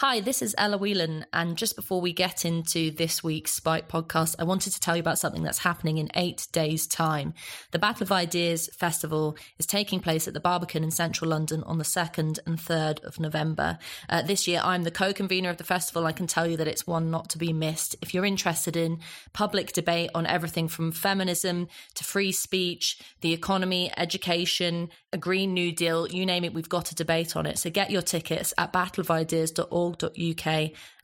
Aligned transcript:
Hi, 0.00 0.20
this 0.20 0.40
is 0.40 0.54
Ella 0.56 0.78
Whelan, 0.78 1.26
and 1.30 1.58
just 1.58 1.76
before 1.76 2.00
we 2.00 2.14
get 2.14 2.46
into 2.46 2.90
this 2.90 3.22
week's 3.22 3.52
Spiked 3.52 3.90
podcast, 3.90 4.34
I 4.38 4.44
wanted 4.44 4.72
to 4.72 4.80
tell 4.80 4.96
you 4.96 5.00
about 5.00 5.18
something 5.18 5.42
that's 5.42 5.58
happening 5.58 5.98
in 5.98 6.08
eight 6.14 6.46
days' 6.52 6.86
time. 6.86 7.34
The 7.72 7.78
Battle 7.78 8.04
of 8.04 8.10
Ideas 8.10 8.70
Festival 8.72 9.36
is 9.58 9.66
taking 9.66 10.00
place 10.00 10.26
at 10.26 10.32
the 10.32 10.40
Barbican 10.40 10.84
in 10.84 10.90
central 10.90 11.28
London 11.28 11.62
on 11.64 11.76
the 11.76 11.84
2nd 11.84 12.38
and 12.46 12.56
3rd 12.56 13.04
of 13.04 13.20
November. 13.20 13.78
Uh, 14.08 14.22
this 14.22 14.48
year, 14.48 14.62
I'm 14.64 14.84
the 14.84 14.90
co 14.90 15.12
convenor 15.12 15.50
of 15.50 15.58
the 15.58 15.64
festival. 15.64 16.06
I 16.06 16.12
can 16.12 16.26
tell 16.26 16.46
you 16.46 16.56
that 16.56 16.66
it's 16.66 16.86
one 16.86 17.10
not 17.10 17.28
to 17.28 17.38
be 17.38 17.52
missed. 17.52 17.94
If 18.00 18.14
you're 18.14 18.24
interested 18.24 18.76
in 18.76 19.00
public 19.34 19.74
debate 19.74 20.08
on 20.14 20.24
everything 20.24 20.68
from 20.68 20.92
feminism 20.92 21.68
to 21.96 22.04
free 22.04 22.32
speech, 22.32 22.98
the 23.20 23.34
economy, 23.34 23.92
education, 23.98 24.88
a 25.12 25.18
Green 25.18 25.52
New 25.52 25.72
Deal, 25.72 26.08
you 26.08 26.24
name 26.24 26.44
it, 26.44 26.54
we've 26.54 26.70
got 26.70 26.90
a 26.90 26.94
debate 26.94 27.36
on 27.36 27.44
it. 27.44 27.58
So 27.58 27.68
get 27.68 27.90
your 27.90 28.00
tickets 28.00 28.54
at 28.56 28.72
battleofideas.org 28.72 29.89
uk 29.94 30.46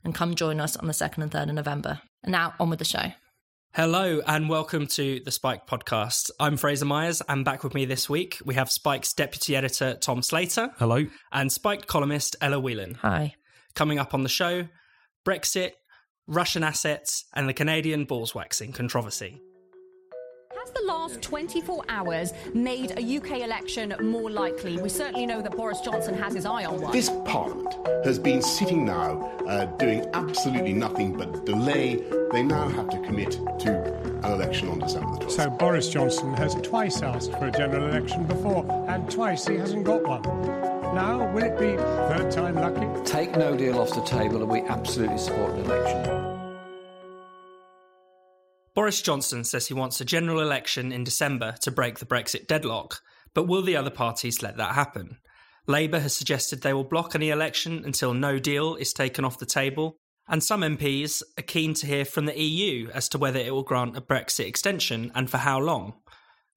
and 0.03 0.15
come 0.15 0.35
join 0.35 0.59
us 0.59 0.75
on 0.75 0.87
the 0.87 0.93
2nd 0.93 1.23
and 1.23 1.31
3rd 1.31 1.49
of 1.49 1.55
November. 1.55 2.01
And 2.23 2.31
now 2.31 2.53
on 2.59 2.69
with 2.69 2.79
the 2.79 2.85
show. 2.85 3.11
Hello 3.73 4.21
and 4.25 4.49
welcome 4.49 4.87
to 4.87 5.19
the 5.19 5.31
Spiked 5.31 5.69
podcast. 5.69 6.31
I'm 6.39 6.57
Fraser 6.57 6.85
Myers 6.85 7.21
and 7.29 7.45
back 7.45 7.63
with 7.63 7.75
me 7.75 7.85
this 7.85 8.09
week 8.09 8.39
we 8.43 8.55
have 8.55 8.71
Spike's 8.71 9.13
deputy 9.13 9.55
editor 9.55 9.95
Tom 9.95 10.23
Slater. 10.23 10.71
Hello. 10.77 11.05
And 11.31 11.51
Spike 11.51 11.85
columnist 11.85 12.35
Ella 12.41 12.59
Whelan. 12.59 12.95
Hi. 12.95 13.35
Coming 13.75 13.99
up 13.99 14.13
on 14.15 14.23
the 14.23 14.29
show, 14.29 14.67
Brexit, 15.27 15.73
Russian 16.27 16.63
assets 16.63 17.25
and 17.35 17.47
the 17.47 17.53
Canadian 17.53 18.05
balls 18.05 18.33
waxing 18.33 18.73
controversy. 18.73 19.39
Has 20.67 20.73
the 20.73 20.85
last 20.85 21.21
24 21.21 21.83
hours 21.87 22.33
made 22.53 22.91
a 22.91 23.17
UK 23.17 23.39
election 23.39 23.95
more 24.01 24.29
likely? 24.29 24.77
We 24.77 24.89
certainly 24.89 25.25
know 25.25 25.41
that 25.41 25.55
Boris 25.55 25.79
Johnson 25.79 26.13
has 26.15 26.33
his 26.33 26.45
eye 26.45 26.65
on 26.65 26.81
one. 26.81 26.91
This 26.91 27.09
Parliament 27.23 27.73
has 28.03 28.19
been 28.19 28.41
sitting 28.41 28.83
now 28.83 29.31
uh, 29.47 29.63
doing 29.77 30.05
absolutely 30.13 30.73
nothing 30.73 31.15
but 31.15 31.45
delay. 31.45 32.03
They 32.33 32.43
now 32.43 32.67
have 32.67 32.89
to 32.89 32.99
commit 32.99 33.31
to 33.59 33.93
an 34.23 34.33
election 34.33 34.67
on 34.67 34.79
December 34.79 35.19
the 35.19 35.25
12th. 35.27 35.31
So 35.31 35.49
Boris 35.51 35.87
Johnson 35.87 36.33
has 36.33 36.53
twice 36.55 37.01
asked 37.01 37.31
for 37.31 37.47
a 37.47 37.51
general 37.51 37.87
election 37.87 38.25
before, 38.25 38.65
and 38.89 39.09
twice 39.09 39.47
he 39.47 39.55
hasn't 39.55 39.85
got 39.85 40.03
one. 40.03 40.21
Now, 40.93 41.31
will 41.31 41.43
it 41.43 41.57
be 41.57 41.77
third 41.77 42.29
time 42.29 42.55
lucky? 42.55 43.03
Take 43.09 43.37
no 43.37 43.55
deal 43.55 43.79
off 43.79 43.95
the 43.95 44.01
table, 44.01 44.41
and 44.41 44.49
we 44.49 44.61
absolutely 44.63 45.17
support 45.17 45.53
an 45.53 45.59
election. 45.61 46.16
Boris 48.77 49.01
Johnson 49.01 49.43
says 49.43 49.65
he 49.65 49.73
wants 49.73 49.99
a 49.99 50.05
general 50.05 50.39
election 50.39 50.91
in 50.91 51.03
December 51.03 51.55
to 51.61 51.71
break 51.71 51.97
the 51.97 52.05
Brexit 52.05 52.45
deadlock, 52.45 53.01
but 53.33 53.47
will 53.47 53.63
the 53.63 53.75
other 53.75 53.89
parties 53.89 54.43
let 54.43 54.57
that 54.57 54.75
happen? 54.75 55.17
Labour 55.65 55.99
has 55.99 56.15
suggested 56.15 56.61
they 56.61 56.75
will 56.75 56.83
block 56.83 57.15
any 57.15 57.31
election 57.31 57.81
until 57.83 58.13
no 58.13 58.37
deal 58.37 58.75
is 58.75 58.93
taken 58.93 59.25
off 59.25 59.39
the 59.39 59.47
table, 59.47 59.97
and 60.27 60.43
some 60.43 60.61
MPs 60.61 61.23
are 61.39 61.41
keen 61.41 61.73
to 61.73 61.87
hear 61.87 62.05
from 62.05 62.27
the 62.27 62.39
EU 62.39 62.87
as 62.93 63.09
to 63.09 63.17
whether 63.17 63.39
it 63.39 63.51
will 63.51 63.63
grant 63.63 63.97
a 63.97 64.01
Brexit 64.01 64.45
extension 64.45 65.11
and 65.15 65.27
for 65.27 65.37
how 65.37 65.57
long. 65.57 65.95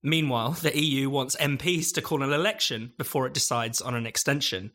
Meanwhile, 0.02 0.50
the 0.60 0.78
EU 0.78 1.08
wants 1.08 1.36
MPs 1.36 1.90
to 1.94 2.02
call 2.02 2.22
an 2.22 2.34
election 2.34 2.92
before 2.98 3.26
it 3.26 3.32
decides 3.32 3.80
on 3.80 3.94
an 3.94 4.06
extension. 4.06 4.72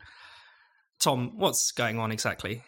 Tom, 1.00 1.34
what's 1.38 1.72
going 1.72 2.00
on 2.00 2.12
exactly? 2.12 2.64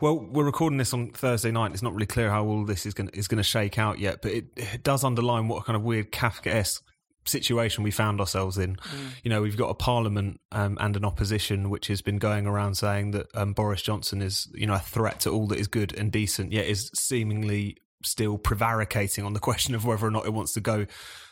Well, 0.00 0.16
we're 0.16 0.44
recording 0.44 0.78
this 0.78 0.94
on 0.94 1.10
Thursday 1.10 1.50
night. 1.50 1.72
It's 1.72 1.82
not 1.82 1.92
really 1.92 2.06
clear 2.06 2.30
how 2.30 2.44
all 2.44 2.64
this 2.64 2.86
is 2.86 2.94
going 2.94 3.08
to, 3.08 3.18
is 3.18 3.26
going 3.26 3.38
to 3.38 3.42
shake 3.42 3.78
out 3.78 3.98
yet, 3.98 4.22
but 4.22 4.30
it, 4.30 4.46
it 4.56 4.82
does 4.84 5.02
underline 5.02 5.48
what 5.48 5.58
a 5.58 5.64
kind 5.64 5.76
of 5.76 5.82
weird 5.82 6.12
Kafkaesque 6.12 6.82
situation 7.24 7.82
we 7.82 7.90
found 7.90 8.20
ourselves 8.20 8.58
in. 8.58 8.76
Mm. 8.76 9.10
You 9.24 9.30
know, 9.30 9.42
we've 9.42 9.56
got 9.56 9.70
a 9.70 9.74
parliament 9.74 10.40
um, 10.52 10.78
and 10.80 10.96
an 10.96 11.04
opposition 11.04 11.68
which 11.68 11.88
has 11.88 12.00
been 12.00 12.18
going 12.18 12.46
around 12.46 12.76
saying 12.76 13.10
that 13.10 13.26
um, 13.34 13.54
Boris 13.54 13.82
Johnson 13.82 14.22
is, 14.22 14.48
you 14.54 14.66
know, 14.66 14.74
a 14.74 14.78
threat 14.78 15.20
to 15.20 15.30
all 15.30 15.48
that 15.48 15.58
is 15.58 15.66
good 15.66 15.92
and 15.98 16.12
decent, 16.12 16.52
yet 16.52 16.66
is 16.66 16.90
seemingly 16.94 17.76
still 18.02 18.38
prevaricating 18.38 19.24
on 19.24 19.32
the 19.32 19.40
question 19.48 19.74
of 19.74 19.84
whether 19.84 20.06
or 20.06 20.10
not 20.10 20.26
it 20.26 20.32
wants 20.32 20.52
to 20.54 20.60
go 20.60 20.86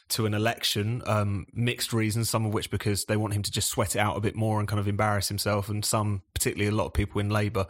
to 0.09 0.27
an 0.27 0.35
election. 0.35 1.03
Um, 1.07 1.47
mixed 1.53 1.93
reasons, 1.93 2.31
some 2.31 2.47
of 2.47 2.55
which 2.55 2.71
because 2.71 3.05
they 3.07 3.17
want 3.17 3.35
him 3.35 3.43
to 3.43 3.51
just 3.51 3.69
sweat 3.69 3.97
it 3.97 3.99
out 3.99 4.17
a 4.17 4.21
bit 4.21 4.37
more 4.37 4.61
and 4.61 4.69
kind 4.69 4.79
of 4.79 4.89
embarrass 4.89 5.29
himself, 5.29 5.69
and 5.69 5.85
some, 5.85 6.23
particularly 6.35 6.69
a 6.69 6.77
lot 6.77 6.87
of 6.87 6.93
people 6.93 7.21
in 7.21 7.31
Labour, 7.31 7.67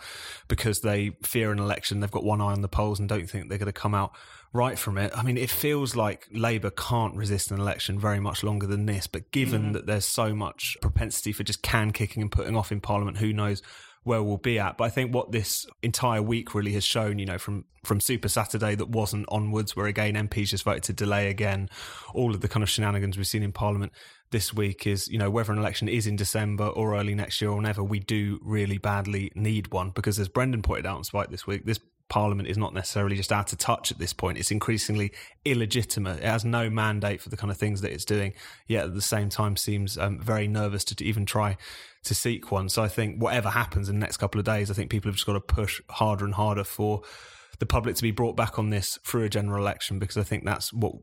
because 0.48 0.80
they 0.80 1.12
fear 1.22 1.50
an 1.50 1.58
election. 1.58 2.00
They've 2.00 2.10
got 2.10 2.24
one 2.24 2.40
eye 2.40 2.52
on 2.52 2.62
the 2.62 2.68
polls 2.68 3.00
and 3.00 3.08
don't 3.08 3.28
think 3.28 3.48
they're 3.48 3.58
going 3.58 3.66
to 3.66 3.72
come 3.72 3.94
out 3.94 4.12
right 4.52 4.78
from 4.78 4.98
it. 4.98 5.12
I 5.16 5.22
mean, 5.22 5.36
it 5.36 5.50
feels 5.50 5.96
like 5.96 6.28
Labour 6.32 6.70
can't 6.70 7.14
resist 7.14 7.50
an 7.50 7.60
election 7.60 7.98
very 7.98 8.20
much 8.20 8.42
longer 8.42 8.66
than 8.66 8.86
this. 8.86 9.06
But 9.06 9.30
given 9.30 9.70
mm. 9.70 9.72
that 9.74 9.86
there's 9.86 10.06
so 10.06 10.34
much 10.34 10.76
propensity 10.80 11.32
for 11.32 11.42
just 11.42 11.62
can 11.62 11.92
kicking 11.92 12.22
and 12.22 12.32
putting 12.32 12.56
off 12.56 12.72
in 12.72 12.80
Parliament, 12.80 13.18
who 13.18 13.32
knows 13.32 13.62
where 14.06 14.22
we'll 14.22 14.36
be 14.36 14.58
at. 14.58 14.76
But 14.76 14.84
I 14.84 14.90
think 14.90 15.12
what 15.12 15.32
this 15.32 15.66
entire 15.82 16.22
week 16.22 16.54
really 16.54 16.72
has 16.74 16.84
shown, 16.84 17.18
you 17.18 17.26
know, 17.26 17.38
from 17.38 17.64
from 17.84 18.00
Super 18.00 18.28
Saturday 18.28 18.74
that 18.76 18.88
wasn't 18.88 19.26
onwards, 19.28 19.74
where 19.74 19.86
again 19.86 20.14
MPs 20.14 20.48
just 20.48 20.64
voted 20.64 20.84
to 20.84 20.92
delay 20.92 21.28
again, 21.28 21.68
all 22.14 22.34
of 22.34 22.40
the 22.40 22.48
kind 22.48 22.62
of 22.62 22.70
shenanigans 22.70 23.16
we've 23.16 23.26
seen 23.26 23.42
in 23.42 23.52
Parliament 23.52 23.92
this 24.30 24.54
week 24.54 24.86
is, 24.86 25.08
you 25.08 25.18
know, 25.18 25.30
whether 25.30 25.52
an 25.52 25.58
election 25.58 25.88
is 25.88 26.06
in 26.06 26.14
December 26.14 26.66
or 26.66 26.96
early 26.96 27.14
next 27.14 27.40
year 27.40 27.50
or 27.50 27.60
never, 27.60 27.82
we 27.82 27.98
do 27.98 28.38
really 28.42 28.78
badly 28.78 29.30
need 29.34 29.72
one 29.72 29.90
because 29.90 30.18
as 30.18 30.28
Brendan 30.28 30.62
pointed 30.62 30.86
out 30.86 30.96
on 30.96 31.04
Spike 31.04 31.30
this 31.30 31.46
week, 31.46 31.64
this 31.64 31.80
Parliament 32.08 32.48
is 32.48 32.56
not 32.56 32.72
necessarily 32.72 33.16
just 33.16 33.32
out 33.32 33.52
of 33.52 33.58
touch 33.58 33.90
at 33.90 33.98
this 33.98 34.12
point. 34.12 34.38
It's 34.38 34.50
increasingly 34.50 35.12
illegitimate. 35.44 36.18
It 36.18 36.26
has 36.26 36.44
no 36.44 36.70
mandate 36.70 37.20
for 37.20 37.30
the 37.30 37.36
kind 37.36 37.50
of 37.50 37.56
things 37.56 37.80
that 37.80 37.92
it's 37.92 38.04
doing, 38.04 38.32
yet 38.68 38.84
at 38.84 38.94
the 38.94 39.02
same 39.02 39.28
time 39.28 39.56
seems 39.56 39.98
um, 39.98 40.20
very 40.20 40.46
nervous 40.46 40.84
to 40.84 41.04
even 41.04 41.26
try 41.26 41.56
to 42.04 42.14
seek 42.14 42.52
one. 42.52 42.68
So 42.68 42.82
I 42.82 42.88
think 42.88 43.20
whatever 43.20 43.48
happens 43.48 43.88
in 43.88 43.96
the 43.96 44.00
next 44.00 44.18
couple 44.18 44.38
of 44.38 44.44
days, 44.44 44.70
I 44.70 44.74
think 44.74 44.90
people 44.90 45.08
have 45.08 45.16
just 45.16 45.26
got 45.26 45.32
to 45.32 45.40
push 45.40 45.80
harder 45.90 46.24
and 46.24 46.34
harder 46.34 46.64
for 46.64 47.02
the 47.58 47.66
public 47.66 47.96
to 47.96 48.02
be 48.02 48.10
brought 48.10 48.36
back 48.36 48.58
on 48.58 48.70
this 48.70 48.98
through 49.04 49.24
a 49.24 49.28
general 49.28 49.60
election 49.60 49.98
because 49.98 50.16
I 50.16 50.22
think 50.22 50.44
that's 50.44 50.72
what 50.72 50.94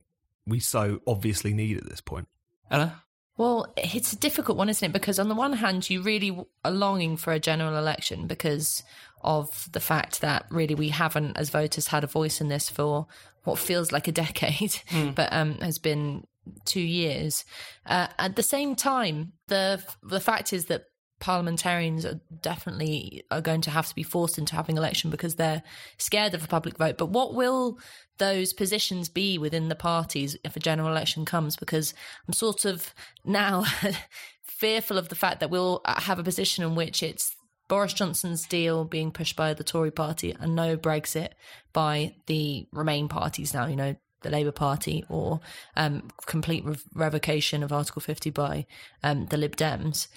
we 0.45 0.59
so 0.59 0.99
obviously 1.07 1.53
need 1.53 1.77
at 1.77 1.89
this 1.89 2.01
point. 2.01 2.27
Ella? 2.69 3.03
Well, 3.35 3.73
it's 3.75 4.13
a 4.13 4.17
difficult 4.17 4.57
one, 4.57 4.69
isn't 4.69 4.89
it? 4.89 4.93
Because 4.93 5.17
on 5.17 5.27
the 5.27 5.35
one 5.35 5.53
hand, 5.53 5.89
you 5.89 6.01
really 6.01 6.37
are 6.63 6.71
longing 6.71 7.17
for 7.17 7.33
a 7.33 7.39
general 7.39 7.77
election 7.77 8.27
because 8.27 8.83
of 9.23 9.71
the 9.71 9.79
fact 9.79 10.21
that 10.21 10.45
really 10.49 10.75
we 10.75 10.89
haven't, 10.89 11.37
as 11.37 11.49
voters, 11.49 11.87
had 11.87 12.03
a 12.03 12.07
voice 12.07 12.41
in 12.41 12.47
this 12.47 12.69
for 12.69 13.07
what 13.43 13.59
feels 13.59 13.91
like 13.91 14.07
a 14.07 14.11
decade, 14.11 14.71
mm. 14.89 15.13
but 15.13 15.31
um, 15.31 15.55
has 15.59 15.77
been 15.77 16.25
two 16.65 16.81
years. 16.81 17.45
Uh, 17.85 18.07
at 18.19 18.35
the 18.35 18.43
same 18.43 18.75
time, 18.75 19.33
the 19.47 19.83
the 20.01 20.19
fact 20.19 20.53
is 20.53 20.65
that 20.65 20.85
parliamentarians 21.19 22.05
are 22.05 22.19
definitely 22.41 23.23
are 23.31 23.39
going 23.39 23.61
to 23.61 23.69
have 23.71 23.87
to 23.87 23.95
be 23.95 24.03
forced 24.03 24.37
into 24.37 24.55
having 24.55 24.75
election 24.75 25.09
because 25.09 25.35
they're 25.35 25.63
scared 25.97 26.33
of 26.33 26.43
a 26.43 26.47
public 26.47 26.77
vote. 26.77 26.97
But 26.97 27.11
what 27.11 27.33
will 27.33 27.79
those 28.17 28.51
positions 28.51 29.07
be 29.07 29.37
within 29.37 29.69
the 29.69 29.75
parties 29.75 30.35
if 30.43 30.57
a 30.57 30.59
general 30.59 30.89
election 30.89 31.23
comes? 31.23 31.55
Because 31.55 31.93
I'm 32.27 32.33
sort 32.33 32.65
of 32.65 32.93
now 33.23 33.63
fearful 34.43 34.97
of 34.97 35.07
the 35.07 35.15
fact 35.15 35.39
that 35.39 35.49
we'll 35.49 35.81
have 35.85 36.19
a 36.19 36.23
position 36.23 36.63
in 36.63 36.75
which 36.75 37.01
it's 37.01 37.33
Boris 37.73 37.93
Johnson's 37.93 38.45
deal 38.45 38.85
being 38.85 39.09
pushed 39.09 39.35
by 39.35 39.55
the 39.55 39.63
Tory 39.63 39.89
party 39.89 40.37
and 40.39 40.55
no 40.55 40.77
Brexit 40.77 41.29
by 41.73 42.13
the 42.27 42.67
Remain 42.71 43.07
parties 43.07 43.51
now, 43.51 43.65
you 43.65 43.75
know, 43.75 43.95
the 44.21 44.29
Labour 44.29 44.51
Party 44.51 45.03
or 45.09 45.39
um, 45.75 46.07
complete 46.27 46.63
re- 46.65 46.75
revocation 46.93 47.63
of 47.63 47.73
Article 47.73 47.99
50 47.99 48.29
by 48.29 48.67
um, 49.01 49.25
the 49.25 49.37
Lib 49.37 49.55
Dems. 49.55 50.07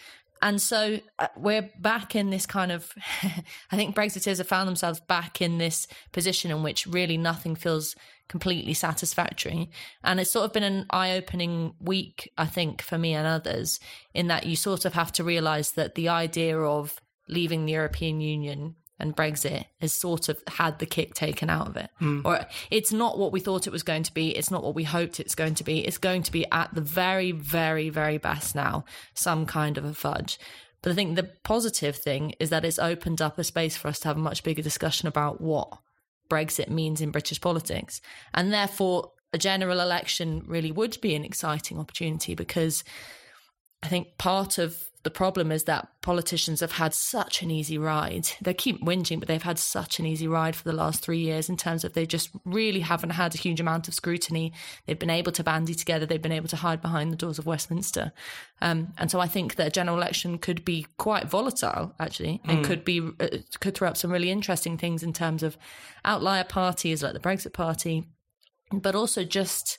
And 0.42 0.60
so 0.60 1.00
uh, 1.18 1.28
we're 1.34 1.70
back 1.78 2.14
in 2.14 2.28
this 2.28 2.44
kind 2.44 2.70
of, 2.70 2.92
I 3.72 3.76
think 3.76 3.96
Brexiteers 3.96 4.36
have 4.36 4.46
found 4.46 4.68
themselves 4.68 5.00
back 5.00 5.40
in 5.40 5.56
this 5.56 5.86
position 6.12 6.50
in 6.50 6.62
which 6.62 6.86
really 6.86 7.16
nothing 7.16 7.54
feels 7.54 7.96
completely 8.28 8.74
satisfactory. 8.74 9.70
And 10.04 10.20
it's 10.20 10.30
sort 10.30 10.44
of 10.44 10.52
been 10.52 10.62
an 10.62 10.84
eye 10.90 11.12
opening 11.12 11.72
week, 11.80 12.30
I 12.36 12.44
think, 12.44 12.82
for 12.82 12.98
me 12.98 13.14
and 13.14 13.26
others, 13.26 13.80
in 14.12 14.26
that 14.26 14.44
you 14.44 14.56
sort 14.56 14.84
of 14.84 14.92
have 14.92 15.10
to 15.12 15.24
realize 15.24 15.72
that 15.72 15.94
the 15.94 16.10
idea 16.10 16.60
of 16.60 17.00
leaving 17.28 17.64
the 17.64 17.72
European 17.72 18.20
Union 18.20 18.76
and 18.98 19.14
Brexit 19.14 19.66
has 19.80 19.92
sort 19.92 20.28
of 20.28 20.42
had 20.46 20.78
the 20.78 20.86
kick 20.86 21.14
taken 21.14 21.50
out 21.50 21.68
of 21.68 21.76
it. 21.76 21.90
Mm. 22.00 22.24
Or 22.24 22.46
it's 22.70 22.92
not 22.92 23.18
what 23.18 23.32
we 23.32 23.40
thought 23.40 23.66
it 23.66 23.72
was 23.72 23.82
going 23.82 24.04
to 24.04 24.14
be. 24.14 24.30
It's 24.30 24.50
not 24.50 24.64
what 24.64 24.74
we 24.74 24.84
hoped 24.84 25.20
it's 25.20 25.34
going 25.34 25.54
to 25.56 25.64
be. 25.64 25.80
It's 25.86 25.98
going 25.98 26.22
to 26.22 26.32
be 26.32 26.50
at 26.50 26.74
the 26.74 26.80
very, 26.80 27.32
very, 27.32 27.90
very 27.90 28.18
best 28.18 28.54
now, 28.54 28.84
some 29.14 29.44
kind 29.44 29.76
of 29.76 29.84
a 29.84 29.92
fudge. 29.92 30.38
But 30.82 30.92
I 30.92 30.94
think 30.94 31.16
the 31.16 31.30
positive 31.42 31.96
thing 31.96 32.34
is 32.40 32.50
that 32.50 32.64
it's 32.64 32.78
opened 32.78 33.20
up 33.20 33.38
a 33.38 33.44
space 33.44 33.76
for 33.76 33.88
us 33.88 33.98
to 34.00 34.08
have 34.08 34.16
a 34.16 34.20
much 34.20 34.42
bigger 34.42 34.62
discussion 34.62 35.08
about 35.08 35.40
what 35.40 35.78
Brexit 36.30 36.68
means 36.68 37.00
in 37.00 37.10
British 37.10 37.40
politics. 37.40 38.00
And 38.32 38.52
therefore, 38.52 39.12
a 39.32 39.38
general 39.38 39.80
election 39.80 40.42
really 40.46 40.72
would 40.72 40.98
be 41.00 41.14
an 41.14 41.24
exciting 41.24 41.78
opportunity 41.78 42.34
because 42.34 42.84
I 43.82 43.88
think 43.88 44.16
part 44.16 44.58
of 44.58 44.88
the 45.06 45.10
problem 45.10 45.52
is 45.52 45.64
that 45.64 45.88
politicians 46.00 46.58
have 46.58 46.72
had 46.72 46.92
such 46.92 47.40
an 47.40 47.48
easy 47.48 47.78
ride. 47.78 48.28
They 48.42 48.54
keep 48.54 48.82
whinging, 48.82 49.20
but 49.20 49.28
they've 49.28 49.40
had 49.40 49.56
such 49.56 50.00
an 50.00 50.06
easy 50.06 50.26
ride 50.26 50.56
for 50.56 50.64
the 50.64 50.72
last 50.72 51.00
three 51.00 51.20
years 51.20 51.48
in 51.48 51.56
terms 51.56 51.84
of 51.84 51.92
they 51.92 52.06
just 52.06 52.30
really 52.44 52.80
haven't 52.80 53.10
had 53.10 53.32
a 53.32 53.38
huge 53.38 53.60
amount 53.60 53.86
of 53.86 53.94
scrutiny. 53.94 54.52
They've 54.84 54.98
been 54.98 55.08
able 55.08 55.30
to 55.30 55.44
bandy 55.44 55.74
together. 55.74 56.06
They've 56.06 56.20
been 56.20 56.32
able 56.32 56.48
to 56.48 56.56
hide 56.56 56.82
behind 56.82 57.12
the 57.12 57.16
doors 57.16 57.38
of 57.38 57.46
Westminster. 57.46 58.10
Um, 58.60 58.94
and 58.98 59.08
so 59.08 59.20
I 59.20 59.28
think 59.28 59.54
that 59.54 59.68
a 59.68 59.70
general 59.70 59.96
election 59.96 60.38
could 60.38 60.64
be 60.64 60.88
quite 60.96 61.28
volatile, 61.28 61.94
actually, 62.00 62.40
and 62.44 62.64
could 62.64 62.84
be 62.84 62.98
uh, 63.20 63.28
could 63.60 63.76
throw 63.76 63.88
up 63.88 63.96
some 63.96 64.10
really 64.10 64.32
interesting 64.32 64.76
things 64.76 65.04
in 65.04 65.12
terms 65.12 65.44
of 65.44 65.56
outlier 66.04 66.42
parties 66.44 67.00
like 67.00 67.12
the 67.12 67.20
Brexit 67.20 67.52
Party, 67.52 68.08
but 68.72 68.96
also 68.96 69.22
just 69.22 69.78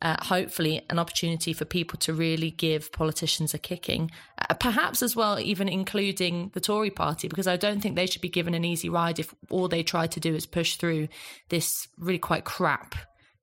uh, 0.00 0.16
hopefully 0.22 0.82
an 0.90 0.98
opportunity 0.98 1.52
for 1.52 1.64
people 1.64 1.98
to 1.98 2.12
really 2.12 2.50
give 2.50 2.92
politicians 2.92 3.52
a 3.54 3.58
kicking, 3.58 4.10
uh, 4.38 4.54
perhaps 4.54 5.02
as 5.02 5.16
well, 5.16 5.40
even 5.40 5.68
including 5.68 6.50
the 6.54 6.60
Tory 6.60 6.90
party, 6.90 7.28
because 7.28 7.48
I 7.48 7.56
don't 7.56 7.80
think 7.80 7.96
they 7.96 8.06
should 8.06 8.22
be 8.22 8.28
given 8.28 8.54
an 8.54 8.64
easy 8.64 8.88
ride 8.88 9.18
if 9.18 9.34
all 9.50 9.68
they 9.68 9.82
try 9.82 10.06
to 10.06 10.20
do 10.20 10.34
is 10.34 10.46
push 10.46 10.76
through 10.76 11.08
this 11.48 11.88
really 11.98 12.18
quite 12.18 12.44
crap, 12.44 12.94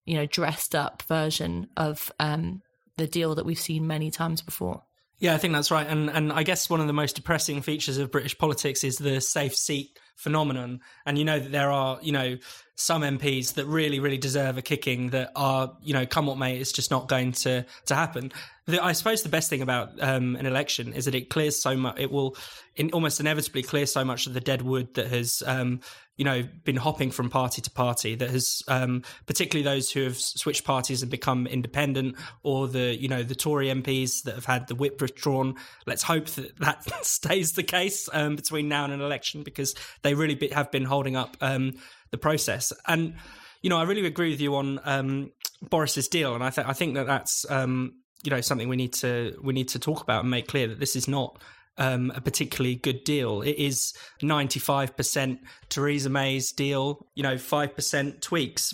you 0.05 0.15
know, 0.15 0.25
dressed 0.25 0.75
up 0.75 1.01
version 1.03 1.67
of 1.75 2.11
um, 2.19 2.61
the 2.97 3.07
deal 3.07 3.35
that 3.35 3.45
we've 3.45 3.59
seen 3.59 3.85
many 3.87 4.09
times 4.09 4.41
before. 4.41 4.83
Yeah, 5.17 5.33
I 5.33 5.37
think 5.37 5.53
that's 5.53 5.71
right. 5.71 5.87
And 5.87 6.09
and 6.09 6.31
I 6.31 6.43
guess 6.43 6.69
one 6.69 6.81
of 6.81 6.87
the 6.87 6.93
most 6.93 7.15
depressing 7.15 7.61
features 7.61 7.97
of 7.97 8.11
British 8.11 8.37
politics 8.37 8.83
is 8.83 8.97
the 8.97 9.21
safe 9.21 9.55
seat 9.55 9.97
phenomenon. 10.15 10.81
And 11.05 11.17
you 11.17 11.25
know 11.25 11.39
that 11.39 11.51
there 11.51 11.71
are, 11.71 11.99
you 12.01 12.11
know, 12.11 12.37
some 12.75 13.03
MPs 13.03 13.53
that 13.53 13.65
really, 13.65 13.99
really 13.99 14.17
deserve 14.17 14.57
a 14.57 14.61
kicking 14.61 15.09
that 15.11 15.31
are, 15.35 15.75
you 15.81 15.93
know, 15.93 16.05
come 16.05 16.25
what 16.25 16.37
may, 16.37 16.57
it's 16.57 16.71
just 16.71 16.91
not 16.91 17.07
going 17.07 17.31
to 17.31 17.65
to 17.85 17.95
happen. 17.95 18.31
The, 18.65 18.83
I 18.83 18.93
suppose 18.93 19.23
the 19.23 19.29
best 19.29 19.49
thing 19.49 19.61
about 19.61 19.91
um, 20.01 20.35
an 20.35 20.45
election 20.45 20.93
is 20.93 21.05
that 21.05 21.15
it 21.15 21.29
clears 21.29 21.61
so 21.61 21.77
much. 21.77 21.99
It 21.99 22.11
will 22.11 22.35
in, 22.75 22.91
almost 22.91 23.19
inevitably 23.19 23.63
clear 23.63 23.85
so 23.85 24.03
much 24.03 24.27
of 24.27 24.33
the 24.33 24.41
dead 24.41 24.61
wood 24.61 24.93
that 24.95 25.07
has, 25.07 25.43
um, 25.45 25.79
you 26.17 26.23
know, 26.23 26.43
been 26.63 26.77
hopping 26.77 27.11
from 27.11 27.29
party 27.29 27.61
to 27.61 27.69
party. 27.69 28.15
That 28.15 28.29
has, 28.29 28.63
um, 28.67 29.03
particularly 29.25 29.63
those 29.63 29.91
who 29.91 30.03
have 30.03 30.17
switched 30.17 30.63
parties 30.63 31.01
and 31.01 31.11
become 31.11 31.45
independent, 31.47 32.15
or 32.43 32.67
the, 32.67 32.95
you 32.95 33.07
know, 33.07 33.23
the 33.23 33.35
Tory 33.35 33.67
MPs 33.67 34.23
that 34.23 34.35
have 34.35 34.45
had 34.45 34.67
the 34.67 34.75
whip 34.75 35.01
withdrawn. 35.01 35.55
Let's 35.85 36.03
hope 36.03 36.27
that 36.27 36.57
that 36.59 37.05
stays 37.05 37.53
the 37.53 37.63
case 37.63 38.09
um, 38.13 38.35
between 38.35 38.69
now 38.69 38.85
and 38.85 38.93
an 38.93 39.01
election 39.01 39.43
because 39.43 39.75
they 40.03 40.13
really 40.13 40.35
be, 40.35 40.49
have 40.49 40.71
been 40.71 40.85
holding 40.85 41.15
up 41.15 41.35
um, 41.41 41.73
the 42.11 42.17
process. 42.17 42.71
And 42.87 43.15
you 43.61 43.69
know, 43.69 43.77
I 43.77 43.83
really 43.83 44.05
agree 44.05 44.29
with 44.29 44.41
you 44.41 44.55
on 44.55 44.79
um, 44.85 45.31
Boris's 45.69 46.07
deal, 46.07 46.35
and 46.35 46.43
I, 46.43 46.51
th- 46.51 46.67
I 46.67 46.73
think 46.73 46.93
that 46.95 47.07
that's 47.07 47.49
um, 47.49 47.95
you 48.23 48.29
know 48.29 48.41
something 48.41 48.69
we 48.69 48.75
need 48.75 48.93
to 48.93 49.37
we 49.41 49.53
need 49.53 49.69
to 49.69 49.79
talk 49.79 50.01
about 50.01 50.21
and 50.21 50.29
make 50.29 50.47
clear 50.47 50.67
that 50.67 50.79
this 50.79 50.95
is 50.95 51.07
not 51.07 51.41
um, 51.77 52.11
a 52.15 52.21
particularly 52.21 52.75
good 52.75 53.03
deal. 53.03 53.41
It 53.41 53.57
is 53.57 53.93
ninety 54.21 54.59
five 54.59 54.95
percent 54.95 55.39
Theresa 55.69 56.09
May's 56.09 56.51
deal. 56.51 57.07
You 57.15 57.23
know, 57.23 57.37
five 57.37 57.75
percent 57.75 58.21
tweaks, 58.21 58.73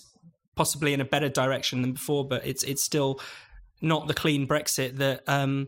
possibly 0.56 0.94
in 0.94 1.01
a 1.01 1.06
better 1.06 1.30
direction 1.30 1.81
than 1.81 1.94
before, 1.94 2.27
but 2.27 2.45
it's 2.45 2.63
it's 2.63 2.83
still 2.83 3.19
not 3.81 4.07
the 4.07 4.13
clean 4.13 4.48
Brexit 4.48 4.98
that 4.98 5.24
um, 5.27 5.68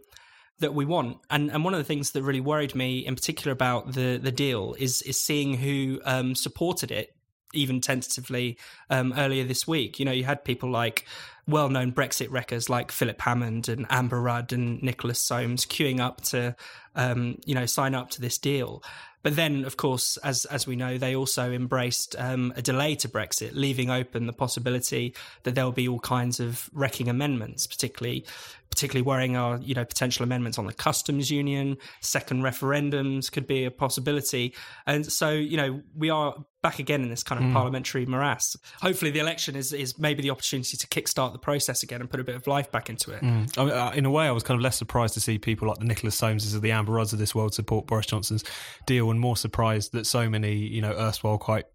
that 0.60 0.74
we 0.74 0.86
want. 0.86 1.18
And 1.30 1.52
and 1.52 1.64
one 1.64 1.74
of 1.74 1.80
the 1.80 1.84
things 1.84 2.12
that 2.12 2.24
really 2.24 2.42
worried 2.42 2.76
me 2.76 3.00
in 3.00 3.16
particular 3.16 3.52
about 3.52 3.94
the 3.94 4.18
the 4.18 4.32
deal 4.32 4.76
is 4.78 5.02
is 5.02 5.20
seeing 5.20 5.56
who 5.56 6.00
um, 6.06 6.36
supported 6.36 6.92
it 6.92 7.16
even 7.54 7.82
tentatively 7.82 8.58
um, 8.90 9.14
earlier 9.18 9.44
this 9.44 9.68
week. 9.68 10.00
You 10.00 10.06
know, 10.06 10.12
you 10.12 10.24
had 10.24 10.44
people 10.44 10.70
like 10.70 11.06
well 11.48 11.70
known 11.70 11.92
Brexit 11.92 12.30
wreckers 12.32 12.70
like 12.70 12.92
Philip 12.92 13.20
Hammond 13.22 13.70
and 13.70 13.86
Amber 13.90 14.22
Rudd 14.22 14.54
and 14.54 14.82
Nicholas 14.82 15.20
Soames 15.20 15.66
queuing 15.66 16.00
up 16.00 16.22
to, 16.22 16.56
um, 16.96 17.38
you 17.46 17.54
know, 17.56 17.66
sign 17.66 17.96
up 17.96 18.10
to 18.12 18.22
this 18.22 18.38
deal. 18.38 18.84
But 19.24 19.38
then, 19.38 19.64
of 19.64 19.78
course, 19.78 20.18
as 20.18 20.44
as 20.46 20.68
we 20.68 20.76
know, 20.76 20.98
they 20.98 21.16
also 21.16 21.52
embraced 21.52 22.16
um, 22.20 22.54
a 22.58 22.62
delay 22.62 22.96
to 22.96 23.10
Brexit, 23.10 23.52
leaving 23.54 23.90
open 23.90 24.28
the 24.28 24.34
possibility 24.34 25.16
that 25.44 25.56
there 25.56 25.64
will 25.64 25.72
be 25.72 25.88
all 25.88 26.00
kinds 26.00 26.42
of 26.42 26.70
wrecking 26.74 27.08
amendments, 27.08 27.66
particularly 27.66 28.26
particularly 28.70 29.04
worrying 29.04 29.38
are 29.38 29.60
you 29.62 29.76
know 29.76 29.86
potential 29.86 30.24
amendments 30.24 30.60
on 30.60 30.66
the 30.66 30.74
customs 30.74 31.32
union, 31.32 31.78
second 32.02 32.42
referendums 32.42 33.32
could 33.32 33.48
be 33.48 33.64
a 33.64 33.72
possibility, 33.72 34.54
and 34.86 35.06
so 35.06 35.30
you 35.32 35.56
know 35.56 35.82
we 35.96 36.10
are 36.10 36.36
back 36.64 36.80
again 36.80 37.04
in 37.04 37.10
this 37.10 37.22
kind 37.22 37.44
of 37.46 37.52
parliamentary 37.54 38.08
morass. 38.08 38.56
Hopefully, 38.82 39.12
the 39.12 39.20
election 39.20 39.56
is 39.56 39.72
is 39.72 40.00
maybe 40.00 40.24
the 40.24 40.32
opportunity 40.32 40.76
to 40.76 40.88
kickstart 40.88 41.34
the 41.34 41.38
process 41.38 41.84
again 41.84 42.02
and 42.02 42.10
put 42.10 42.20
a 42.20 42.24
bit 42.24 42.36
of 42.36 42.48
life 42.48 42.72
back 42.72 42.90
into 42.90 43.12
it. 43.12 43.22
I 43.22 43.26
mean, 43.26 43.48
uh, 43.58 43.92
in 43.94 44.06
a 44.06 44.10
way, 44.10 44.26
I 44.26 44.32
was 44.32 44.42
kind 44.42 44.58
of 44.58 44.64
less 44.64 44.78
surprised 44.78 45.14
to 45.14 45.20
see 45.20 45.38
people 45.38 45.68
like 45.68 45.78
the 45.78 45.86
Nicholas 45.86 46.16
Soameses 46.16 46.56
of 46.56 46.64
the 46.64 46.72
Amber 46.72 46.94
Rudds 46.94 47.14
of 47.14 47.20
this 47.20 47.36
world 47.36 47.54
support 47.54 47.86
Boris 47.86 48.08
Johnson's 48.08 48.44
deal, 48.88 49.12
and 49.12 49.20
more 49.20 49.38
surprised 49.38 49.92
that 49.92 50.08
so 50.08 50.30
many, 50.30 50.56
you 50.56 50.82
know, 50.82 50.94
erstwhile 50.94 51.38
quite 51.38 51.66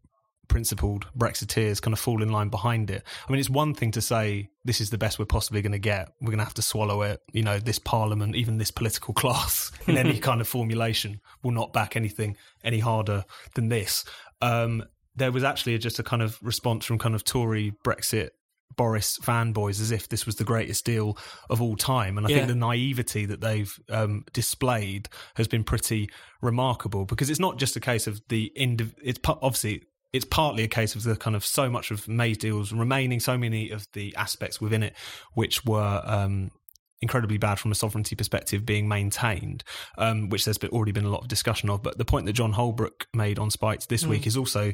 principled 0.49 1.06
Brexiteers 1.17 1.81
kind 1.81 1.93
of 1.93 2.00
fall 2.00 2.23
in 2.23 2.31
line 2.31 2.49
behind 2.49 2.91
it. 2.91 3.03
I 3.29 3.33
mean, 3.33 3.39
it's 3.39 3.50
one 3.50 3.75
thing 3.75 3.91
to 3.93 4.00
say 4.00 4.49
this 4.65 4.81
is 4.81 4.91
the 4.91 4.99
best 4.99 5.19
we're 5.19 5.25
possibly 5.27 5.62
going 5.62 5.73
to 5.73 5.79
get. 5.79 6.11
We're 6.21 6.29
going 6.31 6.39
to 6.39 6.45
have 6.45 6.55
to 6.55 6.62
swallow 6.62 7.03
it. 7.03 7.21
You 7.33 7.43
know, 7.43 7.59
this 7.59 7.79
parliament, 7.79 8.35
even 8.37 8.59
this 8.59 8.71
political 8.71 9.15
class, 9.23 9.71
in 9.87 9.97
any 9.97 10.19
kind 10.29 10.41
of 10.41 10.49
formulation, 10.49 11.21
will 11.43 11.53
not 11.53 11.73
back 11.73 11.97
anything 11.97 12.37
any 12.65 12.81
harder 12.81 13.25
than 13.55 13.69
this. 13.69 14.05
Um, 14.43 14.85
there 15.15 15.33
was 15.33 15.45
actually 15.45 15.77
just 15.79 15.99
a 15.99 16.03
kind 16.03 16.23
of 16.23 16.39
response 16.43 16.85
from 16.85 16.99
kind 16.99 17.15
of 17.15 17.25
Tory 17.25 17.73
Brexit 17.85 18.31
Boris 18.77 19.19
fanboys 19.19 19.81
as 19.81 19.91
if 19.91 20.09
this 20.09 20.25
was 20.27 20.37
the 20.37 20.45
greatest 20.45 20.85
deal 20.85 21.19
of 21.50 21.61
all 21.61 21.75
time. 21.75 22.17
And 22.17 22.25
I 22.27 22.31
Yeah. 22.31 22.37
think 22.37 22.49
the 22.49 22.55
naivety 22.55 23.27
that 23.27 23.41
they've 23.41 23.73
um, 23.89 24.25
displayed 24.33 25.09
has 25.35 25.49
been 25.49 25.65
pretty 25.65 26.09
remarkable 26.41 27.05
because 27.05 27.29
it's 27.31 27.41
not 27.41 27.59
just 27.59 27.75
a 27.75 27.81
case 27.81 28.06
of 28.06 28.21
the 28.29 28.53
indiv- 28.56 28.95
it's 29.03 29.19
obviously 29.27 29.83
it's 30.13 30.25
partly 30.25 30.65
a 30.65 30.69
case 30.69 30.95
of 30.95 31.03
the 31.03 31.17
kind 31.17 31.37
of 31.37 31.45
so 31.45 31.69
much 31.69 31.91
of 31.91 32.09
May's 32.09 32.39
deals 32.39 32.73
remaining, 32.73 33.21
so 33.21 33.37
many 33.37 33.71
of 33.71 33.87
the 33.93 34.15
aspects 34.17 34.61
within 34.61 34.83
it 34.83 34.95
which 35.35 35.65
were 35.65 36.03
um, 36.05 36.51
incredibly 37.01 37.39
bad 37.39 37.59
from 37.59 37.73
a 37.73 37.75
sovereignty 37.75 38.17
perspective 38.17 38.65
being 38.65 38.89
maintained, 38.89 39.65
um, 39.99 40.29
which 40.29 40.45
there's 40.45 40.59
been, 40.59 40.71
already 40.71 40.93
been 40.93 41.05
a 41.05 41.11
lot 41.11 41.23
of 41.23 41.29
discussion 41.29 41.71
of. 41.71 41.83
But 41.83 41.99
the 41.99 42.05
point 42.05 42.27
that 42.27 42.33
John 42.33 42.53
Holbrook 42.53 43.07
made 43.15 43.39
on 43.39 43.51
Spikes 43.51 43.87
this 43.87 44.07
week 44.07 44.27
is 44.27 44.37
also 44.37 44.73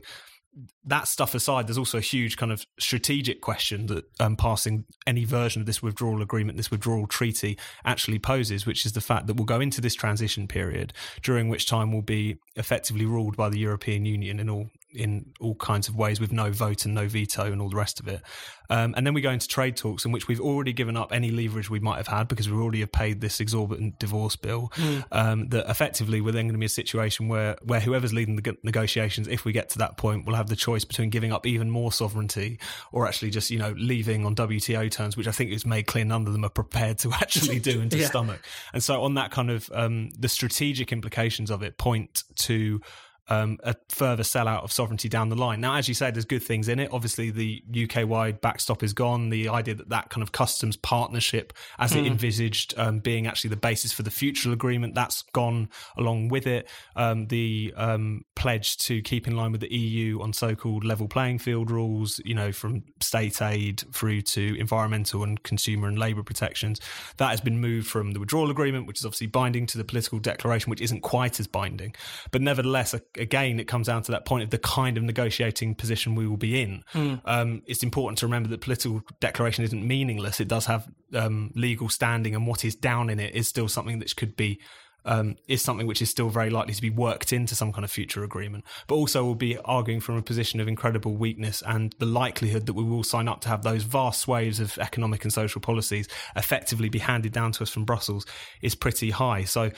that 0.84 1.08
stuff 1.08 1.34
aside, 1.34 1.66
there's 1.66 1.78
also 1.78 1.98
a 1.98 2.02
huge 2.02 2.36
kind 2.36 2.52
of 2.52 2.64
strategic 2.78 3.40
question 3.40 3.86
that 3.86 4.04
um, 4.20 4.36
passing 4.36 4.84
any 5.06 5.24
version 5.24 5.60
of 5.60 5.66
this 5.66 5.82
withdrawal 5.82 6.22
agreement, 6.22 6.56
this 6.56 6.70
withdrawal 6.70 7.06
treaty, 7.06 7.58
actually 7.84 8.18
poses, 8.18 8.66
which 8.66 8.86
is 8.86 8.92
the 8.92 9.00
fact 9.00 9.26
that 9.26 9.34
we'll 9.34 9.46
go 9.46 9.60
into 9.60 9.80
this 9.80 9.94
transition 9.94 10.46
period 10.46 10.92
during 11.22 11.48
which 11.48 11.66
time 11.66 11.92
we'll 11.92 12.02
be 12.02 12.36
effectively 12.56 13.04
ruled 13.04 13.36
by 13.36 13.48
the 13.48 13.58
European 13.58 14.04
Union 14.04 14.38
in 14.38 14.48
all 14.48 14.68
in 14.94 15.32
all 15.40 15.54
kinds 15.56 15.88
of 15.88 15.96
ways 15.96 16.20
with 16.20 16.32
no 16.32 16.50
vote 16.50 16.84
and 16.84 16.94
no 16.94 17.06
veto 17.08 17.44
and 17.52 17.60
all 17.60 17.68
the 17.68 17.76
rest 17.76 18.00
of 18.00 18.08
it. 18.08 18.22
Um, 18.70 18.94
and 18.96 19.06
then 19.06 19.12
we 19.12 19.20
go 19.20 19.30
into 19.30 19.46
trade 19.46 19.76
talks 19.76 20.06
in 20.06 20.12
which 20.12 20.26
we've 20.26 20.40
already 20.40 20.72
given 20.72 20.96
up 20.96 21.12
any 21.12 21.30
leverage 21.30 21.68
we 21.68 21.80
might 21.80 21.98
have 21.98 22.06
had 22.06 22.28
because 22.28 22.48
we 22.48 22.56
already 22.56 22.80
have 22.80 22.92
paid 22.92 23.20
this 23.20 23.38
exorbitant 23.40 23.98
divorce 23.98 24.36
bill. 24.36 24.72
Um, 25.12 25.48
that 25.48 25.68
effectively 25.68 26.20
we're 26.22 26.32
then 26.32 26.44
going 26.46 26.54
to 26.54 26.58
be 26.58 26.64
a 26.66 26.70
situation 26.70 27.28
where 27.28 27.56
where 27.62 27.80
whoever's 27.80 28.14
leading 28.14 28.36
the 28.36 28.42
g- 28.42 28.56
negotiations, 28.62 29.28
if 29.28 29.44
we 29.44 29.52
get 29.52 29.68
to 29.70 29.78
that 29.78 29.96
point, 29.98 30.24
will 30.26 30.34
have 30.34 30.48
the 30.48 30.56
choice 30.56 30.84
between 30.84 31.10
giving 31.10 31.30
up 31.32 31.46
even 31.46 31.68
more 31.70 31.92
sovereignty 31.92 32.58
or 32.92 33.06
actually 33.06 33.30
just 33.30 33.50
you 33.50 33.58
know 33.58 33.74
leaving 33.76 34.24
on 34.24 34.34
WTO 34.34 34.90
terms, 34.90 35.16
which 35.16 35.28
I 35.28 35.32
think 35.32 35.50
is 35.52 35.66
made 35.66 35.82
clear 35.86 36.04
none 36.06 36.26
of 36.26 36.32
them 36.32 36.44
are 36.44 36.48
prepared 36.50 36.98
to 37.00 37.12
actually 37.12 37.58
do 37.60 37.80
and 37.82 37.90
to 37.90 37.98
Yeah. 38.04 38.06
stomach. 38.06 38.40
And 38.72 38.82
so 38.82 39.02
on 39.02 39.14
that 39.14 39.30
kind 39.30 39.50
of 39.50 39.70
um, 39.74 40.10
the 40.18 40.28
strategic 40.28 40.90
implications 40.90 41.50
of 41.50 41.62
it 41.62 41.76
point 41.76 42.22
to 42.36 42.80
um, 43.28 43.58
a 43.62 43.74
further 43.88 44.22
sellout 44.22 44.62
of 44.62 44.72
sovereignty 44.72 45.08
down 45.08 45.28
the 45.28 45.36
line. 45.36 45.60
Now, 45.60 45.76
as 45.76 45.88
you 45.88 45.94
say, 45.94 46.10
there's 46.10 46.24
good 46.24 46.42
things 46.42 46.68
in 46.68 46.78
it. 46.78 46.90
Obviously, 46.92 47.30
the 47.30 47.62
UK 47.88 48.06
wide 48.06 48.40
backstop 48.40 48.82
is 48.82 48.92
gone. 48.92 49.30
The 49.30 49.48
idea 49.48 49.74
that 49.74 49.88
that 49.88 50.10
kind 50.10 50.22
of 50.22 50.32
customs 50.32 50.76
partnership, 50.76 51.52
as 51.78 51.94
it 51.94 52.06
envisaged, 52.06 52.74
um, 52.76 52.98
being 52.98 53.26
actually 53.26 53.50
the 53.50 53.56
basis 53.56 53.92
for 53.92 54.02
the 54.02 54.10
future 54.10 54.52
agreement, 54.52 54.94
that's 54.94 55.22
gone 55.32 55.68
along 55.96 56.28
with 56.28 56.46
it. 56.46 56.68
Um, 56.96 57.26
the 57.28 57.72
um, 57.76 58.24
pledge 58.36 58.76
to 58.78 59.00
keep 59.02 59.26
in 59.26 59.36
line 59.36 59.52
with 59.52 59.60
the 59.60 59.74
EU 59.74 60.20
on 60.20 60.32
so-called 60.32 60.84
level 60.84 61.08
playing 61.08 61.38
field 61.38 61.70
rules, 61.70 62.20
you 62.24 62.34
know, 62.34 62.52
from 62.52 62.84
state 63.00 63.40
aid 63.40 63.82
through 63.92 64.22
to 64.22 64.58
environmental 64.58 65.22
and 65.22 65.42
consumer 65.42 65.88
and 65.88 65.98
labour 65.98 66.22
protections, 66.22 66.80
that 67.16 67.30
has 67.30 67.40
been 67.40 67.60
moved 67.60 67.86
from 67.86 68.12
the 68.12 68.20
withdrawal 68.20 68.50
agreement, 68.50 68.86
which 68.86 68.98
is 68.98 69.04
obviously 69.04 69.26
binding, 69.26 69.66
to 69.66 69.78
the 69.78 69.84
political 69.84 70.18
declaration, 70.18 70.70
which 70.70 70.80
isn't 70.80 71.00
quite 71.00 71.40
as 71.40 71.46
binding. 71.46 71.94
But 72.30 72.42
nevertheless, 72.42 72.92
a- 72.94 73.02
again, 73.18 73.60
it 73.60 73.68
comes 73.68 73.86
down 73.86 74.02
to 74.02 74.12
that 74.12 74.24
point 74.24 74.44
of 74.44 74.50
the 74.50 74.58
kind 74.58 74.96
of 74.96 75.02
negotiating 75.02 75.74
position 75.74 76.14
we 76.14 76.26
will 76.26 76.36
be 76.36 76.60
in. 76.60 76.84
Um, 77.24 77.62
it's 77.66 77.82
important 77.82 78.18
to 78.18 78.26
remember 78.26 78.48
that 78.50 78.60
political 78.60 79.02
declaration 79.20 79.64
isn't 79.64 79.86
meaningless. 79.86 80.40
It 80.40 80.48
does 80.48 80.66
have 80.66 80.88
um, 81.14 81.52
legal 81.54 81.88
standing, 81.88 82.34
and 82.34 82.46
what 82.46 82.64
is 82.64 82.74
down 82.74 83.10
in 83.10 83.20
it 83.20 83.34
is 83.34 83.48
still 83.48 83.68
something 83.68 83.98
that 84.00 84.14
could 84.16 84.36
be 84.36 84.60
um, 85.04 85.36
is 85.48 85.62
something 85.62 85.86
which 85.86 86.02
is 86.02 86.10
still 86.10 86.28
very 86.28 86.50
likely 86.50 86.74
to 86.74 86.82
be 86.82 86.90
worked 86.90 87.32
into 87.32 87.54
some 87.54 87.72
kind 87.72 87.84
of 87.84 87.90
future 87.90 88.24
agreement. 88.24 88.64
But 88.86 88.96
also, 88.96 89.24
we'll 89.24 89.34
be 89.34 89.58
arguing 89.58 90.00
from 90.00 90.16
a 90.16 90.22
position 90.22 90.60
of 90.60 90.68
incredible 90.68 91.16
weakness, 91.16 91.62
and 91.66 91.94
the 91.98 92.06
likelihood 92.06 92.66
that 92.66 92.74
we 92.74 92.84
will 92.84 93.04
sign 93.04 93.28
up 93.28 93.40
to 93.42 93.48
have 93.48 93.62
those 93.62 93.82
vast 93.82 94.22
swathes 94.22 94.60
of 94.60 94.78
economic 94.78 95.24
and 95.24 95.32
social 95.32 95.60
policies 95.60 96.08
effectively 96.36 96.88
be 96.88 96.98
handed 96.98 97.32
down 97.32 97.52
to 97.52 97.62
us 97.62 97.70
from 97.70 97.84
Brussels 97.84 98.26
is 98.62 98.74
pretty 98.74 99.10
high. 99.10 99.44
So. 99.44 99.70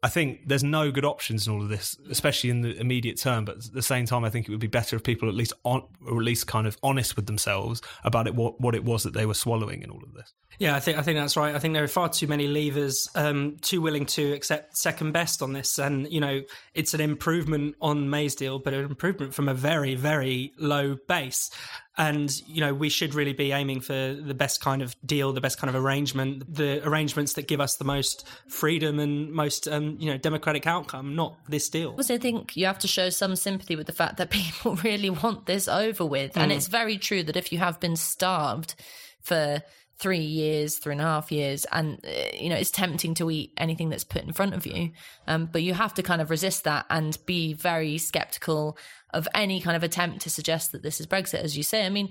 I 0.00 0.08
think 0.08 0.46
there's 0.46 0.62
no 0.62 0.92
good 0.92 1.04
options 1.04 1.46
in 1.46 1.52
all 1.52 1.60
of 1.60 1.68
this, 1.68 1.96
especially 2.08 2.50
in 2.50 2.60
the 2.60 2.78
immediate 2.78 3.18
term. 3.18 3.44
But 3.44 3.56
at 3.56 3.72
the 3.72 3.82
same 3.82 4.06
time, 4.06 4.24
I 4.24 4.30
think 4.30 4.46
it 4.46 4.52
would 4.52 4.60
be 4.60 4.68
better 4.68 4.94
if 4.94 5.02
people 5.02 5.28
at 5.28 5.34
least 5.34 5.52
on, 5.64 5.82
or 6.06 6.18
at 6.18 6.24
least 6.24 6.46
kind 6.46 6.68
of 6.68 6.78
honest 6.84 7.16
with 7.16 7.26
themselves 7.26 7.82
about 8.04 8.28
it, 8.28 8.34
what, 8.36 8.60
what 8.60 8.76
it 8.76 8.84
was 8.84 9.02
that 9.02 9.12
they 9.12 9.26
were 9.26 9.34
swallowing 9.34 9.82
in 9.82 9.90
all 9.90 10.02
of 10.02 10.14
this. 10.14 10.32
Yeah, 10.58 10.74
I 10.74 10.80
think 10.80 10.98
I 10.98 11.02
think 11.02 11.18
that's 11.18 11.36
right. 11.36 11.54
I 11.54 11.58
think 11.58 11.74
there 11.74 11.84
are 11.84 11.88
far 11.88 12.08
too 12.08 12.26
many 12.26 12.48
Leavers, 12.48 13.08
um, 13.14 13.56
too 13.60 13.80
willing 13.80 14.06
to 14.06 14.32
accept 14.32 14.76
second 14.76 15.12
best 15.12 15.42
on 15.42 15.52
this, 15.52 15.78
and 15.78 16.10
you 16.10 16.20
know 16.20 16.42
it's 16.74 16.94
an 16.94 17.00
improvement 17.00 17.76
on 17.80 18.10
May's 18.10 18.34
deal, 18.34 18.58
but 18.58 18.74
an 18.74 18.84
improvement 18.84 19.34
from 19.34 19.48
a 19.48 19.54
very 19.54 19.94
very 19.94 20.52
low 20.58 20.96
base. 21.06 21.50
And 21.98 22.30
you 22.46 22.60
know 22.60 22.72
we 22.72 22.88
should 22.88 23.14
really 23.14 23.32
be 23.32 23.52
aiming 23.52 23.80
for 23.80 23.92
the 23.92 24.34
best 24.34 24.60
kind 24.60 24.82
of 24.82 24.94
deal, 25.04 25.32
the 25.32 25.40
best 25.40 25.58
kind 25.58 25.68
of 25.68 25.82
arrangement, 25.82 26.52
the 26.52 26.86
arrangements 26.86 27.32
that 27.34 27.48
give 27.48 27.60
us 27.60 27.76
the 27.76 27.84
most 27.84 28.26
freedom 28.46 28.98
and 28.98 29.32
most 29.32 29.66
um, 29.68 29.96
you 29.98 30.10
know 30.10 30.16
democratic 30.16 30.66
outcome, 30.66 31.16
not 31.16 31.36
this 31.48 31.68
deal. 31.68 31.90
Also, 31.90 32.14
I 32.14 32.18
think 32.18 32.56
you 32.56 32.66
have 32.66 32.78
to 32.80 32.88
show 32.88 33.10
some 33.10 33.36
sympathy 33.36 33.76
with 33.76 33.86
the 33.86 33.92
fact 33.92 34.16
that 34.18 34.30
people 34.38 34.76
really 34.76 35.10
want 35.10 35.46
this 35.46 35.68
over 35.68 36.06
with, 36.06 36.36
and 36.36 36.52
it's 36.52 36.68
very 36.68 36.98
true 36.98 37.22
that 37.24 37.36
if 37.36 37.52
you 37.52 37.58
have 37.58 37.80
been 37.80 37.96
starved 37.96 38.74
for 39.20 39.62
three 39.98 40.18
years, 40.18 40.78
three 40.78 40.92
and 40.92 41.00
a 41.00 41.04
half 41.04 41.32
years, 41.32 41.66
and 41.72 42.00
uh, 42.04 42.36
you 42.38 42.48
know 42.48 42.56
it's 42.56 42.70
tempting 42.70 43.14
to 43.14 43.30
eat 43.30 43.52
anything 43.56 43.88
that's 43.88 44.04
put 44.04 44.22
in 44.22 44.32
front 44.32 44.54
of 44.54 44.66
you. 44.66 44.90
Um, 45.26 45.48
but 45.50 45.62
you 45.62 45.74
have 45.74 45.94
to 45.94 46.02
kind 46.02 46.20
of 46.20 46.30
resist 46.30 46.64
that 46.64 46.86
and 46.90 47.18
be 47.26 47.52
very 47.52 47.98
skeptical 47.98 48.78
of 49.10 49.26
any 49.34 49.60
kind 49.60 49.76
of 49.76 49.82
attempt 49.82 50.20
to 50.22 50.30
suggest 50.30 50.72
that 50.72 50.82
this 50.82 51.00
is 51.00 51.06
Brexit, 51.06 51.42
as 51.42 51.56
you 51.56 51.62
say. 51.62 51.84
I 51.84 51.90
mean, 51.90 52.10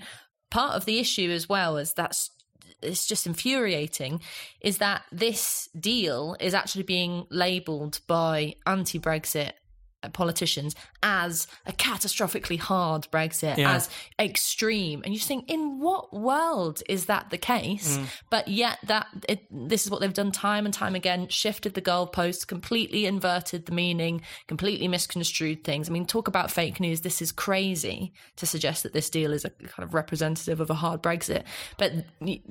part 0.49 0.75
of 0.75 0.85
the 0.85 0.99
issue 0.99 1.29
as 1.31 1.47
well 1.47 1.77
is 1.77 1.93
that's 1.93 2.31
it's 2.81 3.07
just 3.07 3.25
infuriating 3.25 4.21
is 4.61 4.77
that 4.77 5.03
this 5.11 5.67
deal 5.79 6.35
is 6.39 6.53
actually 6.53 6.83
being 6.83 7.25
labelled 7.31 7.99
by 8.07 8.53
anti-Brexit 8.67 9.53
Uh, 10.03 10.09
politicians 10.09 10.75
as 11.01 11.47
a 11.65 11.73
catastrophically 11.73 12.59
hard 12.59 13.07
Brexit, 13.11 13.57
Yeah. 13.57 13.73
as 13.73 13.89
extreme, 14.19 15.01
and 15.03 15.11
you 15.11 15.19
think, 15.19 15.49
in 15.49 15.79
what 15.79 16.13
world 16.13 16.83
is 16.87 17.07
that 17.07 17.31
the 17.31 17.37
case? 17.39 17.97
Mm. 17.97 18.05
But 18.29 18.47
yet, 18.47 18.77
that 18.83 19.07
it, 19.27 19.47
this 19.49 19.85
is 19.85 19.91
what 19.91 19.99
they've 20.01 20.13
done 20.13 20.31
time 20.31 20.65
and 20.65 20.73
time 20.73 20.93
again: 20.93 21.29
shifted 21.29 21.73
the 21.73 21.81
goalposts, 21.81 22.45
completely 22.45 23.07
inverted 23.07 23.65
the 23.65 23.71
meaning, 23.71 24.21
completely 24.47 24.87
misconstrued 24.87 25.63
things. 25.63 25.89
I 25.89 25.91
mean, 25.91 26.05
talk 26.05 26.27
about 26.27 26.51
fake 26.51 26.79
news. 26.79 27.01
This 27.01 27.19
is 27.19 27.31
crazy 27.31 28.13
to 28.35 28.45
suggest 28.45 28.83
that 28.83 28.93
this 28.93 29.09
deal 29.09 29.33
is 29.33 29.45
a 29.45 29.49
kind 29.49 29.83
of 29.83 29.95
representative 29.95 30.59
of 30.59 30.69
a 30.69 30.75
hard 30.75 31.01
Brexit. 31.01 31.41
But 31.79 31.91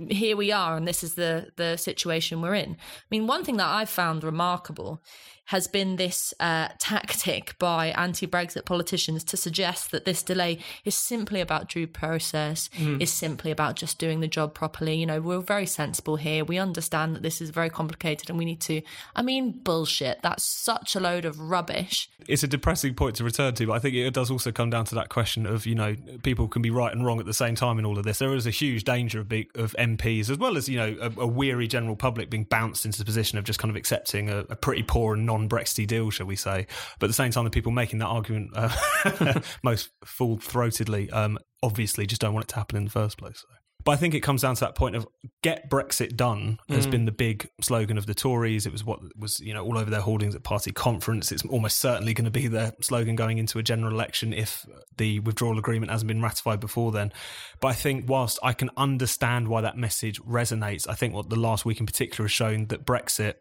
here 0.09 0.37
we 0.37 0.51
are, 0.51 0.77
and 0.77 0.89
this 0.89 1.05
is 1.05 1.15
the 1.15 1.53
the 1.55 1.77
situation 1.77 2.43
we're 2.43 2.55
in. 2.57 2.73
I 2.73 3.09
mean, 3.09 3.29
one 3.29 3.45
thing 3.45 3.59
that 3.59 3.69
I've 3.69 3.89
found 3.89 4.25
remarkable 4.25 5.01
has 5.47 5.67
been 5.67 5.97
this 5.97 6.35
uh, 6.41 6.69
tactic 6.79 7.59
by 7.59 7.89
anti-Brexit 7.89 8.65
politicians 8.65 9.25
to 9.25 9.37
suggest 9.37 9.91
that 9.91 10.05
this 10.05 10.23
delay 10.23 10.59
is 10.85 10.95
simply 10.95 11.41
about 11.41 11.69
due 11.69 11.87
process, 11.87 12.69
is 13.01 13.13
simply 13.13 13.51
about 13.51 13.77
just 13.77 13.99
doing 13.99 14.21
the 14.21 14.29
job 14.29 14.55
properly. 14.55 14.97
You 14.97 15.07
know, 15.07 15.21
we're 15.21 15.41
very 15.41 15.67
sensible 15.67 16.17
here. 16.17 16.45
We 16.45 16.59
understand 16.59 17.15
that 17.15 17.23
this 17.23 17.41
is 17.41 17.51
very 17.51 17.71
complicated, 17.71 18.29
and 18.29 18.39
we 18.39 18.45
need 18.45 18.61
to. 18.63 18.83
I 19.15 19.23
mean, 19.23 19.53
bullshit. 19.53 20.21
That's 20.23 20.45
such 20.45 20.97
a 20.97 21.01
load 21.01 21.25
of 21.25 21.39
rubbish. 21.39 22.11
It's 22.29 22.43
a 22.43 22.49
depressing 22.49 22.95
point 22.95 23.17
to 23.17 23.25
return 23.25 23.55
to, 23.55 23.67
but 23.67 23.75
I 23.75 23.79
think 23.79 23.95
it 23.95 24.15
does 24.15 24.31
also 24.31 24.53
come 24.53 24.71
down 24.71 24.85
to 24.87 24.95
that 24.97 25.09
question 25.09 25.47
of 25.47 25.67
you 25.67 25.75
know 25.75 25.97
people 26.23 26.49
can 26.49 26.63
be 26.63 26.71
right 26.71 26.93
and 26.93 27.05
wrong 27.05 27.21
at 27.21 27.27
the 27.27 27.35
same 27.35 27.55
time 27.55 27.79
in 27.79 27.87
all 27.87 27.99
of 27.99 28.05
this. 28.05 28.19
There 28.19 28.35
is 28.35 28.47
a 28.47 28.51
huge 28.51 28.85
danger 28.85 29.21
of 29.21 29.33
of 29.55 29.75
MPs 29.79 30.31
as 30.31 30.39
well 30.39 30.57
as 30.57 30.69
you 30.69 30.77
know 30.77 30.97
a, 31.01 31.21
a 31.21 31.27
weary 31.27 31.69
general 31.69 31.97
public 31.97 32.31
being 32.31 32.45
bounced 32.45 32.85
into 32.85 32.99
the 32.99 33.05
position 33.05 33.39
of 33.39 33.45
just 33.45 33.59
kind 33.59 33.71
of 33.71 33.77
accepting 33.77 34.29
a, 34.29 34.39
a 34.49 34.57
pretty 34.57 34.83
poor 34.83 35.15
and 35.15 35.27
non-Brexity 35.37 35.87
deal, 35.87 36.11
shall 36.11 36.27
we 36.27 36.37
say? 36.37 36.67
But 36.99 37.07
at 37.07 37.09
the 37.09 37.15
same 37.15 37.31
time, 37.31 37.45
the 37.45 37.51
people 37.51 37.73
making 37.73 37.99
that 38.01 38.07
argument 38.07 38.51
uh, 38.55 39.41
most 39.63 39.91
full-throatedly 40.05 41.13
um, 41.13 41.39
obviously 41.63 42.07
just 42.07 42.21
don't 42.21 42.35
want 42.35 42.45
it 42.45 42.49
to 42.49 42.57
happen 42.57 42.77
in 42.77 42.85
the 42.85 42.91
first 42.91 43.19
place. 43.19 43.45
So. 43.49 43.56
But 43.87 43.93
I 43.93 43.97
think 43.99 44.15
it 44.15 44.21
comes 44.21 44.43
down 44.43 44.57
to 44.57 44.61
that 44.63 44.75
point 44.75 44.97
of 44.97 45.07
get 45.43 45.71
Brexit 45.71 46.17
done 46.17 46.59
has 46.69 46.89
been 46.89 47.05
the 47.05 47.13
big 47.13 47.49
slogan 47.61 47.97
of 47.97 48.07
the 48.07 48.15
Tories. 48.15 48.67
It 48.67 48.73
was 48.73 48.85
what 48.85 48.99
was, 49.17 49.39
you 49.39 49.55
know, 49.55 49.65
all 49.65 49.79
over 49.79 49.89
their 49.89 50.01
hoardings 50.01 50.35
at 50.35 50.43
party 50.43 50.73
conference. 50.73 51.31
It's 51.31 51.45
almost 51.45 51.79
certainly 51.79 52.13
going 52.13 52.25
to 52.25 52.33
be 52.33 52.49
their 52.49 52.73
slogan 52.81 53.15
going 53.15 53.39
into 53.39 53.61
a 53.61 53.63
general 53.63 53.93
election 53.93 54.33
if 54.33 54.67
the 54.97 55.21
withdrawal 55.21 55.57
agreement 55.57 55.93
hasn't 55.93 56.09
been 56.09 56.21
ratified 56.21 56.59
before 56.59 56.91
then. 56.91 57.13
But 57.61 57.69
I 57.69 57.73
think 57.75 58.09
whilst 58.09 58.41
I 58.43 58.55
can 58.55 58.71
understand 58.77 59.47
why 59.47 59.61
that 59.61 59.77
message 59.77 60.21
resonates, 60.23 60.89
I 60.89 60.95
think 60.95 61.15
what 61.15 61.31
the 61.31 61.37
last 61.37 61.65
week 61.65 61.79
in 61.79 61.87
particular 61.87 62.25
has 62.25 62.33
shown 62.33 62.67
that 62.67 62.85
Brexit 62.85 63.35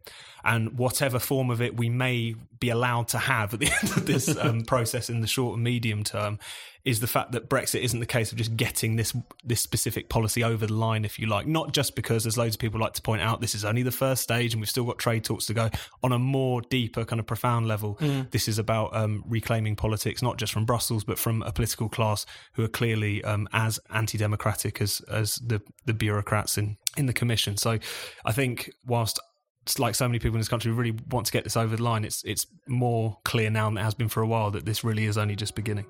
and 0.43 0.77
whatever 0.77 1.17
form 1.17 1.49
of 1.49 1.59
it 1.59 1.75
we 1.75 1.89
may 1.89 2.35
be 2.59 2.69
allowed 2.69 3.07
to 3.07 3.17
have 3.17 3.55
at 3.55 3.61
the 3.61 3.71
end 3.81 3.97
of 3.97 4.05
this 4.05 4.37
um, 4.37 4.61
process 4.61 5.09
in 5.09 5.21
the 5.21 5.27
short 5.27 5.55
and 5.55 5.63
medium 5.63 6.03
term 6.03 6.37
is 6.85 6.99
the 6.99 7.07
fact 7.07 7.31
that 7.31 7.49
Brexit 7.49 7.81
isn't 7.81 7.99
the 7.99 8.05
case 8.05 8.31
of 8.31 8.37
just 8.37 8.55
getting 8.55 8.95
this 8.95 9.13
this 9.43 9.59
specific 9.59 10.07
policy 10.07 10.43
over 10.43 10.67
the 10.67 10.73
line, 10.73 11.03
if 11.03 11.17
you 11.17 11.25
like. 11.25 11.47
Not 11.47 11.73
just 11.73 11.95
because, 11.95 12.27
as 12.27 12.37
loads 12.37 12.55
of 12.55 12.59
people 12.59 12.79
like 12.79 12.93
to 12.93 13.01
point 13.01 13.21
out, 13.21 13.41
this 13.41 13.55
is 13.55 13.65
only 13.65 13.81
the 13.81 13.91
first 13.91 14.21
stage 14.21 14.53
and 14.53 14.61
we've 14.61 14.69
still 14.69 14.85
got 14.85 14.99
trade 14.99 15.23
talks 15.23 15.47
to 15.47 15.53
go. 15.53 15.69
On 16.03 16.11
a 16.11 16.19
more 16.19 16.61
deeper, 16.61 17.03
kind 17.03 17.19
of 17.19 17.25
profound 17.25 17.67
level, 17.67 17.97
this 18.29 18.47
is 18.47 18.59
about 18.59 18.95
um, 18.95 19.23
reclaiming 19.27 19.75
politics, 19.75 20.21
not 20.21 20.37
just 20.37 20.53
from 20.53 20.65
Brussels, 20.65 21.03
but 21.03 21.17
from 21.17 21.41
a 21.41 21.51
political 21.51 21.89
class 21.89 22.25
who 22.53 22.63
are 22.63 22.69
clearly 22.69 23.23
um, 23.23 23.49
as 23.51 23.79
anti-democratic 23.89 24.79
as 24.81 25.01
as 25.09 25.35
the 25.35 25.61
the 25.85 25.93
bureaucrats 25.93 26.57
in 26.57 26.77
in 26.95 27.07
the 27.07 27.13
commission. 27.13 27.57
So, 27.57 27.79
I 28.23 28.31
think 28.31 28.71
whilst 28.85 29.19
it's 29.63 29.79
like 29.79 29.95
so 29.95 30.07
many 30.07 30.19
people 30.19 30.35
in 30.35 30.39
this 30.39 30.47
country 30.47 30.71
really 30.71 30.95
want 31.09 31.25
to 31.25 31.31
get 31.31 31.43
this 31.43 31.57
over 31.57 31.75
the 31.75 31.83
line, 31.83 32.05
it's 32.05 32.23
it's 32.25 32.45
more 32.67 33.17
clear 33.23 33.49
now 33.49 33.67
than 33.69 33.79
it 33.79 33.83
has 33.83 33.95
been 33.95 34.09
for 34.09 34.21
a 34.21 34.27
while 34.27 34.51
that 34.51 34.65
this 34.65 34.83
really 34.83 35.05
is 35.05 35.17
only 35.17 35.35
just 35.35 35.55
beginning. 35.55 35.87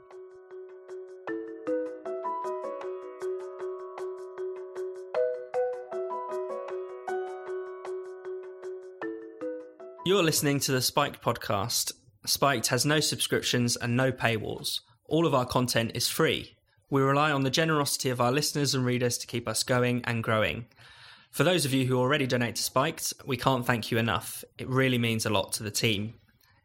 You're 10.08 10.22
listening 10.22 10.60
to 10.60 10.72
the 10.72 10.84
Spiked 10.84 11.24
podcast. 11.24 11.92
Spiked 12.28 12.68
has 12.68 12.86
no 12.86 13.00
subscriptions 13.00 13.76
and 13.76 13.98
no 13.98 14.12
paywalls. 14.12 14.82
All 15.08 15.26
of 15.26 15.34
our 15.34 15.48
content 15.48 15.94
is 15.96 16.08
free. 16.08 16.56
We 16.92 17.02
rely 17.02 17.32
on 17.32 17.42
the 17.42 17.50
generosity 17.50 18.12
of 18.12 18.22
our 18.22 18.32
listeners 18.32 18.76
and 18.76 18.86
readers 18.86 19.18
to 19.18 19.26
keep 19.26 19.48
us 19.48 19.64
going 19.64 20.04
and 20.06 20.24
growing. 20.24 20.68
For 21.32 21.44
those 21.44 21.66
of 21.66 21.74
you 21.74 21.88
who 21.88 21.98
already 21.98 22.28
donate 22.28 22.56
to 22.58 22.62
Spiked, 22.62 23.14
we 23.26 23.36
can't 23.36 23.66
thank 23.66 23.90
you 23.90 23.98
enough. 23.98 24.44
It 24.60 24.70
really 24.70 25.00
means 25.00 25.26
a 25.26 25.32
lot 25.32 25.54
to 25.54 25.64
the 25.64 25.72
team. 25.72 26.14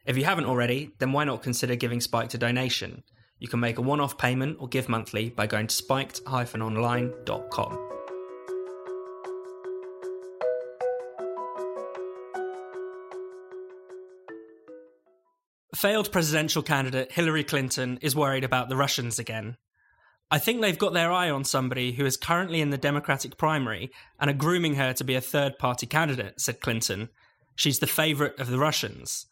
If 0.04 0.18
you 0.18 0.24
haven't 0.26 0.44
already, 0.44 0.90
then 0.98 1.12
why 1.12 1.24
not 1.24 1.42
consider 1.42 1.76
giving 1.76 2.02
Spiked 2.02 2.34
a 2.34 2.38
donation? 2.38 3.02
You 3.38 3.48
can 3.48 3.60
make 3.60 3.78
a 3.78 3.80
one 3.80 4.00
off 4.00 4.18
payment 4.18 4.58
or 4.60 4.68
give 4.68 4.90
monthly 4.90 5.30
by 5.30 5.46
going 5.46 5.68
to 5.68 5.74
spiked 5.74 6.20
Failed 15.80 16.12
presidential 16.12 16.62
candidate 16.62 17.10
Hillary 17.10 17.42
Clinton 17.42 17.98
is 18.02 18.14
worried 18.14 18.44
about 18.44 18.68
the 18.68 18.76
Russians 18.76 19.18
again. 19.18 19.56
I 20.30 20.38
think 20.38 20.60
they've 20.60 20.78
got 20.78 20.92
their 20.92 21.10
eye 21.10 21.30
on 21.30 21.44
somebody 21.44 21.92
who 21.92 22.04
is 22.04 22.18
currently 22.18 22.60
in 22.60 22.68
the 22.68 22.76
Democratic 22.76 23.38
primary 23.38 23.90
and 24.18 24.28
are 24.28 24.34
grooming 24.34 24.74
her 24.74 24.92
to 24.92 25.04
be 25.04 25.14
a 25.14 25.22
third 25.22 25.58
party 25.58 25.86
candidate, 25.86 26.38
said 26.38 26.60
Clinton. 26.60 27.08
She's 27.56 27.78
the 27.78 27.86
favourite 27.86 28.38
of 28.38 28.50
the 28.50 28.58
Russians. 28.58 29.24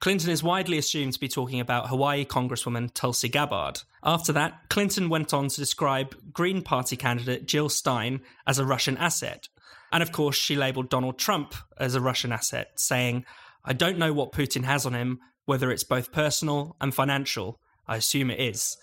Clinton 0.00 0.30
is 0.30 0.42
widely 0.42 0.76
assumed 0.76 1.12
to 1.12 1.20
be 1.20 1.28
talking 1.28 1.60
about 1.60 1.86
Hawaii 1.86 2.24
Congresswoman 2.24 2.92
Tulsi 2.92 3.28
Gabbard. 3.28 3.82
After 4.02 4.32
that, 4.32 4.70
Clinton 4.70 5.08
went 5.08 5.32
on 5.32 5.46
to 5.46 5.60
describe 5.60 6.16
Green 6.32 6.62
Party 6.62 6.96
candidate 6.96 7.46
Jill 7.46 7.68
Stein 7.68 8.22
as 8.44 8.58
a 8.58 8.66
Russian 8.66 8.96
asset. 8.96 9.48
And 9.92 10.02
of 10.02 10.10
course, 10.10 10.34
she 10.34 10.56
labelled 10.56 10.90
Donald 10.90 11.16
Trump 11.16 11.54
as 11.78 11.94
a 11.94 12.00
Russian 12.00 12.32
asset, 12.32 12.72
saying, 12.74 13.24
I 13.64 13.72
don't 13.72 13.98
know 13.98 14.12
what 14.12 14.32
Putin 14.32 14.64
has 14.64 14.84
on 14.84 14.94
him, 14.94 15.20
whether 15.46 15.70
it's 15.70 15.84
both 15.84 16.12
personal 16.12 16.76
and 16.80 16.94
financial. 16.94 17.60
I 17.86 17.96
assume 17.96 18.30
it 18.30 18.40
is. 18.40 18.76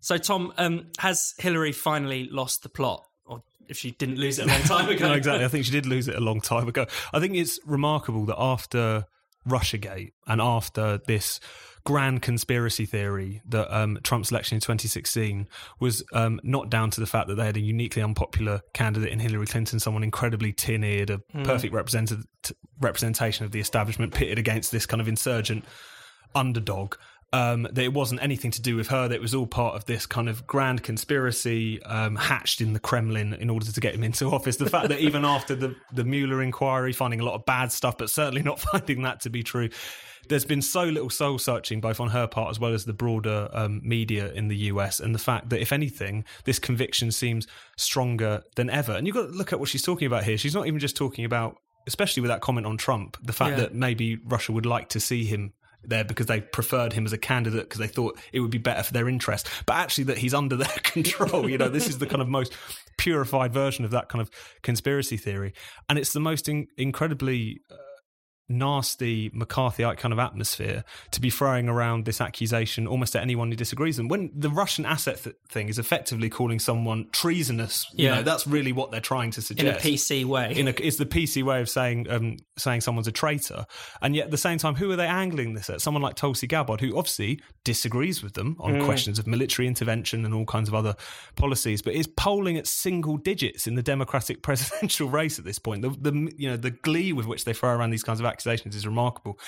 So, 0.00 0.18
Tom, 0.18 0.52
um, 0.58 0.88
has 0.98 1.34
Hillary 1.38 1.72
finally 1.72 2.28
lost 2.30 2.62
the 2.62 2.68
plot? 2.68 3.04
Or 3.24 3.42
if 3.68 3.78
she 3.78 3.92
didn't 3.92 4.18
lose 4.18 4.38
it 4.38 4.46
a 4.46 4.48
long 4.48 4.62
time 4.62 4.88
ago? 4.90 5.08
no, 5.08 5.14
exactly. 5.14 5.44
I 5.44 5.48
think 5.48 5.64
she 5.64 5.72
did 5.72 5.86
lose 5.86 6.06
it 6.06 6.14
a 6.16 6.20
long 6.20 6.40
time 6.40 6.68
ago. 6.68 6.86
I 7.12 7.20
think 7.20 7.34
it's 7.34 7.58
remarkable 7.64 8.24
that 8.26 8.36
after 8.38 9.06
Russiagate 9.46 10.12
and 10.26 10.40
after 10.40 10.98
this 11.06 11.40
grand 11.86 12.20
conspiracy 12.20 12.84
theory 12.84 13.40
that 13.48 13.74
um, 13.74 13.96
Trump's 14.02 14.32
election 14.32 14.56
in 14.56 14.60
2016 14.60 15.46
was 15.78 16.02
um, 16.12 16.40
not 16.42 16.68
down 16.68 16.90
to 16.90 17.00
the 17.00 17.06
fact 17.06 17.28
that 17.28 17.36
they 17.36 17.46
had 17.46 17.56
a 17.56 17.60
uniquely 17.60 18.02
unpopular 18.02 18.60
candidate 18.74 19.12
in 19.12 19.20
Hillary 19.20 19.46
Clinton, 19.46 19.78
someone 19.78 20.02
incredibly 20.02 20.52
tin-eared, 20.52 21.10
a 21.10 21.18
perfect 21.44 21.72
represented, 21.72 22.24
representation 22.80 23.44
of 23.44 23.52
the 23.52 23.60
establishment 23.60 24.12
pitted 24.12 24.36
against 24.36 24.72
this 24.72 24.84
kind 24.84 25.00
of 25.00 25.06
insurgent 25.06 25.64
underdog. 26.34 26.96
Um, 27.32 27.62
that 27.64 27.78
it 27.78 27.92
wasn't 27.92 28.22
anything 28.22 28.50
to 28.52 28.62
do 28.62 28.76
with 28.76 28.88
her, 28.88 29.08
that 29.08 29.14
it 29.14 29.20
was 29.20 29.34
all 29.34 29.46
part 29.46 29.74
of 29.74 29.84
this 29.84 30.06
kind 30.06 30.28
of 30.28 30.46
grand 30.46 30.82
conspiracy 30.82 31.82
um, 31.82 32.16
hatched 32.16 32.60
in 32.60 32.72
the 32.72 32.80
Kremlin 32.80 33.34
in 33.34 33.50
order 33.50 33.70
to 33.70 33.80
get 33.80 33.94
him 33.94 34.04
into 34.04 34.26
office. 34.32 34.56
The 34.56 34.70
fact 34.70 34.88
that 34.88 35.00
even 35.00 35.24
after 35.24 35.54
the, 35.54 35.74
the 35.92 36.04
Mueller 36.04 36.42
inquiry, 36.42 36.92
finding 36.92 37.20
a 37.20 37.24
lot 37.24 37.34
of 37.34 37.44
bad 37.44 37.72
stuff, 37.72 37.98
but 37.98 38.10
certainly 38.10 38.42
not 38.42 38.60
finding 38.72 39.02
that 39.02 39.20
to 39.20 39.30
be 39.30 39.42
true, 39.42 39.68
there's 40.28 40.44
been 40.44 40.62
so 40.62 40.84
little 40.84 41.10
soul 41.10 41.38
searching, 41.38 41.80
both 41.80 42.00
on 42.00 42.08
her 42.08 42.26
part 42.26 42.50
as 42.50 42.58
well 42.58 42.72
as 42.74 42.84
the 42.84 42.92
broader 42.92 43.48
um, 43.52 43.80
media 43.84 44.32
in 44.32 44.48
the 44.48 44.56
US, 44.56 44.98
and 44.98 45.14
the 45.14 45.18
fact 45.20 45.50
that, 45.50 45.60
if 45.60 45.72
anything, 45.72 46.24
this 46.44 46.58
conviction 46.58 47.12
seems 47.12 47.46
stronger 47.76 48.42
than 48.56 48.68
ever. 48.70 48.92
And 48.92 49.06
you've 49.06 49.14
got 49.14 49.26
to 49.26 49.32
look 49.32 49.52
at 49.52 49.60
what 49.60 49.68
she's 49.68 49.82
talking 49.82 50.06
about 50.06 50.24
here. 50.24 50.36
She's 50.38 50.54
not 50.54 50.66
even 50.66 50.80
just 50.80 50.96
talking 50.96 51.24
about, 51.24 51.56
especially 51.86 52.22
with 52.22 52.30
that 52.30 52.40
comment 52.40 52.66
on 52.66 52.76
Trump, 52.76 53.16
the 53.22 53.32
fact 53.32 53.52
Yeah. 53.52 53.64
that 53.64 53.74
maybe 53.74 54.16
Russia 54.24 54.52
would 54.52 54.66
like 54.66 54.88
to 54.90 55.00
see 55.00 55.24
him 55.24 55.52
there 55.88 56.04
because 56.04 56.26
they 56.26 56.40
preferred 56.40 56.92
him 56.92 57.06
as 57.06 57.12
a 57.12 57.18
candidate 57.18 57.62
because 57.62 57.78
they 57.78 57.86
thought 57.86 58.18
it 58.32 58.40
would 58.40 58.50
be 58.50 58.58
better 58.58 58.82
for 58.82 58.92
their 58.92 59.08
interest. 59.08 59.48
But 59.66 59.76
actually, 59.76 60.04
that 60.04 60.18
he's 60.18 60.34
under 60.34 60.56
their 60.56 60.68
control. 60.82 61.48
You 61.48 61.58
know, 61.58 61.68
this 61.68 61.88
is 61.88 61.98
the 61.98 62.06
kind 62.06 62.22
of 62.22 62.28
most 62.28 62.52
purified 62.96 63.52
version 63.52 63.84
of 63.84 63.90
that 63.92 64.08
kind 64.08 64.22
of 64.22 64.30
conspiracy 64.62 65.16
theory, 65.16 65.54
and 65.88 65.98
it's 65.98 66.12
the 66.12 66.20
most 66.20 66.48
in- 66.48 66.68
incredibly. 66.76 67.60
Uh, 67.70 67.76
Nasty 68.48 69.30
McCarthyite 69.30 69.98
kind 69.98 70.12
of 70.12 70.18
atmosphere 70.18 70.84
to 71.10 71.20
be 71.20 71.30
throwing 71.30 71.68
around 71.68 72.04
this 72.04 72.20
accusation 72.20 72.86
almost 72.86 73.16
at 73.16 73.22
anyone 73.22 73.50
who 73.50 73.56
disagrees 73.56 73.96
with 73.98 74.04
them. 74.04 74.08
When 74.08 74.30
the 74.34 74.50
Russian 74.50 74.86
asset 74.86 75.22
th- 75.22 75.36
thing 75.48 75.68
is 75.68 75.78
effectively 75.78 76.30
calling 76.30 76.58
someone 76.58 77.08
treasonous, 77.12 77.86
you 77.92 78.06
Yeah. 78.06 78.16
know, 78.16 78.22
that's 78.22 78.46
really 78.46 78.72
what 78.72 78.90
they're 78.90 79.00
trying 79.00 79.30
to 79.32 79.42
suggest 79.42 79.66
in 79.66 79.74
a 79.74 79.78
PC 79.94 80.24
way. 80.24 80.52
in 80.56 80.68
a, 80.68 80.74
it's 80.78 80.96
the 80.96 81.06
PC 81.06 81.42
way 81.42 81.60
of 81.60 81.68
saying 81.68 82.08
um, 82.10 82.36
saying 82.56 82.80
someone's 82.82 83.08
a 83.08 83.12
traitor, 83.12 83.66
and 84.00 84.14
yet 84.14 84.26
at 84.26 84.30
the 84.30 84.38
same 84.38 84.58
time, 84.58 84.74
who 84.76 84.90
are 84.90 84.96
they 84.96 85.06
angling 85.06 85.54
this 85.54 85.68
at? 85.68 85.80
Someone 85.80 86.02
like 86.02 86.14
Tulsi 86.14 86.46
Gabbard, 86.46 86.80
who 86.80 86.96
obviously 86.96 87.40
disagrees 87.64 88.22
with 88.22 88.34
them 88.34 88.56
on 88.60 88.84
questions 88.84 89.18
of 89.18 89.26
military 89.26 89.66
intervention 89.66 90.24
and 90.24 90.32
all 90.32 90.44
kinds 90.46 90.68
of 90.68 90.74
other 90.74 90.94
policies, 91.34 91.82
but 91.82 91.94
is 91.94 92.06
polling 92.06 92.56
at 92.56 92.66
single 92.66 93.16
digits 93.16 93.66
in 93.66 93.74
the 93.74 93.82
Democratic 93.82 94.42
presidential 94.42 95.08
race 95.08 95.38
at 95.38 95.44
this 95.44 95.58
point. 95.58 95.82
The, 95.82 95.90
the 95.90 96.32
you 96.36 96.48
know 96.48 96.56
the 96.56 96.70
glee 96.70 97.12
with 97.12 97.26
which 97.26 97.44
they 97.44 97.52
throw 97.52 97.70
around 97.74 97.90
these 97.90 98.02
kinds 98.04 98.20
of 98.20 98.26
accusations 98.36 98.76
is 98.76 98.86
remarkable. 98.86 99.38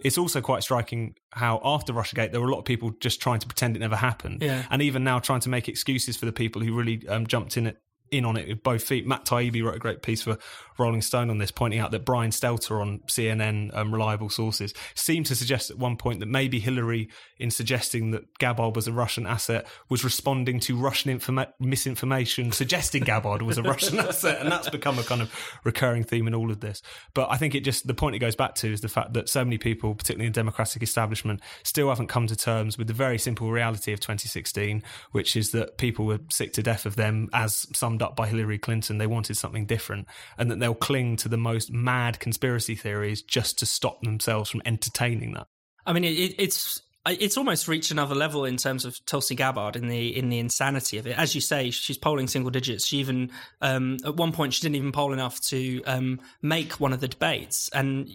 It's 0.00 0.16
also 0.16 0.40
quite 0.40 0.62
striking 0.62 1.14
how 1.32 1.60
after 1.62 1.92
RussiaGate 1.92 2.32
there 2.32 2.40
were 2.40 2.48
a 2.48 2.50
lot 2.52 2.60
of 2.60 2.64
people 2.64 2.90
just 3.00 3.20
trying 3.20 3.40
to 3.40 3.46
pretend 3.46 3.76
it 3.76 3.80
never 3.80 3.96
happened, 3.96 4.42
Yeah. 4.42 4.64
and 4.70 4.80
even 4.80 5.04
now 5.04 5.18
trying 5.18 5.40
to 5.40 5.48
make 5.48 5.68
excuses 5.68 6.16
for 6.16 6.26
the 6.26 6.32
people 6.32 6.62
who 6.62 6.74
really 6.74 7.06
um, 7.08 7.26
jumped 7.26 7.56
in 7.56 7.66
it 7.66 7.78
in 8.10 8.24
on 8.24 8.36
it 8.36 8.48
with 8.48 8.62
both 8.62 8.82
feet. 8.82 9.06
Matt 9.06 9.24
Taibbi 9.24 9.62
wrote 9.62 9.76
a 9.76 9.80
great 9.80 10.02
piece 10.02 10.22
for 10.22 10.38
Rolling 10.78 11.02
Stone 11.02 11.30
on 11.30 11.38
this, 11.38 11.50
pointing 11.50 11.80
out 11.80 11.90
that 11.90 12.04
Brian 12.04 12.30
Stelter 12.30 12.80
on 12.80 13.00
CNN, 13.06 13.76
um, 13.76 13.92
reliable 13.92 14.30
sources, 14.30 14.72
seemed 14.94 15.26
to 15.26 15.34
suggest 15.34 15.70
at 15.70 15.78
one 15.78 15.96
point 15.96 16.20
that 16.20 16.26
maybe 16.26 16.60
Hillary, 16.60 17.08
in 17.38 17.50
suggesting 17.50 18.12
that 18.12 18.38
Gabbard 18.38 18.76
was 18.76 18.86
a 18.86 18.92
Russian 18.92 19.26
asset, 19.26 19.66
was 19.88 20.04
responding 20.04 20.60
to 20.60 20.76
Russian 20.76 21.18
informa- 21.18 21.52
misinformation, 21.58 22.52
suggesting 22.52 23.02
Gabbard 23.02 23.42
was 23.42 23.58
a 23.58 23.62
Russian 23.62 23.98
asset, 23.98 24.40
and 24.40 24.50
that's 24.50 24.70
become 24.70 24.98
a 24.98 25.02
kind 25.02 25.20
of 25.20 25.32
recurring 25.64 26.04
theme 26.04 26.26
in 26.26 26.34
all 26.34 26.50
of 26.50 26.60
this. 26.60 26.82
But 27.14 27.30
I 27.30 27.36
think 27.36 27.54
it 27.54 27.60
just 27.60 27.86
the 27.86 27.94
point 27.94 28.14
it 28.14 28.20
goes 28.20 28.36
back 28.36 28.54
to 28.56 28.72
is 28.72 28.80
the 28.80 28.88
fact 28.88 29.14
that 29.14 29.28
so 29.28 29.44
many 29.44 29.58
people, 29.58 29.94
particularly 29.94 30.26
in 30.26 30.32
the 30.32 30.38
Democratic 30.40 30.82
establishment, 30.82 31.40
still 31.64 31.88
haven't 31.88 32.06
come 32.06 32.26
to 32.28 32.36
terms 32.36 32.78
with 32.78 32.86
the 32.86 32.94
very 32.94 33.18
simple 33.18 33.50
reality 33.50 33.92
of 33.92 34.00
2016, 34.00 34.82
which 35.10 35.36
is 35.36 35.50
that 35.50 35.78
people 35.78 36.06
were 36.06 36.20
sick 36.30 36.52
to 36.52 36.62
death 36.62 36.86
of 36.86 36.96
them, 36.96 37.28
as 37.32 37.66
up 38.02 38.16
by 38.16 38.26
Hillary 38.26 38.58
Clinton. 38.58 38.98
They 38.98 39.06
wanted 39.06 39.36
something 39.36 39.66
different, 39.66 40.06
and 40.36 40.50
that 40.50 40.58
they'll 40.60 40.74
cling 40.74 41.16
to 41.16 41.28
the 41.28 41.36
most 41.36 41.72
mad 41.72 42.20
conspiracy 42.20 42.74
theories 42.74 43.22
just 43.22 43.58
to 43.58 43.66
stop 43.66 44.02
themselves 44.02 44.50
from 44.50 44.62
entertaining 44.64 45.34
that. 45.34 45.46
I 45.86 45.92
mean, 45.92 46.04
it, 46.04 46.34
it's 46.38 46.82
it's 47.06 47.36
almost 47.36 47.68
reached 47.68 47.90
another 47.90 48.14
level 48.14 48.44
in 48.44 48.56
terms 48.56 48.84
of 48.84 49.04
Tulsi 49.06 49.34
Gabbard 49.34 49.76
in 49.76 49.88
the 49.88 50.16
in 50.16 50.28
the 50.28 50.38
insanity 50.38 50.98
of 50.98 51.06
it. 51.06 51.16
As 51.18 51.34
you 51.34 51.40
say, 51.40 51.70
she's 51.70 51.98
polling 51.98 52.26
single 52.26 52.50
digits. 52.50 52.86
She 52.86 52.98
even 52.98 53.30
um, 53.60 53.96
at 54.04 54.16
one 54.16 54.32
point 54.32 54.54
she 54.54 54.62
didn't 54.62 54.76
even 54.76 54.92
poll 54.92 55.12
enough 55.12 55.40
to 55.48 55.82
um, 55.84 56.20
make 56.42 56.74
one 56.74 56.92
of 56.92 57.00
the 57.00 57.08
debates 57.08 57.68
and. 57.72 58.10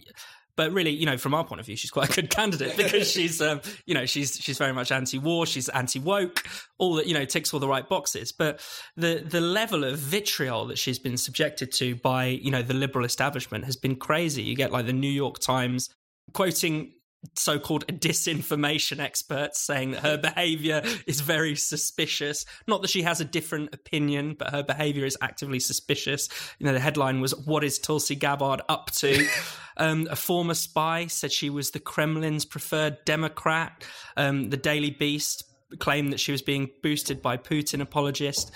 But 0.55 0.72
really, 0.72 0.91
you 0.91 1.05
know, 1.05 1.17
from 1.17 1.33
our 1.33 1.43
point 1.43 1.60
of 1.60 1.65
view, 1.65 1.75
she's 1.75 1.89
quite 1.91 2.10
a 2.10 2.22
good 2.22 2.29
candidate 2.36 2.77
because 2.77 3.10
she's, 3.10 3.41
um, 3.41 3.62
you 3.86 3.93
know, 3.93 4.05
she's 4.05 4.36
she's 4.36 4.57
very 4.57 4.74
much 4.74 4.91
anti-war, 4.91 5.45
she's 5.45 5.69
anti-woke, 5.69 6.43
all 6.77 6.95
that, 6.95 7.07
you 7.07 7.13
know, 7.13 7.25
ticks 7.25 7.53
all 7.53 7.60
the 7.60 7.67
right 7.67 7.88
boxes. 7.88 8.31
But 8.31 8.60
the 8.95 9.24
the 9.25 9.41
level 9.41 9.83
of 9.83 9.98
vitriol 9.98 10.65
that 10.67 10.77
she's 10.77 11.00
been 11.00 11.17
subjected 11.17 11.72
to 11.74 11.95
by, 11.95 12.25
you 12.25 12.51
know, 12.51 12.62
the 12.62 12.74
liberal 12.74 13.05
establishment 13.05 13.65
has 13.65 13.75
been 13.75 13.95
crazy. 13.95 14.43
You 14.43 14.55
get 14.55 14.72
like 14.72 14.86
the 14.86 14.93
New 14.93 15.12
York 15.12 15.39
Times 15.39 15.89
quoting 16.33 16.93
so-called 17.36 17.86
disinformation 17.88 19.00
experts 19.00 19.60
saying 19.60 19.92
that 19.92 20.01
her 20.01 20.18
behavior 20.18 20.82
is 21.08 21.22
very 21.22 21.56
suspicious. 21.56 22.46
Not 22.68 22.82
that 22.82 22.89
she 22.89 23.03
has 23.03 23.22
a 23.22 23.25
different 23.25 23.74
opinion 23.74 24.36
but 24.38 24.50
her 24.51 24.63
behavior 24.63 25.06
is 25.06 25.17
actively 25.21 25.60
suspicious. 25.60 26.30
You 26.60 26.65
know 26.65 26.74
the 26.74 26.80
headline 26.80 27.21
was 27.21 27.36
what 27.36 27.63
is 27.63 27.80
tulsi 27.80 28.15
gabbard 28.15 28.62
up 28.69 28.91
to? 28.91 29.28
Um, 29.76 30.08
a 30.12 30.15
former 30.15 30.54
spy 30.54 31.08
said 31.08 31.32
she 31.32 31.50
was 31.50 31.71
the 31.71 31.80
kremlin's 31.80 32.45
preferred 32.45 33.04
democrat. 33.06 33.84
Um, 34.15 34.52
the 34.52 34.58
daily 34.58 34.91
beast 34.91 35.45
claimed 35.79 36.13
that 36.13 36.19
she 36.19 36.31
was 36.31 36.41
being 36.41 36.69
boosted 36.81 37.21
by 37.21 37.38
Putin 37.38 37.81
apologist. 37.81 38.51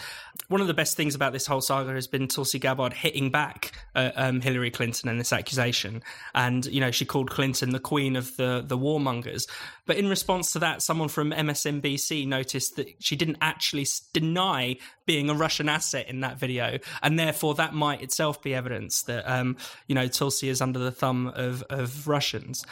One 0.48 0.62
of 0.62 0.68
the 0.68 0.74
best 0.74 0.96
things 0.96 1.16
about 1.16 1.34
this 1.34 1.48
whole 1.48 1.62
saga 1.62 1.94
has 1.94 2.08
been 2.08 2.28
Tulsi 2.28 2.60
Gabbard 2.60 2.94
hitting 2.94 3.32
back 3.32 3.74
uh, 3.96 4.12
um, 4.16 4.42
Hillary 4.42 4.72
Clinton 4.72 5.10
and 5.10 5.20
this 5.20 5.34
accusation, 5.34 6.04
and 6.36 6.66
you 6.68 6.80
know 6.80 6.92
she 6.92 7.06
called 7.06 7.30
Clinton 7.30 7.72
the 7.72 7.80
queen 7.80 8.16
of 8.16 8.36
the 8.38 8.64
the 8.66 8.78
warmongers. 8.78 9.48
But 9.86 9.98
in 9.98 10.08
response 10.08 10.52
to 10.54 10.60
that, 10.60 10.82
someone 10.82 11.10
from 11.10 11.32
MSNBC 11.32 12.28
noticed 12.28 12.76
that 12.76 12.88
she 13.00 13.16
didn't 13.16 13.38
actually 13.42 13.88
deny 14.14 14.78
being 15.06 15.30
a 15.30 15.34
Russian 15.34 15.70
asset 15.70 16.08
in 16.08 16.22
that 16.22 16.38
video, 16.38 16.78
and 17.02 17.18
therefore 17.18 17.56
that 17.56 17.74
might 17.74 18.02
itself 18.02 18.42
be 18.42 18.54
evidence 18.54 19.04
that 19.04 19.30
um, 19.30 19.58
you 19.88 19.96
know 19.96 20.08
Tulsi 20.08 20.50
is 20.50 20.62
under 20.62 20.80
the 20.80 20.92
thumb 20.92 21.28
of 21.36 21.64
of 21.70 22.08
Russians. 22.08 22.66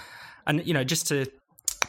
And 0.48 0.66
you 0.66 0.74
know, 0.74 0.84
just 0.84 1.08
to 1.08 1.26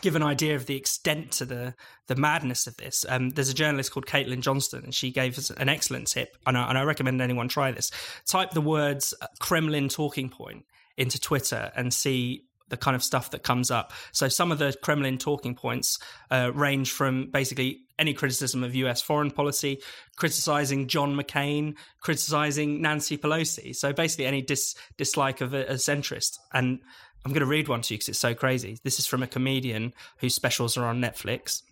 give 0.00 0.16
an 0.16 0.22
idea 0.22 0.54
of 0.54 0.66
the 0.66 0.76
extent 0.76 1.32
to 1.32 1.44
the 1.44 1.74
the 2.06 2.16
madness 2.16 2.66
of 2.66 2.76
this. 2.76 3.04
Um, 3.08 3.30
there's 3.30 3.48
a 3.48 3.54
journalist 3.54 3.92
called 3.92 4.06
Caitlin 4.06 4.40
Johnstone, 4.40 4.84
and 4.84 4.94
she 4.94 5.10
gave 5.10 5.38
us 5.38 5.50
an 5.50 5.68
excellent 5.68 6.08
tip, 6.08 6.36
and 6.46 6.56
I, 6.56 6.68
and 6.68 6.78
I 6.78 6.82
recommend 6.84 7.20
anyone 7.20 7.48
try 7.48 7.72
this. 7.72 7.90
Type 8.26 8.52
the 8.52 8.60
words 8.60 9.14
uh, 9.20 9.26
Kremlin 9.40 9.88
talking 9.88 10.28
point 10.28 10.64
into 10.96 11.20
Twitter 11.20 11.72
and 11.76 11.92
see 11.92 12.44
the 12.68 12.76
kind 12.76 12.96
of 12.96 13.02
stuff 13.02 13.30
that 13.30 13.42
comes 13.42 13.70
up. 13.70 13.92
So 14.12 14.28
some 14.28 14.50
of 14.50 14.58
the 14.58 14.76
Kremlin 14.82 15.18
talking 15.18 15.54
points 15.54 15.98
uh, 16.30 16.50
range 16.52 16.90
from 16.90 17.30
basically 17.30 17.82
any 17.98 18.12
criticism 18.12 18.64
of 18.64 18.74
US 18.74 19.00
foreign 19.00 19.30
policy, 19.30 19.80
criticizing 20.16 20.88
John 20.88 21.14
McCain, 21.14 21.76
criticizing 22.00 22.82
Nancy 22.82 23.16
Pelosi. 23.16 23.74
So 23.74 23.92
basically 23.92 24.26
any 24.26 24.42
dis- 24.42 24.74
dislike 24.96 25.40
of 25.40 25.54
a, 25.54 25.64
a 25.64 25.74
centrist. 25.74 26.38
And 26.52 26.80
I'm 27.26 27.32
going 27.32 27.40
to 27.40 27.46
read 27.46 27.66
one 27.66 27.80
to 27.80 27.92
you 27.92 27.98
because 27.98 28.10
it's 28.10 28.20
so 28.20 28.36
crazy. 28.36 28.78
This 28.84 29.00
is 29.00 29.06
from 29.08 29.20
a 29.20 29.26
comedian 29.26 29.94
whose 30.18 30.36
specials 30.36 30.76
are 30.76 30.84
on 30.84 31.00
Netflix. 31.00 31.62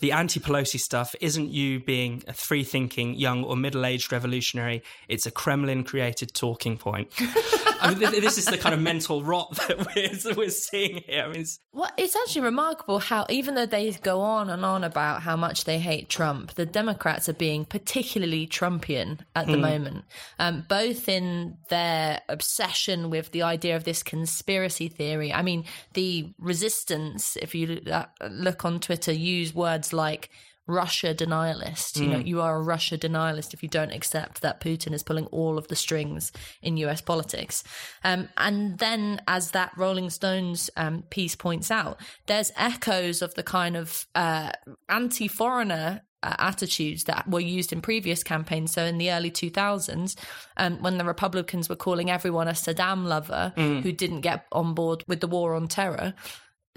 The 0.00 0.10
anti 0.10 0.40
Pelosi 0.40 0.80
stuff 0.80 1.14
isn't 1.20 1.50
you 1.50 1.78
being 1.78 2.24
a 2.26 2.32
free 2.32 2.64
thinking, 2.64 3.14
young, 3.14 3.44
or 3.44 3.56
middle 3.56 3.86
aged 3.86 4.10
revolutionary. 4.10 4.82
It's 5.06 5.24
a 5.24 5.30
Kremlin 5.30 5.84
created 5.84 6.34
talking 6.34 6.78
point. 6.78 7.12
I 7.82 7.94
mean, 7.94 8.20
this 8.20 8.38
is 8.38 8.44
the 8.44 8.58
kind 8.58 8.74
of 8.74 8.80
mental 8.80 9.24
rot 9.24 9.50
that 9.68 9.78
we're, 9.94 10.34
we're 10.36 10.50
seeing 10.50 11.02
here. 11.06 11.24
I 11.24 11.28
mean, 11.28 11.40
it's, 11.40 11.58
Well, 11.72 11.90
it's 11.96 12.16
actually 12.16 12.42
remarkable 12.42 12.98
how, 12.98 13.26
even 13.28 13.54
though 13.54 13.66
they 13.66 13.90
go 13.92 14.20
on 14.20 14.50
and 14.50 14.64
on 14.64 14.84
about 14.84 15.22
how 15.22 15.36
much 15.36 15.64
they 15.64 15.78
hate 15.78 16.08
Trump, 16.08 16.54
the 16.54 16.66
Democrats 16.66 17.28
are 17.28 17.34
being 17.34 17.64
particularly 17.64 18.46
Trumpian 18.46 19.20
at 19.34 19.46
the 19.46 19.56
moment, 19.56 20.04
um, 20.38 20.64
both 20.68 21.08
in 21.08 21.56
their 21.68 22.20
obsession 22.28 23.10
with 23.10 23.32
the 23.32 23.42
idea 23.42 23.76
of 23.76 23.84
this 23.84 24.02
conspiracy 24.02 24.88
theory. 24.88 25.32
I 25.32 25.42
mean, 25.42 25.64
the 25.94 26.32
resistance, 26.38 27.36
if 27.36 27.54
you 27.54 27.82
uh, 27.90 28.04
look 28.30 28.64
on 28.64 28.80
Twitter, 28.80 29.12
use 29.12 29.54
words 29.54 29.92
like 29.92 30.30
Russia 30.66 31.14
denialist. 31.14 32.00
You 32.00 32.08
know, 32.08 32.18
you 32.18 32.40
are 32.40 32.56
a 32.56 32.62
Russia 32.62 32.96
denialist 32.96 33.52
if 33.52 33.62
you 33.62 33.68
don't 33.68 33.92
accept 33.92 34.42
that 34.42 34.60
Putin 34.60 34.92
is 34.92 35.02
pulling 35.02 35.26
all 35.26 35.58
of 35.58 35.68
the 35.68 35.76
strings 35.76 36.32
in 36.62 36.76
US 36.78 37.00
politics. 37.00 37.64
Um, 38.04 38.28
and 38.36 38.78
then, 38.78 39.20
as 39.26 39.50
that 39.50 39.72
Rolling 39.76 40.10
Stones 40.10 40.70
um, 40.76 41.02
piece 41.10 41.34
points 41.34 41.70
out, 41.70 42.00
there's 42.26 42.52
echoes 42.56 43.22
of 43.22 43.34
the 43.34 43.42
kind 43.42 43.76
of 43.76 44.06
uh, 44.14 44.52
anti 44.88 45.28
foreigner 45.28 46.02
uh, 46.22 46.36
attitudes 46.38 47.04
that 47.04 47.28
were 47.28 47.40
used 47.40 47.72
in 47.72 47.80
previous 47.80 48.22
campaigns. 48.22 48.72
So 48.72 48.84
in 48.84 48.98
the 48.98 49.10
early 49.10 49.30
2000s, 49.30 50.16
um, 50.56 50.80
when 50.80 50.98
the 50.98 51.04
Republicans 51.04 51.68
were 51.68 51.76
calling 51.76 52.10
everyone 52.10 52.46
a 52.46 52.52
Saddam 52.52 53.06
lover 53.06 53.52
who 53.56 53.90
didn't 53.90 54.20
get 54.20 54.46
on 54.52 54.74
board 54.74 55.02
with 55.08 55.20
the 55.20 55.26
war 55.26 55.54
on 55.54 55.66
terror, 55.66 56.14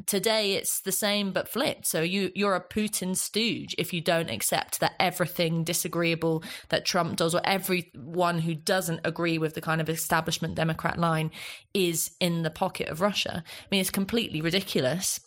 today 0.05 0.53
it's 0.53 0.81
the 0.81 0.91
same 0.91 1.31
but 1.31 1.47
flipped. 1.47 1.85
So 1.85 2.01
you 2.01 2.31
you're 2.35 2.55
a 2.55 2.61
Putin 2.61 3.15
stooge 3.15 3.75
if 3.77 3.93
you 3.93 4.01
don't 4.01 4.29
accept 4.29 4.79
that 4.79 4.93
everything 4.99 5.63
disagreeable 5.63 6.43
that 6.69 6.85
Trump 6.85 7.17
does 7.17 7.33
or 7.33 7.41
everyone 7.43 8.39
who 8.39 8.55
doesn't 8.55 9.01
agree 9.03 9.37
with 9.37 9.53
the 9.53 9.61
kind 9.61 9.81
of 9.81 9.89
establishment 9.89 10.55
Democrat 10.55 10.97
line 10.97 11.31
is 11.73 12.11
in 12.19 12.43
the 12.43 12.49
pocket 12.49 12.89
of 12.89 13.01
Russia. 13.01 13.43
I 13.45 13.65
mean, 13.71 13.81
it's 13.81 13.89
completely 13.89 14.41
ridiculous. 14.41 15.19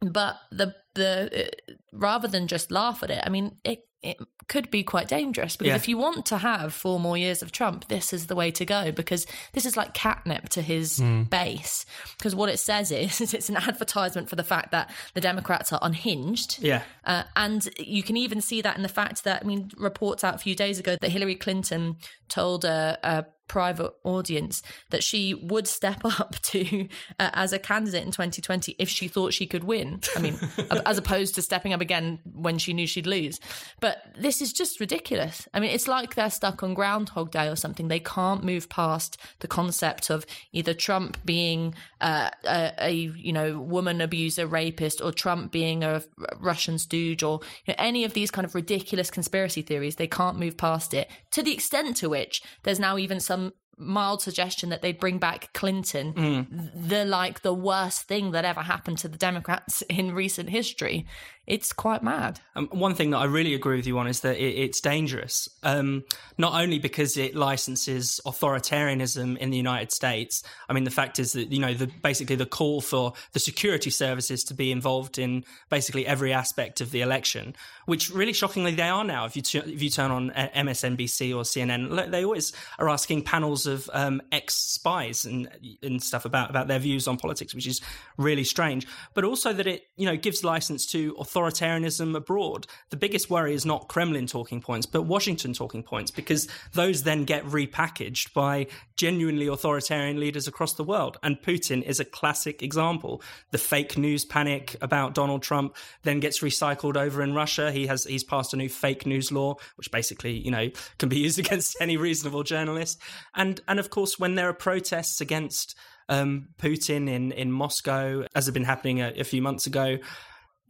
But 0.00 0.36
the 0.50 0.74
the 0.94 1.46
uh, 1.46 1.72
rather 1.92 2.26
than 2.26 2.46
just 2.46 2.70
laugh 2.70 3.02
at 3.02 3.10
it, 3.10 3.22
I 3.24 3.28
mean, 3.28 3.56
it 3.64 3.80
it 4.02 4.16
could 4.48 4.70
be 4.70 4.82
quite 4.82 5.08
dangerous 5.08 5.56
because 5.56 5.68
Yeah. 5.70 5.76
if 5.76 5.86
you 5.88 5.98
want 5.98 6.24
to 6.26 6.38
have 6.38 6.72
four 6.72 6.98
more 6.98 7.16
years 7.18 7.42
of 7.42 7.52
Trump, 7.52 7.88
this 7.88 8.12
is 8.12 8.26
the 8.28 8.34
way 8.34 8.50
to 8.52 8.64
go 8.64 8.90
because 8.92 9.26
this 9.52 9.66
is 9.66 9.76
like 9.76 9.92
catnip 9.94 10.48
to 10.50 10.62
his 10.62 11.00
base. 11.28 11.84
Because 12.16 12.34
what 12.34 12.48
it 12.48 12.58
says 12.58 12.90
is, 12.90 13.20
is 13.20 13.34
it's 13.38 13.48
an 13.50 13.56
advertisement 13.56 14.28
for 14.30 14.36
the 14.36 14.42
fact 14.44 14.70
that 14.72 14.90
the 15.14 15.20
Democrats 15.20 15.72
are 15.72 15.78
unhinged. 15.82 16.58
Yeah. 16.62 16.82
Uh, 17.04 17.24
and 17.36 17.68
you 17.78 18.02
can 18.02 18.16
even 18.16 18.40
see 18.40 18.62
that 18.62 18.76
in 18.76 18.82
the 18.82 18.88
fact 18.88 19.24
that, 19.24 19.42
I 19.42 19.46
mean, 19.46 19.70
reports 19.76 20.24
out 20.24 20.34
a 20.34 20.38
few 20.38 20.54
days 20.54 20.78
ago 20.78 20.96
that 21.00 21.10
Hillary 21.10 21.36
Clinton 21.36 21.96
told 22.28 22.64
a, 22.64 22.98
a 23.02 23.26
private 23.50 23.92
audience 24.04 24.62
that 24.90 25.02
she 25.02 25.34
would 25.34 25.66
step 25.66 26.04
up 26.04 26.36
to 26.40 26.86
uh, 27.18 27.30
as 27.34 27.52
a 27.52 27.58
candidate 27.58 28.04
in 28.04 28.12
2020 28.12 28.76
if 28.78 28.88
she 28.88 29.08
thought 29.08 29.34
she 29.34 29.44
could 29.44 29.64
win. 29.64 30.00
I 30.16 30.20
mean, 30.20 30.38
as 30.86 30.98
opposed 30.98 31.34
to 31.34 31.42
stepping 31.42 31.72
up 31.72 31.80
again 31.80 32.20
when 32.32 32.58
she 32.58 32.72
knew 32.72 32.86
she'd 32.86 33.08
lose. 33.08 33.40
But 33.80 34.04
this 34.16 34.40
is 34.40 34.52
just 34.52 34.78
ridiculous. 34.78 35.48
I 35.52 35.58
mean, 35.58 35.70
it's 35.70 35.88
like 35.88 36.14
they're 36.14 36.30
stuck 36.30 36.62
on 36.62 36.74
Groundhog 36.74 37.32
Day 37.32 37.48
or 37.48 37.56
something. 37.56 37.88
They 37.88 37.98
can't 37.98 38.44
move 38.44 38.68
past 38.68 39.18
the 39.40 39.48
concept 39.48 40.10
of 40.10 40.24
either 40.52 40.72
Trump 40.72 41.18
being 41.24 41.74
uh, 42.00 42.30
a, 42.46 42.72
a 42.78 42.92
you 42.92 43.32
know 43.32 43.58
woman 43.58 44.00
abuser, 44.00 44.46
rapist, 44.46 45.00
or 45.02 45.10
Trump 45.10 45.50
being 45.50 45.82
a 45.82 46.04
Russian 46.38 46.78
stooge, 46.78 47.24
or 47.24 47.40
you 47.66 47.72
know, 47.72 47.76
any 47.78 48.04
of 48.04 48.12
these 48.12 48.30
kind 48.30 48.44
of 48.44 48.54
ridiculous 48.54 49.10
conspiracy 49.10 49.62
theories. 49.62 49.96
They 49.96 50.06
can't 50.06 50.38
move 50.38 50.56
past 50.56 50.94
it 50.94 51.10
to 51.32 51.42
the 51.42 51.52
extent 51.52 51.96
to 51.96 52.08
which 52.08 52.42
there's 52.62 52.78
now 52.78 52.96
even 52.96 53.18
some 53.18 53.39
mild 53.80 54.22
suggestion 54.22 54.68
that 54.68 54.82
they'd 54.82 54.98
bring 54.98 55.18
back 55.18 55.52
Clinton, 55.52 56.12
mm. 56.12 56.88
the 56.88 57.04
like 57.04 57.42
the 57.42 57.54
worst 57.54 58.02
thing 58.02 58.32
that 58.32 58.44
ever 58.44 58.60
happened 58.60 58.98
to 58.98 59.08
the 59.08 59.18
Democrats 59.18 59.82
in 59.88 60.14
recent 60.14 60.50
history. 60.50 61.06
It's 61.50 61.72
quite 61.72 62.04
mad. 62.04 62.38
Um, 62.54 62.68
one 62.68 62.94
thing 62.94 63.10
that 63.10 63.18
I 63.18 63.24
really 63.24 63.54
agree 63.54 63.74
with 63.74 63.84
you 63.84 63.98
on 63.98 64.06
is 64.06 64.20
that 64.20 64.36
it, 64.36 64.54
it's 64.56 64.80
dangerous. 64.80 65.48
Um, 65.64 66.04
not 66.38 66.54
only 66.54 66.78
because 66.78 67.16
it 67.16 67.34
licenses 67.34 68.20
authoritarianism 68.24 69.36
in 69.36 69.50
the 69.50 69.56
United 69.56 69.90
States. 69.90 70.44
I 70.68 70.74
mean, 70.74 70.84
the 70.84 70.92
fact 70.92 71.18
is 71.18 71.32
that 71.32 71.50
you 71.50 71.58
know, 71.58 71.74
the, 71.74 71.88
basically 71.88 72.36
the 72.36 72.46
call 72.46 72.80
for 72.80 73.14
the 73.32 73.40
security 73.40 73.90
services 73.90 74.44
to 74.44 74.54
be 74.54 74.70
involved 74.70 75.18
in 75.18 75.44
basically 75.70 76.06
every 76.06 76.32
aspect 76.32 76.80
of 76.80 76.92
the 76.92 77.00
election, 77.00 77.56
which 77.86 78.10
really 78.10 78.32
shockingly 78.32 78.76
they 78.76 78.88
are 78.88 79.02
now. 79.02 79.24
If 79.24 79.34
you 79.34 79.42
tu- 79.42 79.64
if 79.66 79.82
you 79.82 79.90
turn 79.90 80.12
on 80.12 80.30
uh, 80.30 80.50
MSNBC 80.54 81.34
or 81.34 81.42
CNN, 81.42 82.12
they 82.12 82.24
always 82.24 82.52
are 82.78 82.88
asking 82.88 83.24
panels 83.24 83.66
of 83.66 83.90
um, 83.92 84.22
ex 84.30 84.54
spies 84.54 85.24
and 85.24 85.50
and 85.82 86.00
stuff 86.00 86.24
about 86.24 86.48
about 86.48 86.68
their 86.68 86.78
views 86.78 87.08
on 87.08 87.16
politics, 87.16 87.56
which 87.56 87.66
is 87.66 87.80
really 88.16 88.44
strange. 88.44 88.86
But 89.14 89.24
also 89.24 89.52
that 89.52 89.66
it 89.66 89.88
you 89.96 90.06
know 90.06 90.16
gives 90.16 90.44
license 90.44 90.86
to 90.92 91.16
authoritarianism 91.40 92.16
abroad. 92.16 92.66
The 92.90 92.96
biggest 92.96 93.30
worry 93.30 93.54
is 93.54 93.66
not 93.66 93.88
Kremlin 93.88 94.26
talking 94.26 94.60
points, 94.60 94.86
but 94.86 95.02
Washington 95.02 95.52
talking 95.52 95.82
points, 95.82 96.10
because 96.10 96.48
those 96.72 97.02
then 97.02 97.24
get 97.24 97.44
repackaged 97.44 98.32
by 98.32 98.66
genuinely 98.96 99.46
authoritarian 99.46 100.20
leaders 100.20 100.46
across 100.46 100.74
the 100.74 100.84
world. 100.84 101.18
And 101.22 101.40
Putin 101.40 101.82
is 101.82 102.00
a 102.00 102.04
classic 102.04 102.62
example. 102.62 103.22
The 103.50 103.58
fake 103.58 103.96
news 103.96 104.24
panic 104.24 104.76
about 104.80 105.14
Donald 105.14 105.42
Trump 105.42 105.76
then 106.02 106.20
gets 106.20 106.40
recycled 106.40 106.96
over 106.96 107.22
in 107.22 107.34
Russia. 107.34 107.72
He 107.72 107.86
has 107.86 108.04
he's 108.04 108.24
passed 108.24 108.54
a 108.54 108.56
new 108.56 108.68
fake 108.68 109.06
news 109.06 109.32
law, 109.32 109.56
which 109.76 109.90
basically 109.90 110.32
you 110.32 110.50
know 110.50 110.70
can 110.98 111.08
be 111.08 111.18
used 111.18 111.38
against 111.38 111.76
any 111.80 111.96
reasonable 111.96 112.42
journalist. 112.42 113.00
And 113.34 113.60
and 113.68 113.78
of 113.78 113.90
course, 113.90 114.18
when 114.18 114.34
there 114.34 114.48
are 114.48 114.54
protests 114.54 115.20
against 115.20 115.76
um, 116.08 116.48
Putin 116.58 117.08
in 117.08 117.32
in 117.32 117.50
Moscow, 117.52 118.26
as 118.34 118.46
had 118.46 118.54
been 118.54 118.64
happening 118.64 119.00
a, 119.00 119.12
a 119.18 119.24
few 119.24 119.40
months 119.40 119.66
ago, 119.66 119.98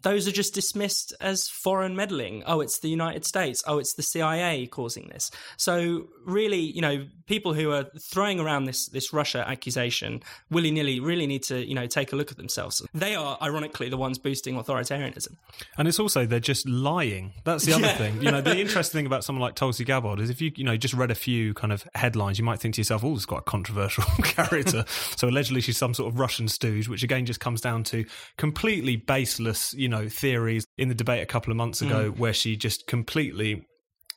those 0.02 0.26
are 0.26 0.32
just 0.32 0.54
dismissed 0.54 1.12
as 1.20 1.48
foreign 1.48 1.94
meddling. 1.96 2.42
Oh, 2.46 2.60
it's 2.60 2.78
the 2.80 2.88
United 2.88 3.24
States. 3.24 3.62
Oh, 3.66 3.78
it's 3.78 3.94
the 3.94 4.02
CIA 4.02 4.66
causing 4.66 5.08
this. 5.08 5.30
So 5.56 6.08
really, 6.24 6.58
you 6.60 6.80
know, 6.80 7.06
people 7.26 7.54
who 7.54 7.70
are 7.72 7.86
throwing 8.10 8.40
around 8.40 8.64
this 8.64 8.88
this 8.88 9.12
Russia 9.12 9.44
accusation 9.46 10.22
willy 10.50 10.70
nilly 10.70 11.00
really 11.00 11.26
need 11.26 11.42
to 11.44 11.64
you 11.66 11.74
know 11.74 11.86
take 11.86 12.12
a 12.12 12.16
look 12.16 12.30
at 12.30 12.36
themselves. 12.36 12.82
They 12.94 13.14
are 13.14 13.36
ironically 13.42 13.88
the 13.88 13.96
ones 13.96 14.18
boosting 14.18 14.54
authoritarianism. 14.56 15.36
And 15.78 15.86
it's 15.88 15.98
also 16.00 16.26
they're 16.26 16.40
just 16.40 16.66
lying. 16.68 17.32
That's 17.44 17.64
the 17.64 17.72
other 17.74 17.86
Yeah. 17.86 17.96
thing. 17.96 18.22
You 18.22 18.30
know, 18.30 18.40
the 18.40 18.58
interesting 18.58 18.98
thing 18.98 19.06
about 19.06 19.24
someone 19.24 19.40
like 19.42 19.54
Tulsi 19.54 19.84
Gabbard 19.84 20.20
is 20.20 20.30
if 20.30 20.40
you 20.40 20.50
you 20.56 20.64
know 20.64 20.76
just 20.76 20.94
read 20.94 21.10
a 21.10 21.14
few 21.14 21.54
kind 21.54 21.72
of 21.72 21.86
headlines, 21.94 22.38
you 22.38 22.44
might 22.44 22.60
think 22.60 22.74
to 22.76 22.80
yourself, 22.80 23.04
"Oh, 23.04 23.10
this 23.10 23.20
is 23.20 23.26
quite 23.26 23.40
a 23.40 23.50
controversial 23.50 24.04
character." 24.22 24.84
so 25.16 25.28
allegedly, 25.28 25.60
she's 25.60 25.76
some 25.76 25.94
sort 25.94 26.12
of 26.12 26.18
Russian 26.18 26.48
stooge, 26.48 26.88
which 26.88 27.02
again 27.02 27.26
just 27.26 27.40
comes 27.40 27.60
down 27.60 27.84
to 27.84 28.04
completely 28.36 28.96
baseless, 28.96 29.74
you 29.74 29.88
know, 29.90 30.08
theories. 30.08 30.66
In 30.78 30.88
the 30.88 30.94
debate 30.94 31.22
a 31.22 31.26
couple 31.26 31.50
of 31.50 31.56
months 31.56 31.82
ago, 31.82 32.10
where 32.10 32.32
she 32.32 32.56
just 32.56 32.86
completely 32.86 33.66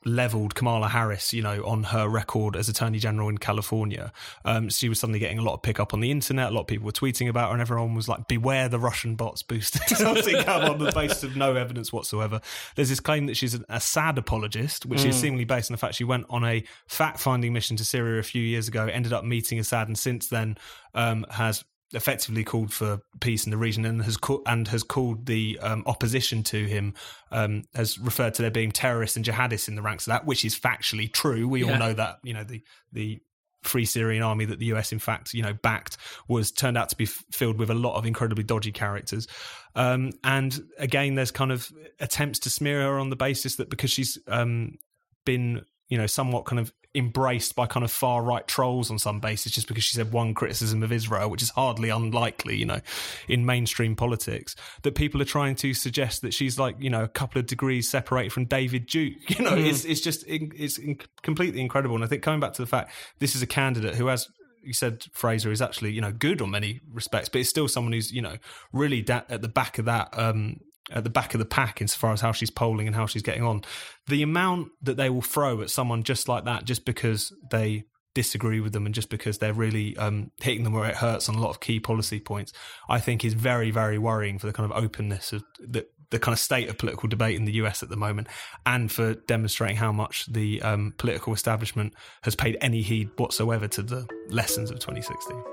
leveled 0.05 0.55
Kamala 0.55 0.89
Harris, 0.89 1.33
you 1.33 1.41
know, 1.41 1.65
on 1.65 1.83
her 1.83 2.07
record 2.07 2.55
as 2.55 2.69
Attorney 2.69 2.99
General 2.99 3.29
in 3.29 3.37
California. 3.37 4.11
Um, 4.45 4.69
she 4.69 4.89
was 4.89 4.99
suddenly 4.99 5.19
getting 5.19 5.39
a 5.39 5.41
lot 5.41 5.53
of 5.53 5.61
pickup 5.61 5.93
on 5.93 5.99
the 5.99 6.11
internet. 6.11 6.51
A 6.51 6.53
lot 6.53 6.61
of 6.61 6.67
people 6.67 6.85
were 6.85 6.91
tweeting 6.91 7.29
about 7.29 7.47
her, 7.47 7.53
and 7.53 7.61
everyone 7.61 7.95
was 7.95 8.07
like, 8.07 8.27
"Beware 8.27 8.69
the 8.69 8.79
Russian 8.79 9.15
bots 9.15 9.43
boosting 9.47 9.81
Gabbard 10.43 10.69
on 10.69 10.79
the 10.79 10.91
basis 10.91 11.23
of 11.23 11.35
no 11.35 11.55
evidence 11.55 11.91
whatsoever." 11.91 12.41
There's 12.75 12.89
this 12.89 12.99
claim 12.99 13.25
that 13.27 13.37
she's 13.37 13.53
an 13.53 13.65
Assad 13.69 14.17
apologist, 14.17 14.85
which 14.85 15.05
is 15.05 15.15
seemingly 15.15 15.45
based 15.45 15.71
on 15.71 15.73
the 15.73 15.79
fact 15.79 15.95
she 15.95 16.03
went 16.03 16.25
on 16.29 16.43
a 16.43 16.63
fact-finding 16.87 17.53
mission 17.53 17.77
to 17.77 17.85
Syria 17.85 18.19
a 18.19 18.23
few 18.23 18.41
years 18.41 18.67
ago, 18.67 18.85
ended 18.87 19.13
up 19.13 19.23
meeting 19.23 19.59
Assad, 19.59 19.87
and 19.87 19.97
since 19.97 20.27
then 20.27 20.57
um, 20.93 21.25
has 21.29 21.63
effectively 21.93 22.43
called 22.43 22.73
for 22.73 22.99
peace 23.19 23.45
in 23.45 23.51
the 23.51 23.57
region 23.57 23.85
and 23.85 24.03
has 24.03 24.17
ca- 24.17 24.41
and 24.45 24.67
has 24.67 24.83
called 24.83 25.25
the 25.25 25.59
um, 25.61 25.83
opposition 25.85 26.43
to 26.43 26.65
him 26.65 26.93
um, 27.31 27.63
has 27.75 27.99
referred 27.99 28.33
to 28.33 28.41
there 28.41 28.51
being 28.51 28.71
terrorists 28.71 29.15
and 29.15 29.25
jihadists 29.25 29.67
in 29.67 29.75
the 29.75 29.81
ranks 29.81 30.07
of 30.07 30.11
that, 30.11 30.25
which 30.25 30.43
is 30.43 30.57
factually 30.57 31.11
true. 31.11 31.47
We 31.47 31.63
all 31.63 31.77
know 31.77 31.93
that 31.93 32.17
you 32.23 32.33
know 32.33 32.43
the 32.43 32.61
the 32.91 33.21
Free 33.63 33.85
Syrian 33.85 34.23
Army 34.23 34.45
that 34.45 34.59
the 34.59 34.65
US, 34.67 34.91
in 34.91 34.99
fact, 34.99 35.33
you 35.33 35.41
know, 35.41 35.53
backed 35.53 35.97
was 36.27 36.51
turned 36.51 36.77
out 36.77 36.89
to 36.89 36.95
be 36.95 37.05
f- 37.05 37.23
filled 37.31 37.57
with 37.57 37.69
a 37.69 37.75
lot 37.75 37.95
of 37.95 38.05
incredibly 38.05 38.43
dodgy 38.43 38.71
characters. 38.71 39.27
Um, 39.75 40.11
and 40.23 40.59
again, 40.77 41.15
there's 41.15 41.31
kind 41.31 41.51
of 41.51 41.71
attempts 41.99 42.39
to 42.39 42.49
smear 42.49 42.81
her 42.81 42.99
on 42.99 43.09
the 43.09 43.15
basis 43.15 43.55
that 43.55 43.69
because 43.69 43.89
she's 43.89 44.17
um, 44.27 44.77
been, 45.25 45.61
you 45.87 45.97
know, 45.97 46.07
somewhat 46.07 46.45
kind 46.45 46.59
of 46.59 46.73
embraced 46.95 47.55
by 47.55 47.65
kind 47.65 47.83
of 47.83 47.91
far 47.91 48.21
right 48.21 48.47
trolls 48.47 48.91
on 48.91 48.99
some 48.99 49.19
basis 49.19 49.51
just 49.51 49.67
because 49.67 49.83
she 49.83 49.95
said 49.95 50.11
one 50.11 50.33
criticism 50.33 50.83
of 50.83 50.91
Israel, 50.91 51.29
which 51.29 51.41
is 51.41 51.49
hardly 51.49 51.89
unlikely, 51.89 52.55
you 52.55 52.65
know, 52.65 52.79
in 53.27 53.45
mainstream 53.45 53.95
politics, 53.95 54.55
that 54.83 54.95
people 54.95 55.21
are 55.21 55.25
trying 55.25 55.55
to 55.55 55.73
suggest 55.73 56.21
that 56.21 56.33
she's 56.33 56.59
like, 56.59 56.75
you 56.79 56.89
know, 56.89 57.03
a 57.03 57.07
couple 57.07 57.39
of 57.39 57.45
degrees 57.45 57.89
separated 57.89 58.31
from 58.31 58.45
David 58.45 58.85
Duke. 58.85 59.13
You 59.33 59.45
know, 59.45 59.55
it's 59.57 59.83
it's 59.83 59.99
just 59.99 60.23
it's 60.27 60.79
completely 61.23 61.59
incredible. 61.59 61.95
And 61.95 62.03
I 62.03 62.07
think 62.07 62.21
coming 62.21 62.39
back 62.39 62.53
to 62.53 62.61
the 62.61 62.67
fact 62.67 62.91
this 63.17 63.35
is 63.35 63.41
a 63.41 63.47
candidate 63.47 63.95
who 63.95 64.07
has 64.07 64.29
you 64.61 64.73
said 64.73 65.05
Fraser 65.11 65.51
is 65.51 65.61
actually 65.61 65.91
you 65.91 66.01
know 66.01 66.11
good 66.11 66.41
on 66.41 66.51
many 66.51 66.81
respects, 66.91 67.29
but 67.29 67.41
it's 67.41 67.49
still 67.49 67.67
someone 67.67 67.93
who's 67.93 68.11
you 68.11 68.21
know 68.21 68.37
really 68.71 69.01
da- 69.01 69.23
at 69.29 69.41
the 69.41 69.47
back 69.47 69.79
of 69.79 69.85
that 69.85 70.09
um, 70.17 70.59
at 70.91 71.03
the 71.03 71.09
back 71.09 71.33
of 71.33 71.39
the 71.39 71.45
pack 71.45 71.81
insofar 71.81 72.11
as 72.11 72.21
how 72.21 72.31
she's 72.31 72.51
polling 72.51 72.87
and 72.87 72.95
how 72.95 73.05
she's 73.05 73.21
getting 73.21 73.43
on. 73.43 73.61
The 74.07 74.23
amount 74.23 74.69
that 74.81 74.97
they 74.97 75.09
will 75.09 75.21
throw 75.21 75.61
at 75.61 75.69
someone 75.69 76.03
just 76.03 76.27
like 76.27 76.45
that, 76.45 76.65
just 76.65 76.85
because 76.85 77.33
they 77.51 77.85
disagree 78.13 78.59
with 78.59 78.73
them 78.73 78.85
and 78.85 78.93
just 78.93 79.09
because 79.09 79.39
they're 79.39 79.53
really 79.53 79.97
um, 79.97 80.31
hitting 80.41 80.63
them 80.63 80.73
where 80.73 80.89
it 80.89 80.95
hurts 80.95 81.29
on 81.29 81.35
a 81.35 81.41
lot 81.41 81.49
of 81.49 81.59
key 81.59 81.79
policy 81.79 82.19
points, 82.19 82.53
I 82.89 82.99
think 82.99 83.25
is 83.25 83.33
very 83.33 83.71
very 83.71 83.97
worrying 83.97 84.37
for 84.39 84.47
the 84.47 84.53
kind 84.53 84.71
of 84.71 84.77
openness 84.77 85.33
of 85.33 85.43
the 85.59 85.85
the 86.09 86.19
kind 86.19 86.33
of 86.33 86.39
state 86.39 86.69
of 86.69 86.77
political 86.77 87.09
debate 87.09 87.35
in 87.35 87.45
the 87.45 87.53
US 87.53 87.81
at 87.81 87.89
the 87.89 87.97
moment, 87.97 88.27
and 88.65 88.91
for 88.91 89.15
demonstrating 89.15 89.77
how 89.77 89.91
much 89.91 90.31
the 90.31 90.61
um, 90.61 90.93
political 90.97 91.33
establishment 91.33 91.93
has 92.21 92.35
paid 92.35 92.57
any 92.61 92.83
heed 92.83 93.09
whatsoever 93.17 93.67
to 93.69 93.81
the 93.81 94.07
lessons 94.29 94.69
of 94.69 94.79
2016. 94.79 95.52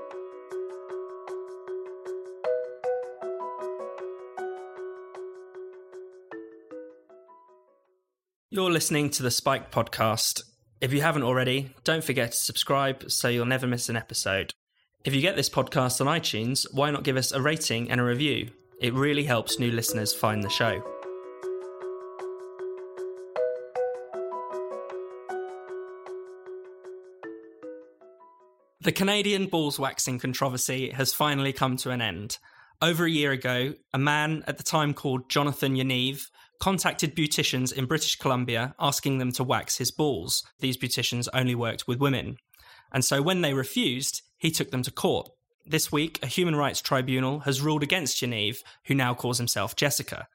You're 8.53 8.69
listening 8.69 9.09
to 9.11 9.23
the 9.23 9.31
Spiked 9.31 9.71
podcast. 9.71 10.41
If 10.81 10.91
you 10.91 10.99
haven't 10.99 11.23
already, 11.23 11.73
don't 11.85 12.03
forget 12.03 12.33
to 12.33 12.37
subscribe 12.37 13.09
so 13.09 13.29
you'll 13.29 13.45
never 13.45 13.65
miss 13.65 13.87
an 13.87 13.95
episode. 13.95 14.53
If 15.05 15.15
you 15.15 15.21
get 15.21 15.37
this 15.37 15.47
podcast 15.47 16.01
on 16.01 16.07
iTunes, 16.07 16.65
why 16.73 16.91
not 16.91 17.05
give 17.05 17.15
us 17.15 17.31
a 17.31 17.41
rating 17.41 17.89
and 17.89 18.01
a 18.01 18.03
review? 18.03 18.49
It 18.81 18.93
really 18.93 19.23
helps 19.23 19.57
new 19.57 19.71
listeners 19.71 20.13
find 20.13 20.43
the 20.43 20.49
show. 20.49 20.83
The 28.81 28.91
Canadian 28.91 29.45
balls 29.45 29.79
waxing 29.79 30.19
controversy 30.19 30.89
has 30.89 31.13
finally 31.13 31.53
come 31.53 31.77
to 31.77 31.91
an 31.91 32.01
end. 32.01 32.37
Over 32.83 33.05
a 33.05 33.11
year 33.11 33.31
ago, 33.31 33.75
a 33.93 33.99
man 33.99 34.43
at 34.47 34.57
the 34.57 34.63
time 34.63 34.95
called 34.95 35.29
Jonathan 35.29 35.75
Yaniv 35.75 36.23
contacted 36.59 37.15
beauticians 37.15 37.71
in 37.71 37.85
British 37.85 38.15
Columbia 38.15 38.73
asking 38.79 39.19
them 39.19 39.31
to 39.33 39.43
wax 39.43 39.77
his 39.77 39.91
balls. 39.91 40.43
These 40.61 40.77
beauticians 40.77 41.27
only 41.31 41.53
worked 41.53 41.87
with 41.87 41.99
women. 41.99 42.37
And 42.91 43.05
so 43.05 43.21
when 43.21 43.41
they 43.41 43.53
refused, 43.53 44.23
he 44.35 44.49
took 44.49 44.71
them 44.71 44.81
to 44.81 44.89
court. 44.89 45.29
This 45.63 45.91
week, 45.91 46.17
a 46.23 46.27
human 46.27 46.55
rights 46.55 46.81
tribunal 46.81 47.41
has 47.41 47.61
ruled 47.61 47.83
against 47.83 48.19
Yaniv, 48.19 48.57
who 48.85 48.95
now 48.95 49.13
calls 49.13 49.37
himself 49.37 49.75
Jessica. 49.75 50.27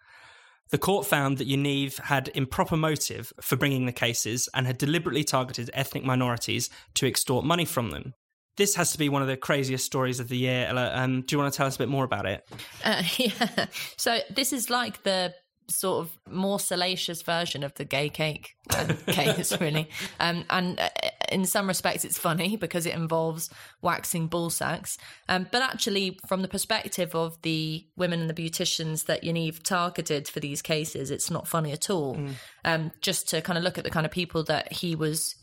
The 0.70 0.78
court 0.78 1.04
found 1.04 1.38
that 1.38 1.48
Yaniv 1.48 1.98
had 1.98 2.30
improper 2.32 2.76
motive 2.76 3.32
for 3.40 3.56
bringing 3.56 3.86
the 3.86 3.92
cases 3.92 4.48
and 4.54 4.68
had 4.68 4.78
deliberately 4.78 5.24
targeted 5.24 5.70
ethnic 5.74 6.04
minorities 6.04 6.70
to 6.94 7.08
extort 7.08 7.44
money 7.44 7.64
from 7.64 7.90
them. 7.90 8.14
This 8.56 8.74
has 8.76 8.92
to 8.92 8.98
be 8.98 9.08
one 9.08 9.22
of 9.22 9.28
the 9.28 9.36
craziest 9.36 9.84
stories 9.84 10.20
of 10.20 10.28
the 10.28 10.36
year. 10.36 10.66
Ella. 10.68 10.90
Um, 10.94 11.22
do 11.22 11.34
you 11.34 11.38
want 11.38 11.52
to 11.52 11.56
tell 11.56 11.66
us 11.66 11.76
a 11.76 11.78
bit 11.78 11.88
more 11.88 12.04
about 12.04 12.26
it? 12.26 12.48
Uh, 12.84 13.02
yeah. 13.16 13.66
So 13.96 14.18
this 14.30 14.52
is 14.52 14.70
like 14.70 15.02
the 15.02 15.34
sort 15.68 16.04
of 16.04 16.18
more 16.32 16.60
salacious 16.60 17.22
version 17.22 17.62
of 17.64 17.74
the 17.74 17.84
gay 17.84 18.08
cake 18.08 18.56
uh, 18.70 18.92
case, 19.06 19.52
really. 19.60 19.88
Um, 20.20 20.44
and 20.50 20.78
uh, 20.78 20.88
in 21.30 21.44
some 21.44 21.66
respects, 21.66 22.04
it's 22.04 22.18
funny 22.18 22.56
because 22.56 22.86
it 22.86 22.94
involves 22.94 23.50
waxing 23.82 24.28
ball 24.28 24.50
sacks. 24.50 24.98
Um, 25.28 25.46
but 25.50 25.62
actually, 25.62 26.18
from 26.26 26.42
the 26.42 26.48
perspective 26.48 27.14
of 27.14 27.40
the 27.42 27.86
women 27.96 28.20
and 28.20 28.30
the 28.30 28.34
beauticians 28.34 29.06
that 29.06 29.22
Yaniv 29.22 29.62
targeted 29.62 30.28
for 30.28 30.40
these 30.40 30.62
cases, 30.62 31.10
it's 31.10 31.30
not 31.30 31.48
funny 31.48 31.72
at 31.72 31.90
all. 31.90 32.18
Um, 32.64 32.92
just 33.00 33.28
to 33.30 33.40
kind 33.40 33.58
of 33.58 33.64
look 33.64 33.78
at 33.78 33.84
the 33.84 33.90
kind 33.90 34.06
of 34.06 34.12
people 34.12 34.44
that 34.44 34.72
he 34.72 34.94
was 34.94 35.36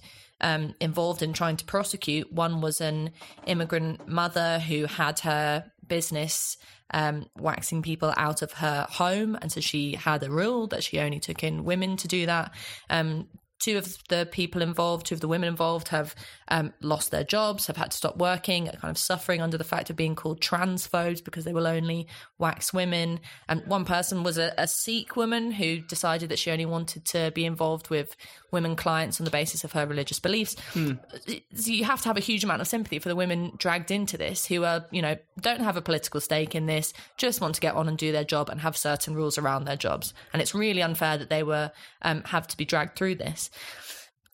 um, 0.43 0.75
involved 0.79 1.23
in 1.23 1.33
trying 1.33 1.57
to 1.57 1.65
prosecute. 1.65 2.31
One 2.31 2.61
was 2.61 2.81
an 2.81 3.11
immigrant 3.47 4.07
mother 4.07 4.59
who 4.59 4.85
had 4.85 5.19
her 5.21 5.71
business 5.87 6.57
um, 6.91 7.25
waxing 7.39 7.81
people 7.81 8.13
out 8.17 8.43
of 8.43 8.51
her 8.53 8.85
home, 8.89 9.35
and 9.41 9.51
so 9.51 9.61
she 9.61 9.95
had 9.95 10.21
a 10.21 10.29
rule 10.29 10.67
that 10.67 10.83
she 10.83 10.99
only 10.99 11.19
took 11.19 11.43
in 11.43 11.63
women 11.63 11.97
to 11.97 12.07
do 12.07 12.27
that. 12.27 12.53
Um, 12.89 13.29
two 13.63 13.77
of 13.77 13.97
the 14.09 14.27
people 14.29 14.61
involved, 14.61 15.05
two 15.05 15.15
of 15.15 15.21
the 15.21 15.27
women 15.27 15.47
involved, 15.47 15.87
have 15.87 16.13
um, 16.49 16.73
lost 16.81 17.11
their 17.11 17.23
jobs, 17.23 17.67
have 17.67 17.77
had 17.77 17.91
to 17.91 17.97
stop 17.97 18.17
working, 18.17 18.67
are 18.67 18.73
kind 18.73 18.91
of 18.91 18.97
suffering 18.97 19.41
under 19.41 19.57
the 19.57 19.63
fact 19.63 19.89
of 19.89 19.95
being 19.95 20.15
called 20.15 20.41
transphobes 20.41 21.23
because 21.23 21.45
they 21.45 21.53
will 21.53 21.65
only 21.65 22.05
wax 22.37 22.73
women. 22.73 23.21
And 23.47 23.65
one 23.65 23.85
person 23.85 24.21
was 24.21 24.37
a, 24.37 24.53
a 24.57 24.67
Sikh 24.67 25.15
woman 25.15 25.51
who 25.51 25.79
decided 25.79 26.27
that 26.29 26.39
she 26.39 26.51
only 26.51 26.65
wanted 26.65 27.05
to 27.05 27.31
be 27.33 27.45
involved 27.45 27.89
with 27.89 28.17
women 28.51 28.75
clients 28.75 29.21
on 29.21 29.25
the 29.25 29.31
basis 29.31 29.63
of 29.63 29.71
her 29.71 29.87
religious 29.87 30.19
beliefs. 30.19 30.57
So 31.55 31.71
you 31.71 31.85
have 31.85 32.01
to 32.01 32.09
have 32.09 32.17
a 32.17 32.21
huge 32.21 32.43
amount 32.43 32.61
of 32.61 32.67
sympathy 32.67 32.99
for 32.99 33.07
the 33.09 33.15
women 33.15 33.53
dragged 33.57 33.91
into 33.91 34.17
this 34.17 34.45
who 34.45 34.65
are, 34.65 34.85
you 34.91 35.01
know, 35.01 35.15
don't 35.39 35.61
have 35.61 35.77
a 35.77 35.81
political 35.81 36.19
stake 36.19 36.53
in 36.53 36.65
this, 36.65 36.93
just 37.17 37.39
want 37.39 37.55
to 37.55 37.61
get 37.61 37.75
on 37.75 37.87
and 37.87 37.97
do 37.97 38.11
their 38.11 38.25
job 38.25 38.49
and 38.49 38.59
have 38.59 38.75
certain 38.75 39.15
rules 39.15 39.37
around 39.37 39.63
their 39.63 39.77
jobs. 39.77 40.13
And 40.33 40.41
it's 40.41 40.53
really 40.53 40.81
unfair 40.81 41.17
that 41.17 41.29
they 41.29 41.43
were 41.43 41.71
um, 42.01 42.23
have 42.25 42.47
to 42.49 42.57
be 42.57 42.65
dragged 42.65 42.97
through 42.97 43.15
this. 43.15 43.49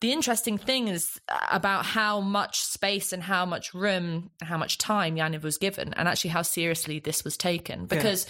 The 0.00 0.12
interesting 0.12 0.56
thing 0.56 0.88
is 0.88 1.20
uh, 1.28 1.38
about 1.50 1.84
how 1.84 2.20
much 2.20 2.62
space 2.62 3.12
and 3.12 3.22
how 3.22 3.44
much 3.44 3.74
room, 3.74 4.30
how 4.40 4.56
much 4.56 4.78
time 4.78 5.16
Yaniv 5.16 5.42
was 5.42 5.58
given, 5.58 5.92
and 5.94 6.08
actually 6.08 6.30
how 6.30 6.42
seriously 6.42 7.00
this 7.00 7.22
was 7.22 7.36
taken. 7.36 7.84
Because 7.84 8.26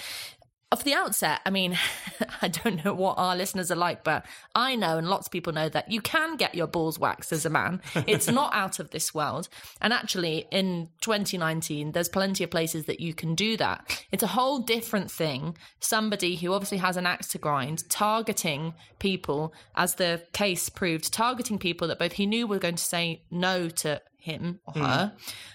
off 0.73 0.85
the 0.85 0.95
outset, 0.95 1.41
I 1.45 1.51
mean, 1.51 1.77
I 2.43 2.49
don't 2.49 2.85
know 2.85 2.95
what 2.95 3.19
our 3.19 3.35
listeners 3.35 3.73
are 3.73 3.77
like, 3.77 4.05
but 4.05 4.25
I 4.55 4.77
know, 4.77 4.99
and 4.99 5.09
lots 5.09 5.27
of 5.27 5.33
people 5.33 5.53
know 5.53 5.69
that 5.69 5.91
you 5.91 6.01
can 6.01 6.37
get 6.37 6.55
your 6.55 6.69
balls 6.69 6.99
waxed 6.99 7.33
as 7.33 7.45
a 7.45 7.51
man. 7.51 7.83
It's 8.07 8.29
not 8.31 8.55
out 8.55 8.79
of 8.79 8.91
this 8.91 9.13
world. 9.13 9.49
And 9.81 9.93
actually, 9.93 10.47
in 10.53 10.89
2019, 11.01 11.91
there's 11.91 12.09
plenty 12.09 12.45
of 12.45 12.51
places 12.51 12.85
that 12.85 13.01
you 13.01 13.15
can 13.15 13.35
do 13.35 13.57
that. 13.57 14.05
It's 14.13 14.23
a 14.23 14.29
whole 14.29 14.61
different 14.61 15.11
thing. 15.11 15.57
Somebody 15.81 16.37
who 16.37 16.53
obviously 16.53 16.79
has 16.79 16.97
an 16.97 17.07
axe 17.07 17.29
to 17.29 17.39
grind, 17.39 17.89
targeting 17.91 18.75
people, 19.01 19.53
as 19.75 19.97
the 19.97 20.23
case 20.33 20.69
proved, 20.69 21.13
targeting 21.13 21.59
people 21.59 21.89
that 21.89 21.99
both 21.99 22.13
he 22.13 22.27
knew 22.27 22.47
were 22.47 22.61
going 22.61 22.77
to 22.77 22.85
say 22.85 23.23
no 23.31 23.69
to 23.69 24.01
him 24.21 24.61
or 24.67 24.83
her, 24.83 25.13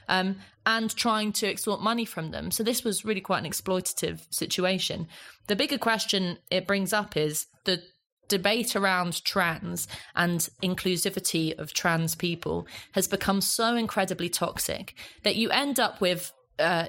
um, 0.08 0.38
and 0.65 0.95
trying 0.95 1.32
to 1.34 1.47
extort 1.47 1.82
money 1.82 2.06
from 2.06 2.32
them. 2.32 2.51
So 2.51 2.63
this 2.63 2.84
was 2.84 3.06
really 3.06 3.21
quite 3.21 3.43
an 3.43 3.49
exploitative 3.49 4.21
situation. 4.32 5.08
The 5.47 5.56
bigger 5.56 5.78
question 5.78 6.38
it 6.49 6.67
brings 6.67 6.93
up 6.93 7.15
is 7.15 7.47
the 7.65 7.84
debate 8.28 8.75
around 8.75 9.23
trans 9.23 9.88
and 10.15 10.49
inclusivity 10.63 11.58
of 11.58 11.73
trans 11.73 12.15
people 12.15 12.67
has 12.93 13.08
become 13.08 13.41
so 13.41 13.75
incredibly 13.75 14.30
toxic 14.30 14.95
that 15.23 15.36
you 15.36 15.49
end 15.51 15.80
up 15.80 16.01
with 16.01 16.32
uh, 16.58 16.88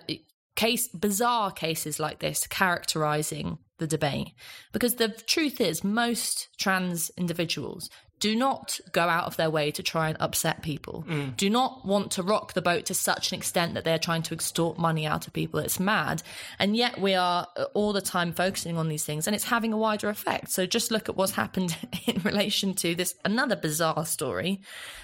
case 0.54 0.88
bizarre 0.88 1.50
cases 1.52 2.00
like 2.00 2.20
this 2.20 2.46
characterizing 2.46 3.58
the 3.78 3.86
debate 3.86 4.28
because 4.72 4.94
the 4.94 5.08
truth 5.08 5.60
is 5.60 5.84
most 5.84 6.48
trans 6.58 7.10
individuals 7.18 7.90
do 8.20 8.34
not 8.34 8.80
go 8.92 9.02
out 9.02 9.24
of 9.24 9.36
their 9.36 9.50
way 9.50 9.70
to 9.70 9.82
try 9.82 10.08
and 10.08 10.16
upset 10.20 10.62
people. 10.62 11.04
Do 11.36 11.50
not 11.50 11.84
want 11.84 12.12
to 12.12 12.22
rock 12.22 12.54
the 12.54 12.62
boat 12.62 12.86
to 12.86 12.94
such 12.94 13.32
an 13.32 13.38
extent 13.38 13.74
that 13.74 13.84
they're 13.84 13.98
trying 13.98 14.22
to 14.22 14.34
extort 14.34 14.78
money 14.78 15.06
out 15.06 15.26
of 15.26 15.32
people. 15.32 15.60
It's 15.60 15.78
mad. 15.78 16.22
And 16.58 16.76
yet 16.76 17.00
we 17.00 17.14
are 17.14 17.46
all 17.74 17.92
the 17.92 18.00
time 18.00 18.32
focusing 18.32 18.78
on 18.78 18.88
these 18.88 19.04
things 19.04 19.26
and 19.26 19.36
it's 19.36 19.44
having 19.44 19.72
a 19.72 19.78
wider 19.78 20.08
effect. 20.08 20.50
So 20.50 20.66
just 20.66 20.90
look 20.90 21.08
at 21.08 21.16
what's 21.16 21.32
happened 21.32 21.76
in 22.06 22.22
relation 22.22 22.74
to 22.74 22.94
this 22.94 23.14
another 23.24 23.56
bizarre 23.56 24.06
story. 24.06 24.62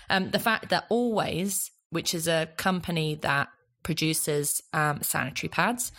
Um, 0.08 0.30
the 0.30 0.38
fact 0.38 0.70
that 0.70 0.86
always 0.88 1.70
which 1.92 2.14
is 2.14 2.26
a 2.26 2.48
company 2.56 3.16
that 3.16 3.48
produces 3.82 4.62
um, 4.72 5.02
sanitary 5.02 5.48
pads, 5.50 5.92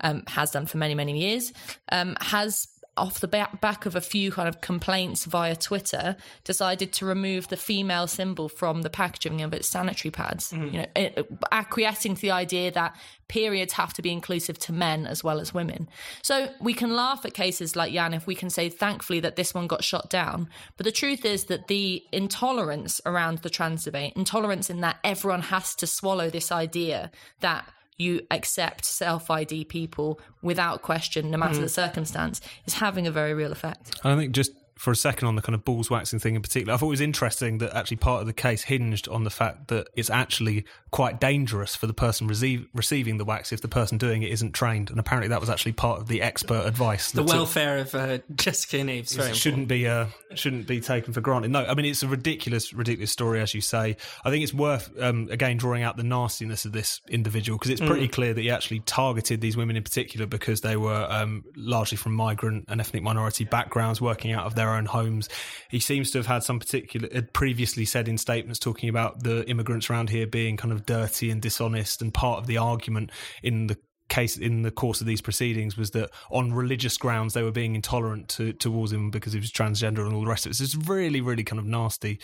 um, 0.00 0.22
has 0.28 0.50
done 0.50 0.66
for 0.66 0.76
many, 0.76 0.94
many 0.94 1.18
years, 1.18 1.52
um, 1.90 2.16
has 2.20 2.68
off 2.98 3.20
the 3.20 3.28
back, 3.28 3.86
of 3.86 3.94
a 3.94 4.00
few 4.00 4.30
kind 4.30 4.48
of 4.48 4.60
complaints 4.60 5.24
via 5.24 5.54
Twitter, 5.56 6.16
decided 6.44 6.92
to 6.94 7.06
remove 7.06 7.48
the 7.48 7.56
female 7.56 8.06
symbol 8.06 8.48
from 8.48 8.82
the 8.82 8.90
packaging 8.90 9.42
of 9.42 9.52
its 9.52 9.68
sanitary 9.68 10.10
pads. 10.10 10.52
Mm-hmm. 10.52 10.74
You 10.74 10.82
know, 10.82 11.24
acquiescing 11.52 12.14
to 12.16 12.20
the 12.20 12.30
idea 12.30 12.70
that 12.72 12.96
periods 13.28 13.74
have 13.74 13.92
to 13.92 14.02
be 14.02 14.10
inclusive 14.10 14.58
to 14.58 14.72
men 14.72 15.06
as 15.06 15.22
well 15.22 15.38
as 15.38 15.52
women. 15.52 15.88
So 16.22 16.48
we 16.60 16.74
can 16.74 16.96
laugh 16.96 17.24
at 17.24 17.34
cases 17.34 17.76
like 17.76 17.92
Jan 17.92 18.14
if 18.14 18.26
we 18.26 18.34
can 18.34 18.50
say, 18.50 18.68
thankfully, 18.68 19.20
that 19.20 19.36
this 19.36 19.54
one 19.54 19.66
got 19.66 19.84
shot 19.84 20.08
down. 20.10 20.48
But 20.76 20.84
the 20.84 20.92
truth 20.92 21.24
is 21.24 21.44
that 21.44 21.68
the 21.68 22.02
intolerance 22.10 23.00
around 23.04 23.38
the 23.38 23.50
trans 23.50 23.84
debate, 23.84 24.14
intolerance 24.16 24.70
in 24.70 24.80
that 24.80 24.98
everyone 25.04 25.42
has 25.42 25.74
to 25.76 25.86
swallow 25.86 26.30
this 26.30 26.50
idea 26.50 27.10
that 27.40 27.68
you 27.98 28.20
accept 28.30 28.84
self 28.84 29.30
ID 29.30 29.64
people 29.64 30.20
without 30.42 30.82
question, 30.82 31.30
no 31.30 31.36
matter 31.38 31.54
the 31.54 31.62
hmm. 31.62 31.66
circumstance, 31.66 32.40
is 32.66 32.74
having 32.74 33.06
a 33.06 33.10
very 33.10 33.34
real 33.34 33.52
effect. 33.52 33.98
And 34.04 34.12
I 34.12 34.16
think 34.16 34.32
just 34.32 34.52
for 34.78 34.92
a 34.92 34.96
second 34.96 35.26
on 35.28 35.34
the 35.34 35.42
kind 35.42 35.54
of 35.54 35.64
balls 35.64 35.90
waxing 35.90 36.18
thing 36.18 36.36
in 36.36 36.42
particular, 36.42 36.72
I 36.72 36.76
thought 36.76 36.86
it 36.86 36.90
was 36.90 37.00
interesting 37.00 37.58
that 37.58 37.74
actually 37.74 37.98
part 37.98 38.20
of 38.20 38.26
the 38.26 38.32
case 38.32 38.62
hinged 38.62 39.08
on 39.08 39.24
the 39.24 39.30
fact 39.30 39.68
that 39.68 39.88
it's 39.96 40.08
actually 40.08 40.64
quite 40.90 41.20
dangerous 41.20 41.74
for 41.74 41.86
the 41.86 41.92
person 41.92 42.28
receive, 42.28 42.66
receiving 42.72 43.18
the 43.18 43.24
wax 43.24 43.52
if 43.52 43.60
the 43.60 43.68
person 43.68 43.98
doing 43.98 44.22
it 44.22 44.30
isn't 44.30 44.52
trained. 44.52 44.90
And 44.90 45.00
apparently 45.00 45.28
that 45.28 45.40
was 45.40 45.50
actually 45.50 45.72
part 45.72 46.00
of 46.00 46.06
the 46.06 46.22
expert 46.22 46.64
advice. 46.64 47.10
The 47.10 47.22
took- 47.22 47.28
welfare 47.28 47.78
of 47.78 47.94
uh, 47.94 48.18
Jessica 48.34 48.78
and 48.78 48.88
it 48.88 49.08
shouldn't 49.34 49.66
be 49.68 49.88
uh, 49.88 50.06
shouldn't 50.34 50.66
be 50.66 50.80
taken 50.80 51.12
for 51.12 51.20
granted. 51.20 51.50
No, 51.50 51.64
I 51.64 51.74
mean 51.74 51.86
it's 51.86 52.04
a 52.04 52.08
ridiculous, 52.08 52.72
ridiculous 52.72 53.10
story, 53.10 53.40
as 53.40 53.54
you 53.54 53.60
say. 53.60 53.96
I 54.24 54.30
think 54.30 54.44
it's 54.44 54.54
worth 54.54 54.90
um, 55.00 55.28
again 55.30 55.56
drawing 55.56 55.82
out 55.82 55.96
the 55.96 56.04
nastiness 56.04 56.64
of 56.64 56.72
this 56.72 57.00
individual 57.08 57.58
because 57.58 57.72
it's 57.72 57.80
pretty 57.80 58.08
clear 58.08 58.32
that 58.32 58.40
he 58.40 58.50
actually 58.50 58.80
targeted 58.80 59.40
these 59.40 59.56
women 59.56 59.76
in 59.76 59.82
particular 59.82 60.26
because 60.26 60.60
they 60.60 60.76
were 60.76 61.06
um, 61.10 61.44
largely 61.56 61.96
from 61.96 62.12
migrant 62.14 62.64
and 62.68 62.80
ethnic 62.80 63.02
minority 63.02 63.44
backgrounds, 63.44 64.00
working 64.00 64.32
out 64.32 64.46
of 64.46 64.54
their 64.54 64.67
own 64.74 64.86
homes. 64.86 65.28
He 65.70 65.80
seems 65.80 66.10
to 66.12 66.18
have 66.18 66.26
had 66.26 66.42
some 66.42 66.58
particular 66.58 67.08
had 67.12 67.32
previously 67.32 67.84
said 67.84 68.08
in 68.08 68.18
statements 68.18 68.58
talking 68.58 68.88
about 68.88 69.22
the 69.22 69.48
immigrants 69.48 69.90
around 69.90 70.10
here 70.10 70.26
being 70.26 70.56
kind 70.56 70.72
of 70.72 70.86
dirty 70.86 71.30
and 71.30 71.40
dishonest, 71.42 72.02
and 72.02 72.12
part 72.12 72.40
of 72.40 72.46
the 72.46 72.58
argument 72.58 73.10
in 73.42 73.66
the 73.66 73.78
case 74.08 74.38
in 74.38 74.62
the 74.62 74.70
course 74.70 75.00
of 75.00 75.06
these 75.06 75.20
proceedings 75.20 75.76
was 75.76 75.90
that 75.90 76.10
on 76.30 76.52
religious 76.52 76.96
grounds 76.96 77.34
they 77.34 77.42
were 77.42 77.50
being 77.50 77.74
intolerant 77.74 78.28
to, 78.28 78.52
towards 78.54 78.90
him 78.90 79.10
because 79.10 79.34
he 79.34 79.38
was 79.38 79.52
transgender 79.52 80.04
and 80.06 80.14
all 80.14 80.22
the 80.22 80.26
rest 80.26 80.46
of 80.46 80.52
it. 80.52 80.54
So 80.54 80.64
it's 80.64 80.76
really, 80.76 81.20
really 81.20 81.44
kind 81.44 81.60
of 81.60 81.66
nasty 81.66 82.18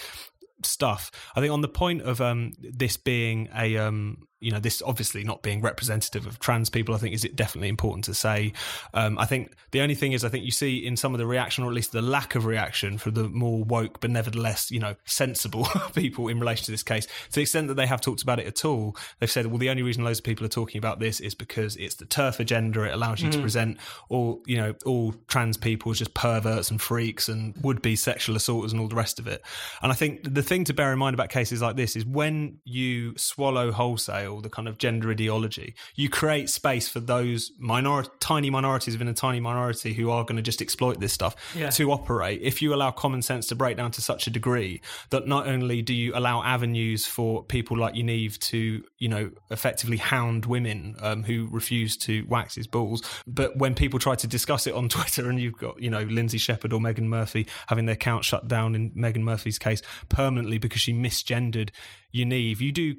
stuff. 0.64 1.10
I 1.36 1.40
think 1.40 1.52
on 1.52 1.60
the 1.60 1.68
point 1.68 2.02
of 2.02 2.20
um, 2.20 2.52
this 2.58 2.96
being 2.96 3.48
a 3.54 3.76
um, 3.76 4.26
you 4.44 4.50
know 4.50 4.60
this 4.60 4.82
obviously 4.82 5.24
not 5.24 5.42
being 5.42 5.60
representative 5.60 6.26
of 6.26 6.38
trans 6.38 6.70
people, 6.70 6.94
I 6.94 6.98
think 6.98 7.14
is 7.14 7.24
it 7.24 7.34
definitely 7.34 7.68
important 7.68 8.04
to 8.04 8.14
say. 8.14 8.52
Um, 8.92 9.18
I 9.18 9.24
think 9.24 9.52
the 9.70 9.80
only 9.80 9.94
thing 9.94 10.12
is 10.12 10.24
I 10.24 10.28
think 10.28 10.44
you 10.44 10.50
see 10.50 10.86
in 10.86 10.96
some 10.96 11.14
of 11.14 11.18
the 11.18 11.26
reaction 11.26 11.64
or 11.64 11.68
at 11.68 11.74
least 11.74 11.92
the 11.92 12.02
lack 12.02 12.34
of 12.34 12.44
reaction 12.44 12.98
for 12.98 13.10
the 13.10 13.28
more 13.28 13.64
woke 13.64 14.00
but 14.00 14.10
nevertheless 14.10 14.70
you 14.70 14.78
know 14.78 14.94
sensible 15.04 15.66
people 15.94 16.28
in 16.28 16.38
relation 16.38 16.64
to 16.66 16.70
this 16.70 16.82
case 16.82 17.06
to 17.06 17.32
the 17.32 17.42
extent 17.42 17.68
that 17.68 17.74
they 17.74 17.86
have 17.86 18.00
talked 18.00 18.22
about 18.22 18.38
it 18.38 18.46
at 18.46 18.64
all. 18.64 18.96
They've 19.18 19.30
said 19.30 19.46
well 19.46 19.58
the 19.58 19.70
only 19.70 19.82
reason 19.82 20.04
loads 20.04 20.18
of 20.18 20.24
people 20.24 20.44
are 20.46 20.50
talking 20.50 20.78
about 20.78 21.00
this 21.00 21.20
is 21.20 21.34
because 21.34 21.76
it's 21.76 21.96
the 21.96 22.06
TERF 22.06 22.38
agenda. 22.40 22.84
It 22.84 22.92
allows 22.92 23.20
you 23.20 23.30
to 23.30 23.40
present 23.40 23.78
all 24.08 24.42
you 24.46 24.56
know 24.56 24.74
all 24.84 25.14
trans 25.26 25.56
people 25.56 25.90
as 25.90 25.98
just 25.98 26.14
perverts 26.14 26.70
and 26.70 26.80
freaks 26.80 27.28
and 27.28 27.54
would 27.62 27.82
be 27.82 27.96
sexual 27.96 28.36
assaulters 28.36 28.72
and 28.72 28.80
all 28.80 28.88
the 28.88 28.94
rest 28.94 29.18
of 29.18 29.26
it. 29.26 29.42
And 29.82 29.90
I 29.90 29.94
think 29.94 30.34
the 30.34 30.42
thing 30.42 30.64
to 30.64 30.74
bear 30.74 30.92
in 30.92 30.98
mind 30.98 31.14
about 31.14 31.30
cases 31.30 31.62
like 31.62 31.76
this 31.76 31.96
is 31.96 32.04
when 32.04 32.58
you 32.64 33.16
swallow 33.16 33.72
wholesale 33.72 34.33
the 34.40 34.48
kind 34.50 34.68
of 34.68 34.78
gender 34.78 35.10
ideology. 35.10 35.74
You 35.94 36.08
create 36.08 36.50
space 36.50 36.88
for 36.88 37.00
those 37.00 37.52
minor, 37.58 38.04
tiny 38.20 38.50
minorities 38.50 38.94
within 38.94 39.08
a 39.08 39.14
tiny 39.14 39.40
minority 39.40 39.92
who 39.94 40.10
are 40.10 40.24
going 40.24 40.36
to 40.36 40.42
just 40.42 40.60
exploit 40.62 41.00
this 41.00 41.12
stuff 41.12 41.34
Yeah. 41.56 41.70
to 41.70 41.90
operate. 41.92 42.40
If 42.42 42.62
you 42.62 42.74
allow 42.74 42.90
common 42.90 43.22
sense 43.22 43.46
to 43.48 43.54
break 43.54 43.76
down 43.76 43.90
to 43.92 44.00
such 44.02 44.26
a 44.26 44.30
degree 44.30 44.80
that 45.10 45.26
not 45.26 45.46
only 45.46 45.82
do 45.82 45.94
you 45.94 46.12
allow 46.14 46.42
avenues 46.42 47.06
for 47.06 47.42
people 47.44 47.76
like 47.78 47.94
Yaniv 47.94 48.38
to, 48.40 48.82
you 48.98 49.08
know, 49.08 49.30
effectively 49.50 49.96
hound 49.96 50.46
women 50.46 50.94
um, 51.00 51.22
who 51.24 51.48
refuse 51.50 51.96
to 51.98 52.24
wax 52.28 52.54
his 52.54 52.66
balls, 52.66 53.02
but 53.26 53.56
when 53.56 53.74
people 53.74 53.98
try 53.98 54.14
to 54.14 54.26
discuss 54.26 54.66
it 54.66 54.74
on 54.74 54.88
Twitter 54.94 55.28
and 55.28 55.40
you've 55.40 55.56
got, 55.58 55.80
you 55.80 55.90
know, 55.90 56.02
Lindsay 56.02 56.38
Shepherd 56.38 56.72
or 56.72 56.80
Meghan 56.80 57.04
Murphy 57.04 57.46
having 57.68 57.86
their 57.86 57.94
account 57.94 58.24
shut 58.24 58.48
down 58.48 58.74
in 58.74 58.90
Meghan 58.90 59.22
Murphy's 59.22 59.58
case 59.58 59.82
permanently 60.08 60.58
because 60.58 60.80
she 60.80 60.92
misgendered 60.92 61.70
Yaniv, 62.14 62.60
you 62.60 62.70
do 62.72 62.94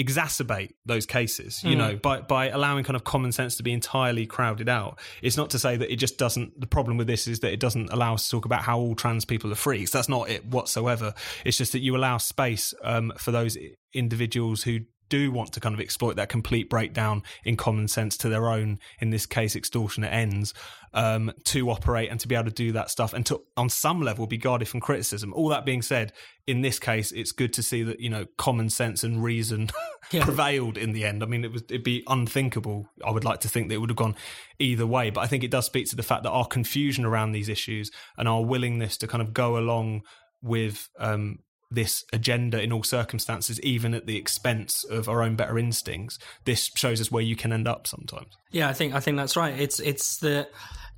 exacerbate 0.00 0.70
those 0.86 1.04
cases 1.04 1.62
you 1.62 1.76
know 1.76 1.94
by 1.96 2.20
by 2.20 2.48
allowing 2.48 2.84
kind 2.84 2.96
of 2.96 3.04
common 3.04 3.32
sense 3.32 3.56
to 3.56 3.62
be 3.62 3.72
entirely 3.72 4.26
crowded 4.26 4.68
out. 4.68 4.98
It's 5.22 5.36
not 5.36 5.50
to 5.50 5.58
say 5.58 5.76
that 5.76 5.92
it 5.92 5.96
just 5.96 6.18
doesn't 6.18 6.58
the 6.58 6.66
problem 6.66 6.96
with 6.96 7.06
this 7.06 7.26
is 7.26 7.40
that 7.40 7.52
it 7.52 7.60
doesn't 7.60 7.92
allow 7.92 8.14
us 8.14 8.24
to 8.24 8.30
talk 8.30 8.44
about 8.44 8.62
how 8.62 8.78
all 8.78 8.94
trans 8.94 9.24
people 9.24 9.52
are 9.52 9.56
freaks 9.56 9.90
that's 9.90 10.08
not 10.08 10.30
it 10.30 10.46
whatsoever. 10.46 11.14
It's 11.44 11.56
just 11.56 11.72
that 11.72 11.80
you 11.80 11.96
allow 11.96 12.18
space 12.18 12.72
um, 12.82 13.12
for 13.18 13.30
those 13.30 13.56
individuals 13.92 14.62
who 14.62 14.80
do 15.10 15.30
want 15.30 15.52
to 15.52 15.60
kind 15.60 15.74
of 15.74 15.80
exploit 15.80 16.16
that 16.16 16.30
complete 16.30 16.70
breakdown 16.70 17.22
in 17.44 17.56
common 17.56 17.88
sense 17.88 18.16
to 18.18 18.30
their 18.30 18.48
own, 18.48 18.78
in 19.00 19.10
this 19.10 19.26
case, 19.26 19.54
extortionate 19.54 20.12
ends, 20.12 20.54
um, 20.94 21.30
to 21.44 21.68
operate 21.70 22.10
and 22.10 22.18
to 22.20 22.26
be 22.26 22.34
able 22.34 22.46
to 22.46 22.50
do 22.50 22.72
that 22.72 22.90
stuff 22.90 23.12
and 23.12 23.26
to, 23.26 23.42
on 23.56 23.68
some 23.68 24.00
level, 24.00 24.26
be 24.26 24.38
guarded 24.38 24.68
from 24.68 24.80
criticism. 24.80 25.34
All 25.34 25.48
that 25.48 25.66
being 25.66 25.82
said, 25.82 26.12
in 26.46 26.62
this 26.62 26.78
case, 26.78 27.12
it's 27.12 27.32
good 27.32 27.52
to 27.52 27.62
see 27.62 27.82
that, 27.82 28.00
you 28.00 28.08
know, 28.08 28.24
common 28.38 28.70
sense 28.70 29.04
and 29.04 29.22
reason 29.22 29.70
Yeah. 30.12 30.24
prevailed 30.24 30.78
in 30.78 30.92
the 30.92 31.04
end. 31.04 31.22
I 31.22 31.26
mean, 31.26 31.44
it 31.44 31.52
was, 31.52 31.62
it'd 31.62 31.84
be 31.84 32.02
unthinkable. 32.08 32.88
I 33.04 33.10
would 33.10 33.24
like 33.24 33.40
to 33.40 33.48
think 33.48 33.68
that 33.68 33.74
it 33.74 33.78
would 33.78 33.90
have 33.90 33.96
gone 33.96 34.16
either 34.58 34.86
way, 34.86 35.10
but 35.10 35.20
I 35.20 35.26
think 35.26 35.44
it 35.44 35.50
does 35.50 35.66
speak 35.66 35.88
to 35.90 35.96
the 35.96 36.02
fact 36.02 36.22
that 36.24 36.30
our 36.30 36.46
confusion 36.46 37.04
around 37.04 37.32
these 37.32 37.48
issues 37.48 37.90
and 38.16 38.26
our 38.26 38.42
willingness 38.44 38.96
to 38.98 39.06
kind 39.06 39.22
of 39.22 39.34
go 39.34 39.56
along 39.58 40.02
with, 40.42 40.88
um, 40.98 41.40
this 41.70 42.04
agenda 42.12 42.60
in 42.60 42.72
all 42.72 42.82
circumstances, 42.82 43.60
even 43.60 43.94
at 43.94 44.06
the 44.06 44.16
expense 44.16 44.84
of 44.84 45.08
our 45.08 45.22
own 45.22 45.36
better 45.36 45.58
instincts. 45.58 46.18
This 46.44 46.70
shows 46.74 47.00
us 47.00 47.10
where 47.10 47.22
you 47.22 47.36
can 47.36 47.52
end 47.52 47.68
up 47.68 47.86
sometimes. 47.86 48.36
Yeah, 48.50 48.68
I 48.68 48.72
think 48.72 48.94
I 48.94 49.00
think 49.00 49.16
that's 49.16 49.36
right. 49.36 49.58
It's 49.58 49.78
it's 49.80 50.18
the 50.18 50.48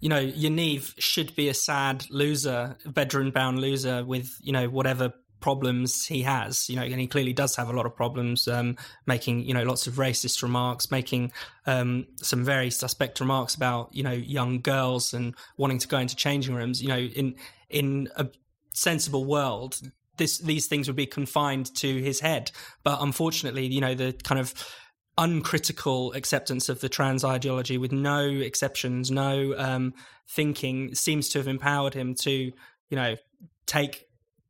you 0.01 0.09
know 0.09 0.25
Yaniv 0.25 0.95
should 0.99 1.35
be 1.37 1.49
a 1.49 1.55
sad 1.55 2.05
loser, 2.11 2.77
bedroom 2.87 3.31
bound 3.31 3.61
loser 3.61 4.05
with 4.05 4.37
you 4.41 4.53
know 4.53 4.69
whatever 4.69 5.13
problems 5.43 6.07
he 6.07 6.23
has. 6.23 6.71
You 6.71 6.77
know, 6.77 6.83
and 6.83 6.99
he 6.99 7.07
clearly 7.07 7.35
does 7.35 7.55
have 7.57 7.69
a 7.69 7.73
lot 7.75 7.85
of 7.85 7.95
problems, 7.95 8.49
um, 8.49 8.77
making 9.07 9.45
you 9.45 9.53
know 9.53 9.65
lots 9.65 9.87
of 9.87 9.95
racist 9.95 10.43
remarks, 10.43 10.91
making 10.91 11.33
um, 11.67 12.07
some 12.17 12.45
very 12.45 12.71
suspect 12.71 13.21
remarks 13.21 13.55
about 13.55 13.95
you 13.95 14.03
know 14.03 14.13
young 14.13 14.63
girls 14.63 15.13
and 15.13 15.35
wanting 15.59 15.79
to 15.79 15.89
go 15.89 15.99
into 15.99 16.17
changing 16.17 16.55
rooms. 16.55 16.81
You 16.81 16.89
know, 16.89 16.99
in 16.99 17.35
in 17.69 18.09
a 18.17 18.29
sensible 18.73 19.27
world. 19.27 19.79
This, 20.19 20.39
these 20.39 20.67
things 20.67 20.89
would 20.89 20.97
be 20.97 21.07
confined 21.07 21.75
to 21.77 22.03
his 22.03 22.21
head, 22.21 22.51
but 22.85 23.01
unfortunately, 23.01 23.67
you 23.67 23.81
know 23.81 23.95
the 23.95 24.13
kind 24.13 24.41
of 24.41 24.55
uncritical 25.19 26.13
acceptance 26.13 26.69
of 26.69 26.81
the 26.81 26.89
trans 26.89 27.25
ideology 27.25 27.79
with 27.79 27.93
no 27.93 28.25
exceptions, 28.25 29.11
no 29.11 29.55
um, 29.57 29.95
thinking 30.29 30.95
seems 30.95 31.29
to 31.31 31.39
have 31.39 31.49
empowered 31.49 31.95
him 31.95 32.15
to, 32.15 32.31
you 32.31 32.53
know, 32.97 33.17
take 33.67 34.07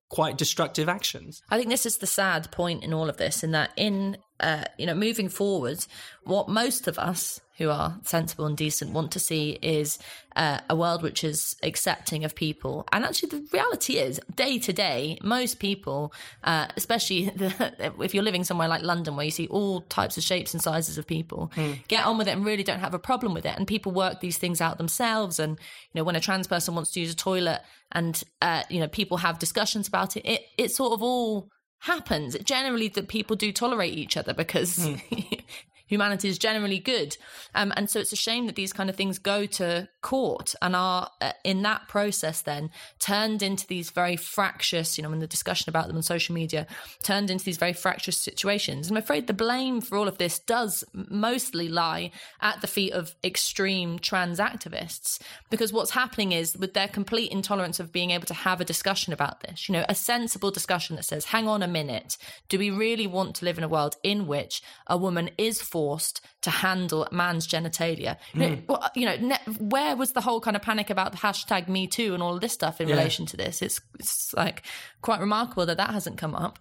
quite 0.09 0.37
destructive 0.37 0.89
actions. 0.89 1.43
I 1.51 1.57
think 1.57 1.71
this 1.71 1.87
is 1.87 1.99
the 1.99 2.07
sad 2.07 2.51
point 2.53 2.85
in 2.85 2.93
all 2.93 3.09
of 3.09 3.17
this, 3.17 3.43
in 3.43 3.53
that 3.53 3.71
in 3.77 4.19
uh, 4.41 4.65
you 4.79 4.87
know 4.87 4.95
moving 4.95 5.29
forward, 5.29 5.85
what 6.25 6.49
most 6.49 6.87
of 6.87 6.99
us 6.99 7.41
who 7.63 7.71
are 7.71 7.97
sensible 8.03 8.45
and 8.45 8.57
decent 8.57 8.91
want 8.91 9.13
to 9.13 9.21
see 9.21 9.57
is 9.63 9.97
uh, 10.35 10.59
a 10.69 10.75
world 10.75 11.01
which 11.01 11.23
is 11.23 11.55
accepting 11.63 12.25
of 12.25 12.35
people. 12.35 12.85
And 12.91 13.05
actually, 13.05 13.29
the 13.29 13.47
reality 13.53 13.99
is, 13.99 14.21
day 14.35 14.59
to 14.59 14.73
day, 14.73 15.17
most 15.23 15.61
people, 15.61 16.13
uh, 16.43 16.67
especially 16.77 17.31
the, 17.37 17.95
if 18.01 18.15
you're 18.15 18.25
living 18.25 18.43
somewhere 18.43 18.67
like 18.67 18.83
London, 18.83 19.15
where 19.15 19.25
you 19.25 19.31
see 19.31 19.47
all 19.47 19.83
types 19.83 20.17
of 20.17 20.25
shapes 20.25 20.55
and 20.55 20.63
sizes 20.63 20.99
of 20.99 21.07
people, 21.07 21.53
get 21.87 22.05
on 22.05 22.19
with 22.19 22.27
it 22.27 22.33
and 22.33 22.45
really 22.45 22.65
don't 22.65 22.81
have 22.81 22.95
a 22.95 22.99
problem 22.99 23.33
with 23.33 23.47
it. 23.47 23.57
And 23.57 23.67
people 23.67 23.93
work 23.93 24.21
these 24.21 24.39
things 24.39 24.61
out 24.61 24.77
themselves. 24.77 25.39
And 25.39 25.53
you 25.93 26.01
know, 26.01 26.05
when 26.05 26.17
a 26.17 26.21
trans 26.21 26.49
person 26.49 26.75
wants 26.75 26.91
to 26.93 27.01
use 27.01 27.13
a 27.13 27.17
toilet, 27.17 27.61
and 27.93 28.21
uh, 28.41 28.65
you 28.71 28.81
know, 28.81 28.89
people 28.89 29.19
have 29.19 29.39
discussions 29.39 29.87
about 29.87 30.17
it, 30.17 30.27
it 30.27 30.43
it 30.59 30.71
sort 30.73 30.95
of 30.95 31.03
all 31.03 31.49
happens. 31.79 32.37
Generally, 32.43 32.89
that 32.89 33.07
people 33.07 33.37
do 33.37 33.53
tolerate 33.53 33.95
each 33.95 34.17
other 34.17 34.35
because 34.35 34.89
humanity 35.87 36.29
is 36.29 36.39
generally 36.39 36.79
good. 36.79 37.17
Um, 37.55 37.73
and 37.77 37.89
so 37.89 38.01
it's 38.01 38.13
a 38.13 38.17
shame 38.17 38.47
that 38.47 38.57
these 38.57 38.73
kind 38.73 38.91
of 38.91 38.97
things 38.97 39.19
go 39.19 39.47
to 39.47 39.89
court 40.01 40.55
and 40.63 40.75
are, 40.75 41.11
uh, 41.21 41.33
in 41.45 41.63
that 41.63 41.89
process, 41.89 42.43
then 42.43 42.71
turned 42.99 43.43
into 43.43 43.67
these 43.67 43.91
very 43.91 44.17
fractious, 44.17 44.97
you 44.97 45.03
know, 45.03 45.13
in 45.13 45.21
the 45.21 45.27
discussion 45.27 45.69
about 45.69 45.89
them 45.89 45.97
on 45.97 46.03
social 46.03 46.35
media, 46.35 46.67
turned 47.03 47.31
into 47.31 47.45
these 47.45 47.59
very 47.59 47.73
fractious 47.73 48.19
situations. 48.19 48.91
I'm 48.91 48.97
afraid 48.97 49.27
the 49.27 49.33
blame 49.33 49.81
for 49.81 49.97
all 49.97 50.09
of 50.09 50.19
this 50.19 50.39
does 50.39 50.85
mostly 50.93 51.69
lie 51.69 52.11
at 52.41 52.61
the 52.61 52.67
feet 52.67 52.93
of 52.93 53.15
extreme 53.25 53.99
trans 53.99 54.39
activists 54.39 55.21
because 55.51 55.73
what's 55.73 55.91
happening 55.91 56.33
is 56.33 56.57
with 56.57 56.75
their 56.75 56.89
complete 56.89 57.31
intolerance 57.33 57.81
of 57.81 57.93
being 57.93 58.11
able 58.11 58.27
to 58.27 58.35
have 58.35 58.61
a 58.61 58.65
discussion 58.65 59.13
about 59.13 59.41
this, 59.41 59.69
you 59.69 59.73
know, 59.73 59.85
a 59.89 59.95
sensible 59.95 60.51
discussion 60.51 60.97
that 60.97 61.05
says, 61.05 61.27
hang 61.27 61.49
on 61.49 61.63
a 61.63 61.69
minute, 61.69 62.17
do 62.49 62.59
we 62.59 62.71
really 62.71 63.07
want 63.07 63.37
to 63.37 63.45
live 63.45 63.59
in 63.59 63.65
a 63.65 63.69
world 63.69 63.97
in 64.03 64.27
which 64.27 64.63
a 64.87 64.97
woman 64.97 65.31
is 65.39 65.61
forced 65.73 66.21
to 66.43 66.51
handle 66.51 67.09
man's 67.11 67.49
genitalia? 67.49 68.19
You 68.35 68.41
know, 68.41 68.49
hmm. 68.57 68.71
uh, 68.71 68.89
you 68.95 69.07
know 69.07 69.37
where 69.59 69.97
was 69.97 70.13
the 70.13 70.21
whole 70.21 70.41
kind 70.41 70.55
of 70.55 70.63
panic 70.63 70.91
about 70.91 71.13
the 71.13 71.19
hashtag 71.19 71.67
Me 71.67 71.87
Too 71.87 72.15
and 72.15 72.23
all 72.23 72.35
of 72.35 72.41
this 72.43 72.53
stuff 72.53 72.81
in 72.81 72.89
Yeah. 72.89 72.97
relation 72.97 73.27
to 73.27 73.37
this? 73.37 73.63
It's, 73.63 73.81
it's 73.99 74.35
like 74.35 74.63
quite 75.01 75.21
remarkable 75.21 75.67
that 75.67 75.79
that 75.79 75.91
hasn't 75.91 76.19
come 76.19 76.35
up. 76.35 76.59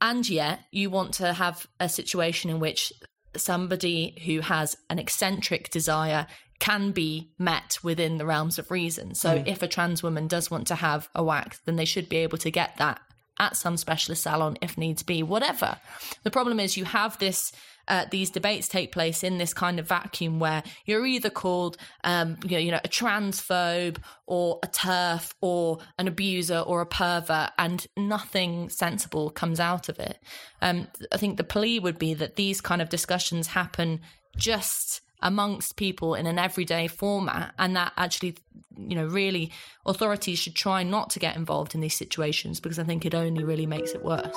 And 0.00 0.28
yet, 0.28 0.60
you 0.72 0.90
want 0.90 1.14
to 1.14 1.32
have 1.32 1.66
a 1.78 1.88
situation 1.88 2.50
in 2.50 2.58
which 2.58 2.92
somebody 3.36 4.20
who 4.26 4.40
has 4.40 4.76
an 4.90 4.98
eccentric 4.98 5.70
desire 5.70 6.26
can 6.58 6.90
be 6.90 7.32
met 7.38 7.78
within 7.82 8.18
the 8.18 8.26
realms 8.26 8.58
of 8.58 8.70
reason. 8.70 9.14
So, 9.14 9.38
hmm. 9.38 9.46
if 9.46 9.62
a 9.62 9.68
trans 9.68 10.02
woman 10.02 10.26
does 10.26 10.50
want 10.50 10.66
to 10.66 10.74
have 10.74 11.08
a 11.14 11.22
wax, 11.22 11.60
then 11.64 11.76
they 11.76 11.84
should 11.84 12.08
be 12.08 12.16
able 12.18 12.38
to 12.38 12.50
get 12.50 12.76
that 12.78 13.00
at 13.38 13.56
some 13.56 13.76
specialist 13.76 14.22
salon 14.22 14.56
if 14.60 14.78
needs 14.78 15.02
be, 15.02 15.22
whatever. 15.22 15.78
The 16.22 16.30
problem 16.30 16.60
is 16.60 16.76
you 16.76 16.84
have 16.84 17.18
this. 17.18 17.52
Uh, 17.86 18.06
these 18.10 18.30
debates 18.30 18.66
take 18.66 18.92
place 18.92 19.22
in 19.22 19.36
this 19.36 19.52
kind 19.52 19.78
of 19.78 19.86
vacuum 19.86 20.40
where 20.40 20.62
you're 20.86 21.04
either 21.04 21.28
called, 21.28 21.76
um, 22.02 22.38
you, 22.42 22.52
know, 22.52 22.58
you 22.58 22.70
know, 22.70 22.80
a 22.82 22.88
transphobe 22.88 23.98
or 24.26 24.58
a 24.62 24.66
TERF 24.66 25.34
or 25.42 25.80
an 25.98 26.08
abuser 26.08 26.60
or 26.60 26.80
a 26.80 26.86
pervert, 26.86 27.50
and 27.58 27.86
nothing 27.94 28.70
sensible 28.70 29.28
comes 29.28 29.60
out 29.60 29.90
of 29.90 29.98
it. 29.98 30.18
Um, 30.62 30.88
I 31.12 31.18
think 31.18 31.36
the 31.36 31.44
plea 31.44 31.78
would 31.78 31.98
be 31.98 32.14
that 32.14 32.36
these 32.36 32.62
kind 32.62 32.80
of 32.80 32.88
discussions 32.88 33.48
happen 33.48 34.00
just 34.34 35.02
amongst 35.20 35.76
people 35.76 36.14
in 36.14 36.26
an 36.26 36.38
everyday 36.38 36.86
format 36.86 37.54
and 37.58 37.76
that 37.76 37.92
actually 37.96 38.36
you 38.76 38.96
know 38.96 39.06
really 39.06 39.52
authorities 39.86 40.38
should 40.38 40.54
try 40.54 40.82
not 40.82 41.10
to 41.10 41.18
get 41.18 41.36
involved 41.36 41.74
in 41.74 41.80
these 41.80 41.94
situations 41.94 42.60
because 42.60 42.78
i 42.78 42.84
think 42.84 43.04
it 43.04 43.14
only 43.14 43.44
really 43.44 43.66
makes 43.66 43.92
it 43.92 44.04
worse 44.04 44.36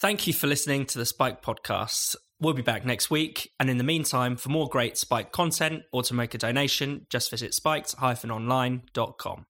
Thank 0.00 0.26
you 0.26 0.32
for 0.32 0.46
listening 0.46 0.86
to 0.86 0.98
the 0.98 1.04
Spiked 1.04 1.44
podcast. 1.44 2.16
We'll 2.40 2.54
be 2.54 2.62
back 2.62 2.86
next 2.86 3.10
week. 3.10 3.50
And 3.60 3.68
in 3.68 3.76
the 3.76 3.84
meantime, 3.84 4.36
for 4.36 4.48
more 4.48 4.66
great 4.66 4.96
Spiked 4.96 5.30
content 5.30 5.82
or 5.92 6.02
to 6.04 6.14
make 6.14 6.32
a 6.32 6.38
donation, 6.38 7.06
just 7.10 7.30
visit 7.30 7.52
spiked-online.com. 7.52 9.44